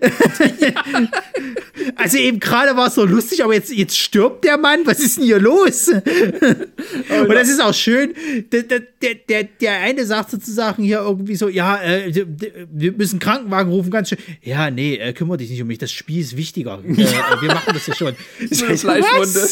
[1.95, 4.81] Also eben gerade war es so lustig, aber jetzt, jetzt stirbt der Mann.
[4.85, 5.87] Was ist denn hier los?
[5.89, 8.13] Und das ist auch schön.
[8.51, 8.81] Der, der,
[9.27, 12.25] der, der, eine sagt sozusagen hier irgendwie so, ja, äh,
[12.71, 14.17] wir müssen Krankenwagen rufen, ganz schön.
[14.41, 16.79] Ja, nee, äh, kümmere dich nicht um mich, das Spiel ist wichtiger.
[16.83, 18.15] Äh, wir machen das ja schon.
[18.51, 19.47] So eine Fleischwunde.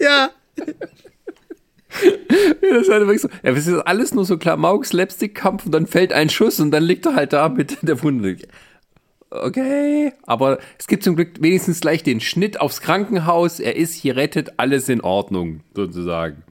[0.00, 0.30] Ja.
[2.02, 3.28] Ja, das ist halt wirklich so.
[3.42, 6.82] Ja, es ist alles nur so Klamauk, Slapstick-Kampf und dann fällt ein Schuss und dann
[6.84, 8.36] liegt er halt da mit der Wunde.
[9.30, 13.58] Okay, aber es gibt zum Glück wenigstens gleich den Schnitt aufs Krankenhaus.
[13.60, 16.42] Er ist hier rettet, alles in Ordnung, sozusagen.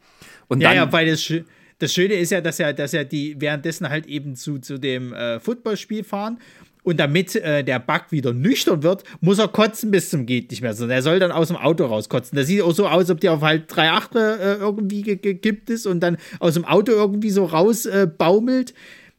[0.48, 1.46] Und Ja, dann, ja, weil das, Schö-
[1.80, 5.14] das Schöne ist ja, dass er, dass er die währenddessen halt eben zu, zu dem
[5.14, 6.39] äh, Footballspiel fahren.
[6.86, 10.61] Und damit äh, der Bug wieder nüchtern wird, muss er kotzen bis zum geht nicht
[10.61, 10.73] mehr.
[10.75, 12.38] Sondern er soll dann aus dem Auto rauskotzen.
[12.38, 15.71] Das sieht auch so aus, ob der auf halt drei Achte äh, irgendwie ge- gekippt
[15.71, 18.07] ist und dann aus dem Auto irgendwie so raus äh.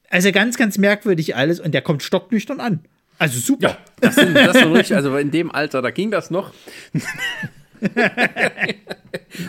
[0.09, 1.59] Also ganz, ganz merkwürdig alles.
[1.59, 2.81] Und der kommt stocknüchtern an.
[3.19, 3.69] Also super.
[3.71, 6.53] ja, das sind, das sind richtig, also in dem Alter, da ging das noch.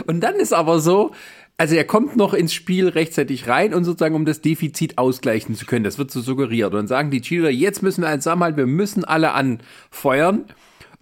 [0.08, 1.12] und dann ist aber so,
[1.58, 5.66] also er kommt noch ins Spiel rechtzeitig rein und sozusagen, um das Defizit ausgleichen zu
[5.66, 5.84] können.
[5.84, 6.72] Das wird so suggeriert.
[6.74, 10.46] Und dann sagen die Cheerleader, jetzt müssen wir einen zusammenhalten, wir müssen alle anfeuern.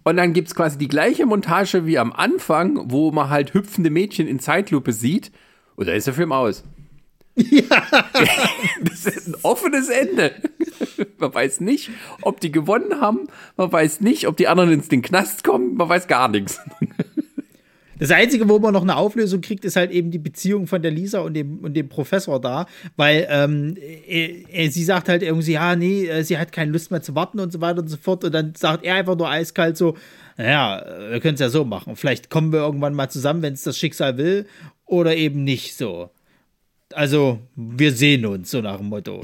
[0.03, 4.28] Und dann gibt's quasi die gleiche Montage wie am Anfang, wo man halt hüpfende Mädchen
[4.28, 5.32] in Zeitlupe sieht.
[5.76, 6.64] Und da ist der Film aus.
[7.36, 10.34] das ist ein offenes Ende.
[11.18, 11.89] Man weiß nicht,
[12.22, 13.28] ob die gewonnen haben.
[13.58, 15.76] Man weiß nicht, ob die anderen ins den Knast kommen.
[15.76, 16.62] Man weiß gar nichts.
[17.98, 20.91] Das Einzige, wo man noch eine Auflösung kriegt, ist halt eben die Beziehung von der
[20.91, 22.66] Lisa und dem, und dem Professor da,
[22.98, 26.91] weil ähm, äh, äh, sie sagt halt irgendwie, ja, nee, äh, sie hat keine Lust
[26.91, 28.24] mehr zu warten und so weiter und so fort.
[28.24, 29.96] Und dann sagt er einfach nur eiskalt so,
[30.38, 31.96] naja, wir können es ja so machen.
[31.96, 34.46] Vielleicht kommen wir irgendwann mal zusammen, wenn es das Schicksal will,
[34.86, 36.10] oder eben nicht so.
[36.93, 39.22] Also, wir sehen uns, so nach dem Motto.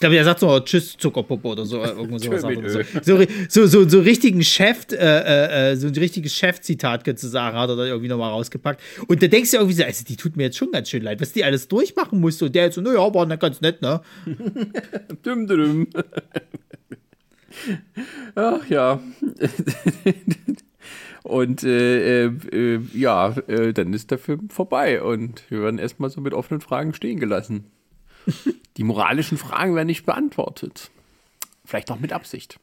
[0.00, 1.84] Ich glaube, er sagt so, tschüss, Zuckerpuppe oder so.
[1.84, 2.80] Sagt er so.
[3.02, 7.58] So, so, so, so richtigen Chef, äh, äh, so ein richtiges Chef-Zitat, könntest du sagen,
[7.58, 8.80] hat er da irgendwie nochmal rausgepackt.
[9.08, 11.20] Und da denkst du irgendwie so, also die tut mir jetzt schon ganz schön leid,
[11.20, 12.46] was die alles durchmachen musste.
[12.46, 14.00] Und der jetzt so, naja, war nicht ganz nett, ne?
[15.22, 15.86] Düm, düm.
[18.36, 19.02] Ach ja.
[21.24, 26.08] Und äh, äh, äh, ja, äh, dann ist der Film vorbei und wir werden erstmal
[26.08, 27.66] so mit offenen Fragen stehen gelassen.
[28.76, 30.90] Die moralischen Fragen werden nicht beantwortet.
[31.64, 32.58] Vielleicht auch mit Absicht.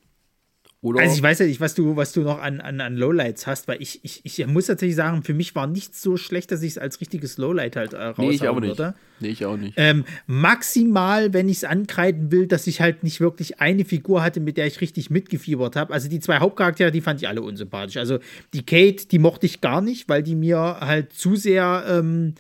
[0.82, 3.48] Oder Also ich weiß ja nicht, was du, was du noch an, an, an Lowlights
[3.48, 6.62] hast, weil ich, ich, ich muss tatsächlich sagen, für mich war nichts so schlecht, dass
[6.62, 8.78] ich es als richtiges Lowlight halt äh, raushauen nee, ich auch nicht.
[8.78, 8.94] würde.
[9.20, 9.74] Nee, ich auch nicht.
[9.76, 14.40] Ähm, maximal, wenn ich es ankreiden will, dass ich halt nicht wirklich eine Figur hatte,
[14.40, 15.92] mit der ich richtig mitgefiebert habe.
[15.92, 17.98] Also die zwei Hauptcharaktere, die fand ich alle unsympathisch.
[17.98, 18.20] Also
[18.54, 22.36] die Kate, die mochte ich gar nicht, weil die mir halt zu sehr, ähm,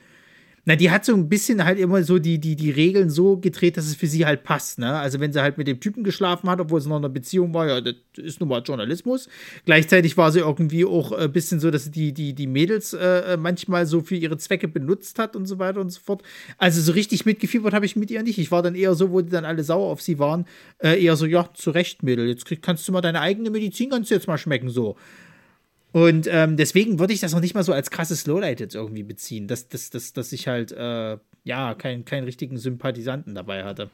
[0.67, 3.77] na, die hat so ein bisschen halt immer so die, die, die Regeln so gedreht,
[3.77, 4.79] dass es für sie halt passt.
[4.79, 4.93] Ne?
[4.93, 7.53] Also wenn sie halt mit dem Typen geschlafen hat, obwohl es noch in einer Beziehung
[7.53, 9.29] war, ja, das ist nun mal Journalismus.
[9.63, 13.37] Gleichzeitig war sie irgendwie auch ein bisschen so, dass sie die, die, die Mädels äh,
[13.37, 16.21] manchmal so für ihre Zwecke benutzt hat und so weiter und so fort.
[16.57, 18.37] Also so richtig mitgefiebert habe ich mit ihr nicht.
[18.37, 20.43] Ich war dann eher so, wo die dann alle sauer auf sie waren,
[20.79, 23.91] äh, eher so, ja, zu Recht, Mädel, jetzt krieg, kannst du mal deine eigene Medizin,
[23.91, 24.97] kannst du jetzt mal schmecken, so.
[25.91, 29.03] Und ähm, deswegen würde ich das noch nicht mal so als krasses Lowlight jetzt irgendwie
[29.03, 31.17] beziehen, dass, dass, dass, dass ich halt äh,
[31.47, 33.89] ja keinen keinen richtigen Sympathisanten dabei hatte.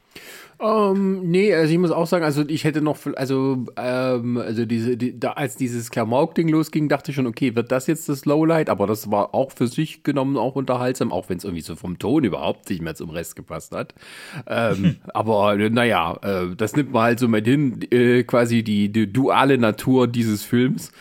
[0.60, 4.96] Ähm, nee, also ich muss auch sagen, also ich hätte noch, also, ähm, also diese,
[4.96, 8.68] die, da, als dieses Klamauk-Ding losging, dachte ich schon, okay, wird das jetzt das Lowlight?
[8.68, 11.98] Aber das war auch für sich genommen auch unterhaltsam, auch wenn es irgendwie so vom
[11.98, 13.94] Ton überhaupt nicht mehr zum Rest gepasst hat.
[14.46, 19.12] Ähm, aber naja, äh, das nimmt man halt so mit hin, äh, quasi die, die
[19.12, 20.92] duale Natur dieses Films.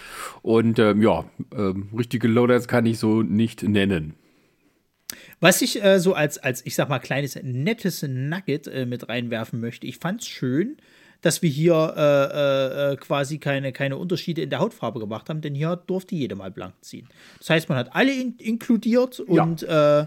[0.42, 1.26] Und ähm, ja,
[1.56, 4.16] ähm, richtige Lowlights kann ich so nicht nennen.
[5.44, 9.60] Was ich äh, so als, als, ich sag mal, kleines nettes Nugget äh, mit reinwerfen
[9.60, 10.78] möchte, ich fand es schön,
[11.20, 15.53] dass wir hier äh, äh, quasi keine, keine Unterschiede in der Hautfarbe gemacht haben, denn
[15.53, 17.10] hier durfte jeder mal blank ziehen.
[17.40, 20.06] Das heißt, man hat alle in, inkludiert und äh,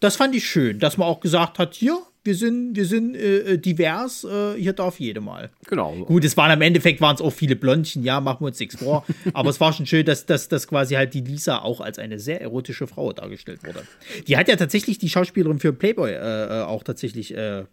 [0.00, 3.58] das fand ich schön, dass man auch gesagt hat, hier, wir sind, wir sind äh,
[3.58, 5.50] divers, äh, hier darf jeder mal.
[5.66, 5.94] Genau.
[6.06, 8.76] Gut, es waren am Endeffekt waren es auch viele Blondchen, ja, machen wir uns nichts
[8.76, 9.04] vor.
[9.34, 12.18] aber es war schon schön, dass, dass, dass quasi halt die Lisa auch als eine
[12.18, 13.82] sehr erotische Frau dargestellt wurde.
[14.26, 17.64] Die hat ja tatsächlich die Schauspielerin für Playboy äh, äh, auch tatsächlich äh,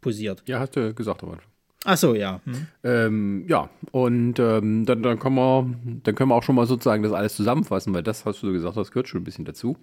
[0.00, 0.42] posiert.
[0.46, 1.55] Ja, hast du gesagt am Anfang.
[1.84, 2.40] Ach so, ja.
[2.44, 2.66] Hm.
[2.82, 5.70] Ähm, ja, und ähm, dann, dann, können wir,
[6.02, 8.76] dann können wir auch schon mal sozusagen das alles zusammenfassen, weil das, hast du gesagt,
[8.76, 9.76] das gehört schon ein bisschen dazu.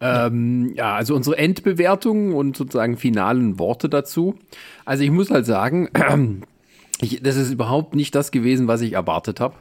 [0.00, 4.34] Ähm, ja, also unsere Endbewertung und sozusagen finalen Worte dazu.
[4.84, 5.88] Also ich muss halt sagen,
[7.00, 9.54] ich, das ist überhaupt nicht das gewesen, was ich erwartet habe.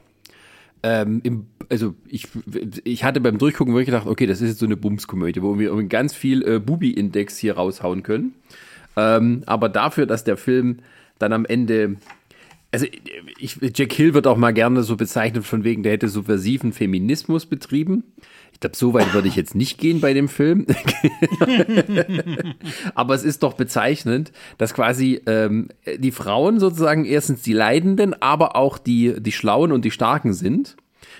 [0.83, 2.27] Ähm, im, also ich,
[2.83, 5.67] ich hatte beim Durchgucken wirklich gedacht, okay, das ist jetzt so eine Bumskomödie, wo wir
[5.67, 8.35] irgendwie ganz viel äh, Bubi-Index hier raushauen können.
[8.95, 10.79] Ähm, aber dafür, dass der Film
[11.19, 11.97] dann am Ende,
[12.71, 12.85] also
[13.39, 17.45] ich, Jack Hill wird auch mal gerne so bezeichnet von wegen, der hätte subversiven Feminismus
[17.45, 18.03] betrieben.
[18.57, 20.65] Ich glaube, so weit würde ich jetzt nicht gehen bei dem Film.
[22.95, 28.55] Aber es ist doch bezeichnend, dass quasi ähm, die Frauen sozusagen erstens die Leidenden, aber
[28.55, 30.75] auch die, die Schlauen und die Starken sind.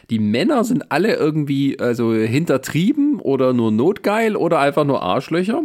[0.10, 5.64] Die Männer sind alle irgendwie also hintertrieben oder nur notgeil oder einfach nur Arschlöcher.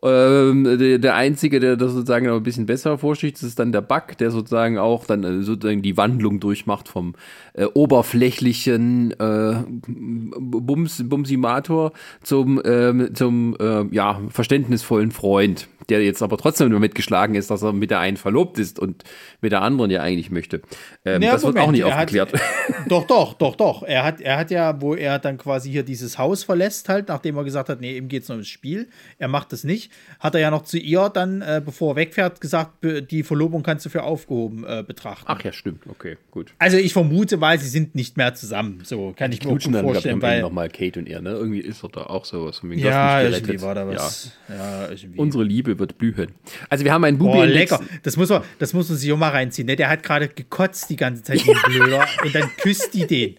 [0.00, 3.72] Ähm, der, der Einzige, der das sozusagen noch ein bisschen besser hervorsticht, das ist dann
[3.72, 7.14] der Bug, der sozusagen auch dann äh, sozusagen die Wandlung durchmacht vom
[7.54, 11.92] äh, oberflächlichen äh, Bums, Bumsimator
[12.22, 17.62] zum, ähm, zum äh, ja, verständnisvollen Freund, der jetzt aber trotzdem damit geschlagen ist, dass
[17.62, 19.04] er mit der einen verlobt ist und
[19.40, 20.60] mit der anderen ja eigentlich möchte.
[21.04, 22.32] Ähm, Ja, das wird Moment, auch nicht er hat- aufgeklärt.
[22.88, 23.82] Doch, doch, doch, doch.
[23.82, 27.36] Er hat, er hat ja, wo er dann quasi hier dieses Haus verlässt, halt, nachdem
[27.36, 28.88] er gesagt hat, nee, ihm geht's nur ums Spiel.
[29.18, 29.90] Er macht das nicht.
[30.20, 33.84] Hat er ja noch zu ihr dann, äh, bevor er wegfährt, gesagt, die Verlobung kannst
[33.86, 35.24] du für aufgehoben äh, betrachten.
[35.26, 36.52] Ach ja, stimmt, okay, gut.
[36.58, 38.80] Also ich vermute, weil sie sind nicht mehr zusammen.
[38.84, 41.30] So kann ich mir gut dann, vorstellen, Ende weil nochmal Kate und er, ne?
[41.30, 42.60] Irgendwie ist doch da auch sowas.
[42.74, 43.96] Ja, irgendwie war da Ja.
[43.96, 44.32] was.
[44.48, 45.18] Ja, irgendwie.
[45.18, 46.32] Unsere Liebe wird blühen.
[46.68, 47.72] Also wir haben einen Boah, Bubi-Index.
[47.72, 47.84] lecker.
[48.02, 49.66] Das muss, man, das muss man sich auch mal reinziehen.
[49.66, 49.76] Ne?
[49.76, 52.06] Der hat gerade gekotzt die ganze Zeit, ein Blöder.
[52.24, 53.36] und dann küsst die den.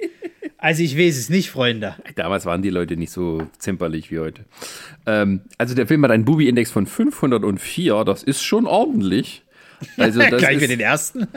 [0.57, 1.95] Also ich weiß es nicht, Freunde.
[2.15, 4.43] Damals waren die Leute nicht so zimperlich wie heute.
[5.05, 8.03] Ähm, also der Film hat einen Bubi-Index von 504.
[8.03, 9.43] Das ist schon ordentlich.
[9.97, 11.27] Also das Gleich ist, für den ersten.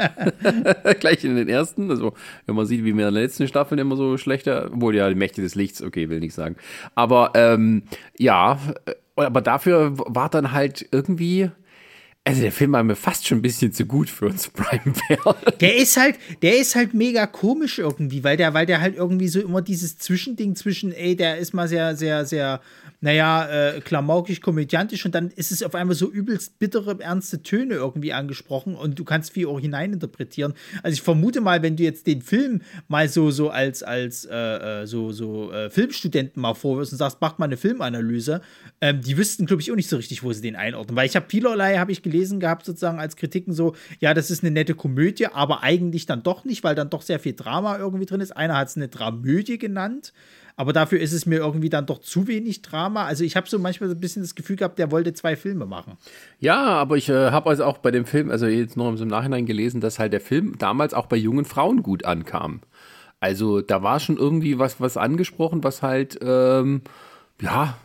[1.00, 1.90] gleich in den ersten.
[1.90, 2.14] Also
[2.46, 5.14] wenn man sieht, wie wir in den letzten Staffeln immer so schlechter, wohl ja die
[5.14, 6.56] Mächte des Lichts, okay, will nicht sagen.
[6.96, 7.84] Aber ähm,
[8.18, 8.58] ja,
[9.16, 11.50] aber dafür war dann halt irgendwie,
[12.24, 15.36] also der Film war mir fast schon ein bisschen zu gut für uns Prime Fair.
[15.60, 19.28] Der ist halt, der ist halt mega komisch irgendwie, weil der, weil der halt irgendwie
[19.28, 22.60] so immer dieses Zwischending zwischen, ey, der ist mal sehr, sehr, sehr,
[23.02, 27.74] naja, äh, klamaukig, komödiantisch und dann ist es auf einmal so übelst bittere, ernste Töne
[27.74, 30.54] irgendwie angesprochen und du kannst viel auch hineininterpretieren.
[30.84, 34.36] Also ich vermute mal, wenn du jetzt den Film mal so, so als, als, äh,
[34.82, 38.40] äh, so, so äh, Filmstudenten mal vorwirfst und sagst, mach mal eine Filmanalyse,
[38.80, 40.96] ähm, die wüssten, glaube ich, auch nicht so richtig, wo sie den einordnen.
[40.96, 44.44] Weil ich habe vielerlei, habe ich gelesen gehabt, sozusagen als Kritiken so, ja, das ist
[44.44, 48.06] eine nette Komödie, aber eigentlich dann doch nicht, weil dann doch sehr viel Drama irgendwie
[48.06, 48.36] drin ist.
[48.36, 50.12] Einer hat es eine Dramödie genannt,
[50.62, 53.04] aber dafür ist es mir irgendwie dann doch zu wenig Drama.
[53.04, 55.66] Also ich habe so manchmal so ein bisschen das Gefühl gehabt, der wollte zwei Filme
[55.66, 55.94] machen.
[56.38, 59.44] Ja, aber ich äh, habe also auch bei dem Film, also jetzt noch im Nachhinein
[59.44, 62.60] gelesen, dass halt der Film damals auch bei jungen Frauen gut ankam.
[63.18, 66.82] Also da war schon irgendwie was, was angesprochen, was halt, ähm,
[67.40, 67.76] ja,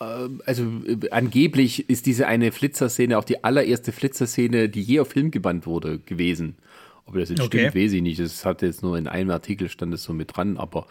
[0.00, 0.04] äh,
[0.46, 5.30] also äh, angeblich ist diese eine Flitzerszene auch die allererste Flitzerszene, die je auf Film
[5.30, 6.56] gebannt wurde, gewesen.
[7.04, 7.68] Ob das jetzt Okay.
[7.68, 8.18] stimmt, weiß ich nicht.
[8.18, 10.86] Das hat jetzt nur in einem Artikel stand es so mit dran, aber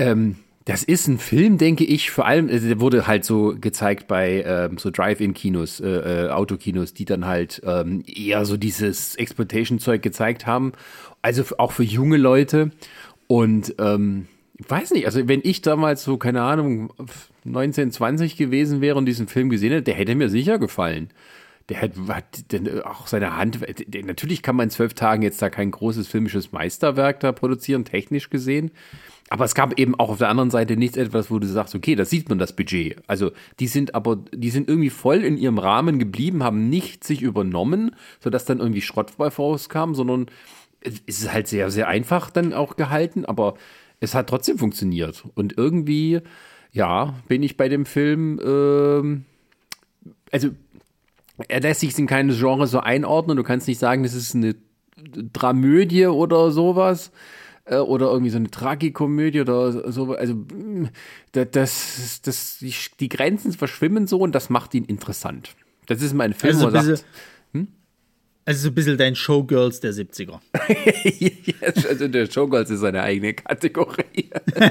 [0.00, 0.36] ähm,
[0.66, 4.44] das ist ein Film, denke ich, vor allem, also der wurde halt so gezeigt bei
[4.46, 10.46] ähm, so Drive-In-Kinos, äh, äh, Autokinos, die dann halt ähm, eher so dieses Exploitation-Zeug gezeigt
[10.46, 10.72] haben.
[11.22, 12.70] Also auch für junge Leute.
[13.26, 14.26] Und ähm,
[14.58, 16.92] ich weiß nicht, also wenn ich damals so, keine Ahnung,
[17.44, 21.08] 19, 20 gewesen wäre und diesen Film gesehen hätte, der hätte mir sicher gefallen.
[21.70, 22.44] der hat, hat
[22.84, 23.60] auch seine Hand.
[23.86, 27.86] Der, natürlich kann man in zwölf Tagen jetzt da kein großes filmisches Meisterwerk da produzieren,
[27.86, 28.70] technisch gesehen.
[29.32, 31.94] Aber es gab eben auch auf der anderen Seite nichts etwas, wo du sagst, okay,
[31.94, 32.96] da sieht man das Budget.
[33.06, 33.30] Also
[33.60, 37.94] die sind aber, die sind irgendwie voll in ihrem Rahmen geblieben, haben nicht sich übernommen,
[38.18, 40.26] sodass dann irgendwie Schrott bei rauskam, sondern
[40.80, 43.54] es ist halt sehr, sehr einfach dann auch gehalten, aber
[44.00, 45.22] es hat trotzdem funktioniert.
[45.36, 46.22] Und irgendwie,
[46.72, 49.24] ja, bin ich bei dem Film, ähm,
[50.32, 50.48] also
[51.46, 53.36] er lässt sich in keines Genre so einordnen.
[53.36, 54.56] Du kannst nicht sagen, das ist eine
[55.32, 57.12] Dramödie oder sowas
[57.66, 60.14] oder irgendwie so eine Tragikomödie oder so.
[60.14, 60.88] Also mm,
[61.32, 65.50] das, das, die, die Grenzen verschwimmen so und das macht ihn interessant.
[65.86, 67.04] Das ist mein Film, Also wo er sagt,
[68.46, 70.40] Also so ein bisschen dein Showgirls der 70er.
[71.18, 74.30] Yes, also der Showgirls ist seine eigene Kategorie.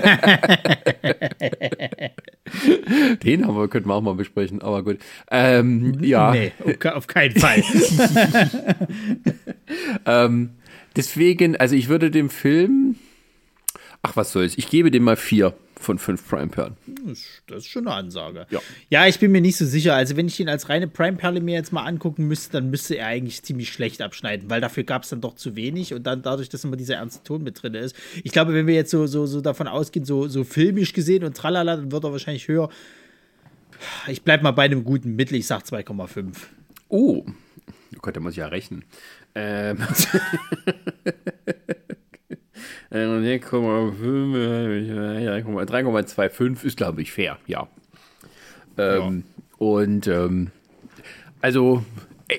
[3.23, 4.97] Den haben wir, könnten wir auch mal besprechen, aber gut.
[5.29, 6.51] Ähm, ja, Nee,
[6.91, 7.63] auf keinen Fall.
[10.05, 10.51] ähm,
[10.95, 12.95] deswegen, also ich würde dem Film,
[14.01, 16.75] ach was soll's, ich gebe dem mal vier von fünf Prime-Perlen.
[17.47, 18.45] Das ist schon eine Ansage.
[18.49, 18.59] Ja.
[18.89, 19.95] ja, ich bin mir nicht so sicher.
[19.95, 23.07] Also, wenn ich ihn als reine Prime-Perle mir jetzt mal angucken müsste, dann müsste er
[23.07, 26.49] eigentlich ziemlich schlecht abschneiden, weil dafür gab es dann doch zu wenig und dann dadurch,
[26.49, 27.95] dass immer dieser ernste Ton mit drin ist.
[28.23, 31.35] Ich glaube, wenn wir jetzt so, so, so davon ausgehen, so, so filmisch gesehen und
[31.37, 32.69] tralala, dann wird er wahrscheinlich höher.
[34.07, 36.35] Ich bleib mal bei einem guten Mittel, ich sag 2,5.
[36.89, 37.25] Oh,
[38.05, 38.83] oh da muss ich ja rechnen.
[39.39, 39.77] Ähm.
[42.91, 47.67] Ähm, 3,5, ja, 3,25 ist, glaube ich, fair, ja.
[48.79, 49.25] Ähm,
[49.59, 50.49] Und ähm,
[51.39, 51.83] also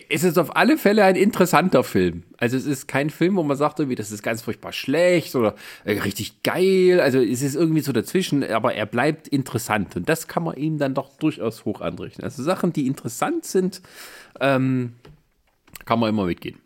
[0.08, 2.22] es ist auf alle Fälle ein interessanter Film.
[2.38, 5.56] Also es ist kein Film, wo man sagt, irgendwie, das ist ganz furchtbar schlecht oder
[5.84, 7.00] äh, richtig geil.
[7.00, 9.96] Also es ist irgendwie so dazwischen, aber er bleibt interessant.
[9.96, 12.22] Und das kann man ihm dann doch durchaus hoch anrichten.
[12.24, 13.82] Also Sachen, die interessant sind,
[14.40, 14.94] ähm,
[15.84, 16.58] kann man immer mitgehen.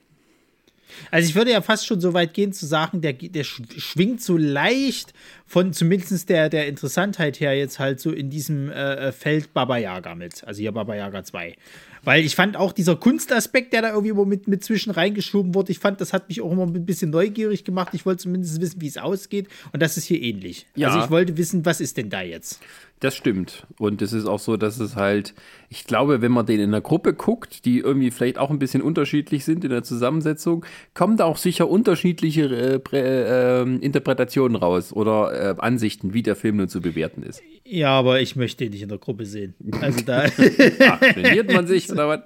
[1.10, 4.22] Also ich würde ja fast schon so weit gehen zu sagen, der, der sch- schwingt
[4.22, 5.12] so leicht
[5.46, 10.14] von zumindest der, der Interessantheit her jetzt halt so in diesem äh, Feld Baba Yaga
[10.14, 10.44] mit.
[10.44, 11.54] Also hier Baba Yaga 2.
[12.02, 15.72] Weil ich fand auch dieser Kunstaspekt, der da irgendwie immer mit, mit zwischen reingeschoben wurde,
[15.72, 17.94] ich fand, das hat mich auch immer ein bisschen neugierig gemacht.
[17.94, 19.48] Ich wollte zumindest wissen, wie es ausgeht.
[19.72, 20.66] Und das ist hier ähnlich.
[20.74, 20.88] Ja.
[20.88, 22.60] Also ich wollte wissen, was ist denn da jetzt?
[23.00, 23.66] Das stimmt.
[23.78, 25.34] Und es ist auch so, dass es halt,
[25.68, 28.80] ich glaube, wenn man den in einer Gruppe guckt, die irgendwie vielleicht auch ein bisschen
[28.80, 30.64] unterschiedlich sind in der Zusammensetzung,
[30.94, 36.56] kommen da auch sicher unterschiedliche äh, äh, Interpretationen raus oder äh, Ansichten, wie der Film
[36.56, 37.42] nun zu bewerten ist.
[37.66, 39.54] Ja, aber ich möchte ihn nicht in der Gruppe sehen.
[39.80, 40.24] Also da.
[40.24, 42.20] Ah, trainiert man sich oder was?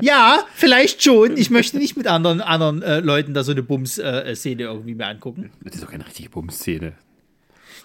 [0.00, 1.36] Ja, vielleicht schon.
[1.36, 5.50] Ich möchte nicht mit anderen, anderen äh, Leuten da so eine Bums-Szene irgendwie mir angucken.
[5.62, 6.94] Das ist doch keine richtige Bums-Szene.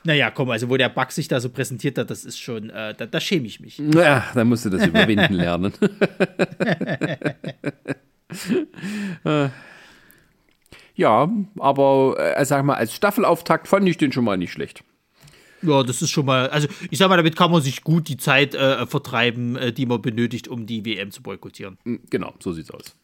[0.04, 2.94] Naja, komm, also wo der Bug sich da so präsentiert hat, das ist schon, äh,
[2.96, 3.78] da, da schäme ich mich.
[3.78, 5.74] Ja, da musst du das überwinden lernen.
[10.96, 14.84] Ja, aber äh, sag mal, als Staffelauftakt fand ich den schon mal nicht schlecht.
[15.64, 18.18] Ja, das ist schon mal, also ich sag mal, damit kann man sich gut die
[18.18, 21.78] Zeit äh, vertreiben, äh, die man benötigt, um die WM zu boykottieren.
[22.10, 22.96] Genau, so sieht's aus.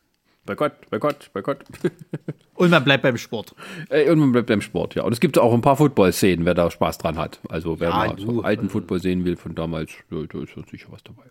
[0.47, 1.59] Bei Gott, bei Gott, bei Gott.
[2.55, 3.53] Und man bleibt beim Sport.
[3.89, 5.03] Äh, Und man bleibt beim Sport, ja.
[5.03, 7.39] Und es gibt auch ein paar Football-Szenen, wer da Spaß dran hat.
[7.49, 10.55] Also wer Ja, mal so alten äh, Football sehen will von damals, ja, da ist
[10.71, 11.23] sicher was dabei.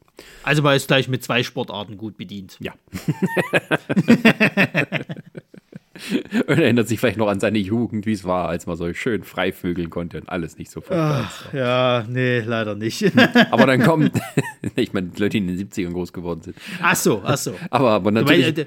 [0.45, 2.59] Also man ist gleich mit zwei Sportarten gut bedient.
[2.61, 2.75] Ja.
[6.47, 9.25] Und erinnert sich vielleicht noch an seine Jugend, wie es war, als man so schön
[9.25, 10.91] frei vögeln konnte und alles nicht so ist.
[10.91, 13.13] Ja, nee, leider nicht.
[13.51, 14.11] Aber dann kommen,
[14.77, 16.57] ich meine, die Leute, die in den 70ern groß geworden sind.
[16.83, 17.55] ach so, ach so.
[17.71, 18.67] Aber, aber natürlich meinst, äh,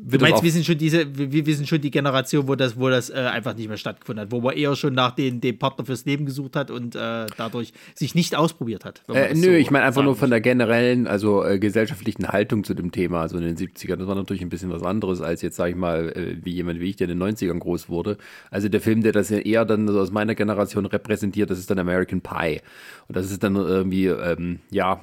[0.00, 2.78] wird Du meinst, wir sind schon diese, wir, wir sind schon die Generation, wo das,
[2.78, 5.58] wo das äh, einfach nicht mehr stattgefunden hat, wo man eher schon nach den, dem
[5.58, 9.02] Partner fürs Leben gesucht hat und äh, dadurch sich nicht ausprobiert hat.
[9.08, 12.74] Äh, nö, so ich meine einfach nur von der generellen, also äh, gesellschaftlichen Haltung zu
[12.74, 13.96] dem Thema, also in den 70ern.
[13.96, 16.80] Das war natürlich ein bisschen was anderes als jetzt, sag ich mal, äh, wie jemand
[16.80, 18.18] wie ich, der in den 90ern groß wurde.
[18.50, 21.70] Also der Film, der das ja eher dann so aus meiner Generation repräsentiert, das ist
[21.70, 22.60] dann American Pie.
[23.08, 25.00] Und das ist dann irgendwie, ähm, ja,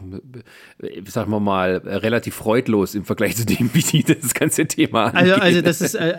[0.80, 4.85] äh, sagen wir mal, relativ freudlos im Vergleich zu dem, wie die das ganze Thema
[4.94, 5.42] Also, angeht.
[5.42, 6.18] also das ist äh, äh,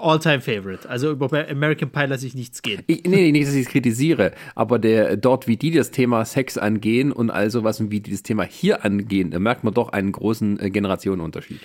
[0.00, 0.88] All-Time-Favorite.
[0.88, 2.82] Also über American Pie lasse ich nichts gehen.
[2.86, 6.24] Ich, nee, nee, nicht, dass ich es kritisiere, aber der dort, wie die das Thema
[6.24, 9.74] Sex angehen und all sowas und wie die das Thema hier angehen, da merkt man
[9.74, 11.60] doch einen großen äh, Generationenunterschied.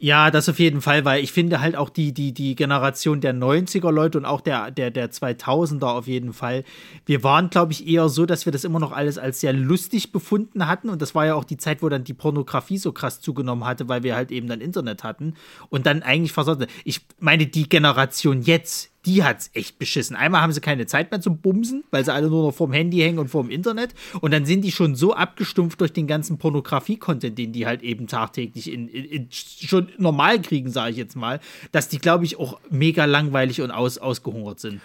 [0.00, 3.34] Ja, das auf jeden Fall, weil ich finde halt auch die, die, die Generation der
[3.34, 6.62] 90er Leute und auch der, der, der 2000er auf jeden Fall.
[7.04, 10.12] Wir waren, glaube ich, eher so, dass wir das immer noch alles als sehr lustig
[10.12, 10.88] befunden hatten.
[10.88, 13.88] Und das war ja auch die Zeit, wo dann die Pornografie so krass zugenommen hatte,
[13.88, 15.34] weil wir halt eben dann Internet hatten.
[15.68, 16.68] Und dann eigentlich versorgt.
[16.84, 20.16] Ich meine, die Generation jetzt, die hat's echt beschissen.
[20.16, 22.98] Einmal haben sie keine Zeit mehr zum Bumsen, weil sie alle nur noch vorm Handy
[22.98, 23.94] hängen und vorm Internet.
[24.20, 28.06] Und dann sind die schon so abgestumpft durch den ganzen Pornografie-Content, den die halt eben
[28.06, 31.40] tagtäglich in, in, in schon normal kriegen, sage ich jetzt mal,
[31.72, 34.80] dass die, glaube ich, auch mega langweilig und aus, ausgehungert sind.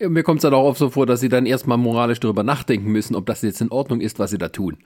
[0.00, 2.90] Mir kommt es dann auch oft so vor, dass sie dann erstmal moralisch darüber nachdenken
[2.90, 4.78] müssen, ob das jetzt in Ordnung ist, was sie da tun.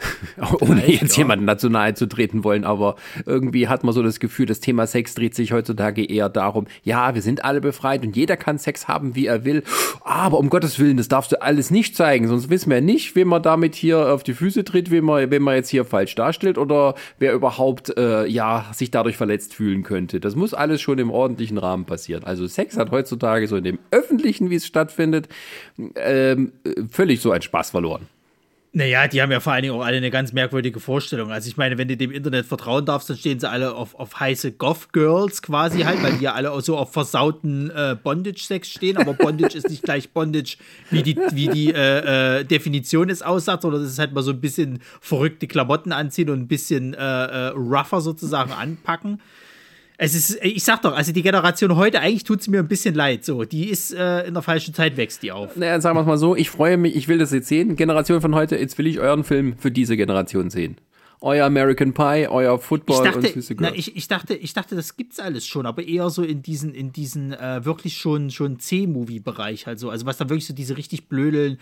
[0.60, 1.22] Ohne jetzt ja.
[1.22, 2.96] jemanden dazu nahe zu treten wollen, aber
[3.26, 7.14] irgendwie hat man so das Gefühl, das Thema Sex dreht sich heutzutage eher darum, ja,
[7.14, 9.62] wir sind alle befreit und jeder kann Sex haben, wie er will,
[10.02, 13.28] aber um Gottes Willen, das darfst du alles nicht zeigen, sonst wissen wir nicht, wem
[13.28, 16.58] man damit hier auf die Füße tritt, wem man, wem man jetzt hier falsch darstellt
[16.58, 20.20] oder wer überhaupt, äh, ja, sich dadurch verletzt fühlen könnte.
[20.20, 22.24] Das muss alles schon im ordentlichen Rahmen passieren.
[22.24, 25.28] Also Sex hat heutzutage so in dem Öffentlichen, wie es stattfindet,
[25.96, 26.52] ähm,
[26.90, 28.06] völlig so einen Spaß verloren.
[28.78, 31.32] Naja, die haben ja vor allen Dingen auch alle eine ganz merkwürdige Vorstellung.
[31.32, 34.20] Also ich meine, wenn du dem Internet vertrauen darfst, dann stehen sie alle auf, auf
[34.20, 38.96] heiße Goth-Girls quasi halt, weil die ja alle so auf versauten äh, Bondage-Sex stehen.
[38.96, 40.58] Aber Bondage ist nicht gleich Bondage,
[40.90, 44.30] wie die, wie die äh, äh, Definition es aussagt, sondern es ist halt mal so
[44.30, 49.20] ein bisschen verrückte Klamotten anziehen und ein bisschen äh, äh, rougher sozusagen anpacken
[50.00, 52.94] es ist, ich sag doch, also die Generation heute, eigentlich tut es mir ein bisschen
[52.94, 53.24] leid.
[53.24, 55.56] So, die ist äh, in der falschen Zeit wächst die auf.
[55.56, 57.74] Naja, sagen wir es mal so, ich freue mich, ich will das jetzt sehen.
[57.74, 60.76] Generation von heute, jetzt will ich euren Film für diese Generation sehen.
[61.20, 64.76] Euer American Pie, euer Football ich dachte, und süße na, ich, ich, dachte, ich dachte,
[64.76, 68.60] das gibt's alles schon, aber eher so in diesen, in diesen äh, wirklich schon, schon
[68.60, 69.90] C-Movie-Bereich halt so.
[69.90, 71.58] Also was da wirklich so diese richtig blödeln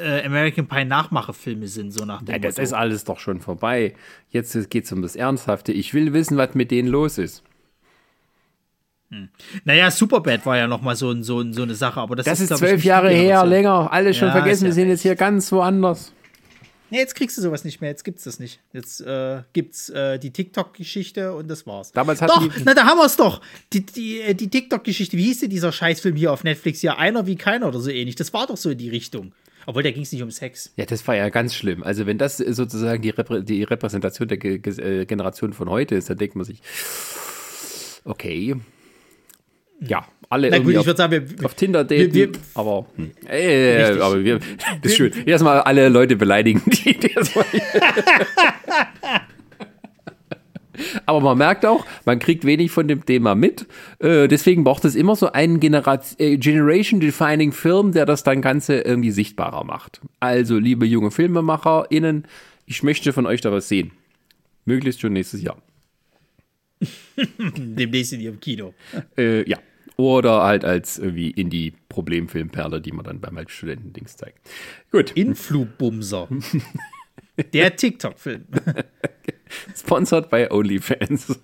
[0.00, 2.62] äh, American Pie Nachmachefilme sind, so nach dem ja, Das Motto.
[2.62, 3.94] ist alles doch schon vorbei.
[4.30, 5.72] Jetzt geht es um das Ernsthafte.
[5.72, 7.42] Ich will wissen, was mit denen los ist.
[9.10, 9.28] Hm.
[9.64, 12.58] Naja, Superbad war ja nochmal so, so, so eine Sache, aber das, das ist, ist
[12.58, 13.90] zwölf Jahre her, länger.
[13.90, 16.12] Alles schon Ja, vergessen, wir ja sind jetzt hier ganz woanders.
[16.90, 18.60] Nee, jetzt kriegst du sowas nicht mehr, jetzt gibt's das nicht.
[18.72, 21.92] Jetzt äh, gibt's äh, die TikTok-Geschichte und das war's.
[21.92, 23.42] Damals hatten doch, na, da haben wir's doch.
[23.74, 26.80] Die, die, äh, die TikTok-Geschichte, wie hieß denn dieser Scheißfilm hier auf Netflix?
[26.80, 28.14] Ja, einer wie keiner oder so ähnlich.
[28.14, 29.32] Das war doch so in die Richtung.
[29.66, 30.72] Obwohl, da ging's nicht um Sex.
[30.76, 31.82] Ja, das war ja ganz schlimm.
[31.82, 35.94] Also wenn das sozusagen die, Reprä die Repräsentation der Ge Ge äh, Generation von heute
[35.94, 36.62] ist, dann denkt man sich,
[38.04, 38.56] okay,
[39.80, 42.86] ja, alle Na gut, ich auf, würde sagen, wir, auf Tinder wir- daten, wir- aber,
[42.96, 43.10] hm.
[43.28, 44.02] äh, Richtig.
[44.02, 44.46] aber wir, das
[44.92, 45.12] ist schön.
[45.26, 47.14] Erstmal alle Leute beleidigen, die, die.
[51.06, 53.66] Aber man merkt auch, man kriegt wenig von dem Thema mit.
[53.98, 58.80] Äh, deswegen braucht es immer so einen Generat äh, Generation-Defining Film, der das dann Ganze
[58.82, 60.00] irgendwie sichtbarer macht.
[60.20, 62.28] Also, liebe junge FilmemacherInnen,
[62.66, 63.90] ich möchte von euch da was sehen.
[64.66, 65.56] Möglichst schon nächstes Jahr.
[67.36, 68.74] Demnächst in ihrem Kino.
[69.16, 69.58] Äh, ja.
[69.96, 74.38] Oder halt als irgendwie Indie-Problemfilmperle, die man dann beim Studentendings zeigt.
[74.92, 75.10] Gut.
[75.12, 76.28] Influbumser.
[77.52, 78.44] Der TikTok-Film.
[79.76, 81.40] Sponsored by OnlyFans.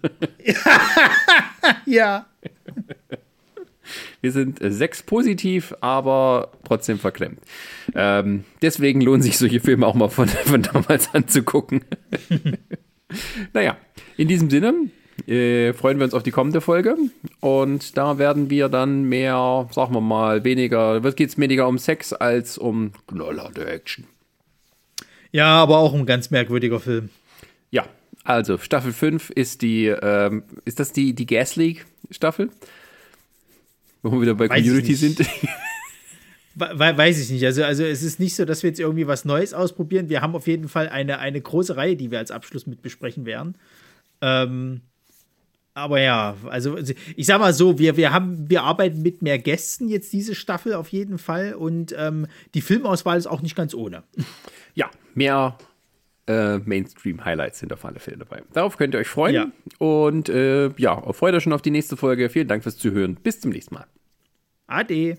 [1.87, 2.27] ja.
[4.21, 7.41] Wir sind äh, sechs positiv, aber trotzdem verklemmt.
[7.95, 11.85] Ähm, deswegen lohnen sich solche Filme auch mal von, von damals anzugucken.
[13.53, 13.77] naja,
[14.17, 14.75] in diesem Sinne
[15.27, 16.97] äh, freuen wir uns auf die kommende Folge.
[17.41, 22.13] Und da werden wir dann mehr, sagen wir mal, weniger, geht es weniger um Sex
[22.13, 24.05] als um knallharte Action.
[25.33, 27.09] Ja, aber auch ein ganz merkwürdiger Film.
[27.71, 27.87] Ja,
[28.23, 32.51] also Staffel 5 ist die, ähm, ist das die, die Gas League Staffel?
[34.03, 35.19] Wo wir wieder bei Weiß Community sind.
[36.57, 37.45] We we- weiß ich nicht.
[37.45, 40.09] Also, also es ist nicht so, dass wir jetzt irgendwie was Neues ausprobieren.
[40.09, 43.27] Wir haben auf jeden Fall eine, eine große Reihe, die wir als Abschluss mit besprechen
[43.27, 43.57] werden.
[44.21, 44.83] Ähm,
[45.75, 46.79] aber ja, also
[47.17, 50.75] ich sag mal so, wir, wir haben, wir arbeiten mit mehr Gästen jetzt diese Staffel
[50.75, 54.05] auf jeden Fall und ähm, die Filmauswahl ist auch nicht ganz ohne.
[54.75, 55.59] ja, mehr
[56.29, 58.43] äh, Mainstream-Highlights sind auf alle Fälle dabei.
[58.53, 59.35] Darauf könnt ihr euch freuen.
[59.35, 59.47] Ja.
[59.79, 62.31] Und äh, ja, freut euch schon auf die nächste Folge.
[62.31, 63.17] Vielen Dank fürs Zuhören.
[63.17, 63.87] Bis zum nächsten Mal.
[64.67, 65.19] Ade.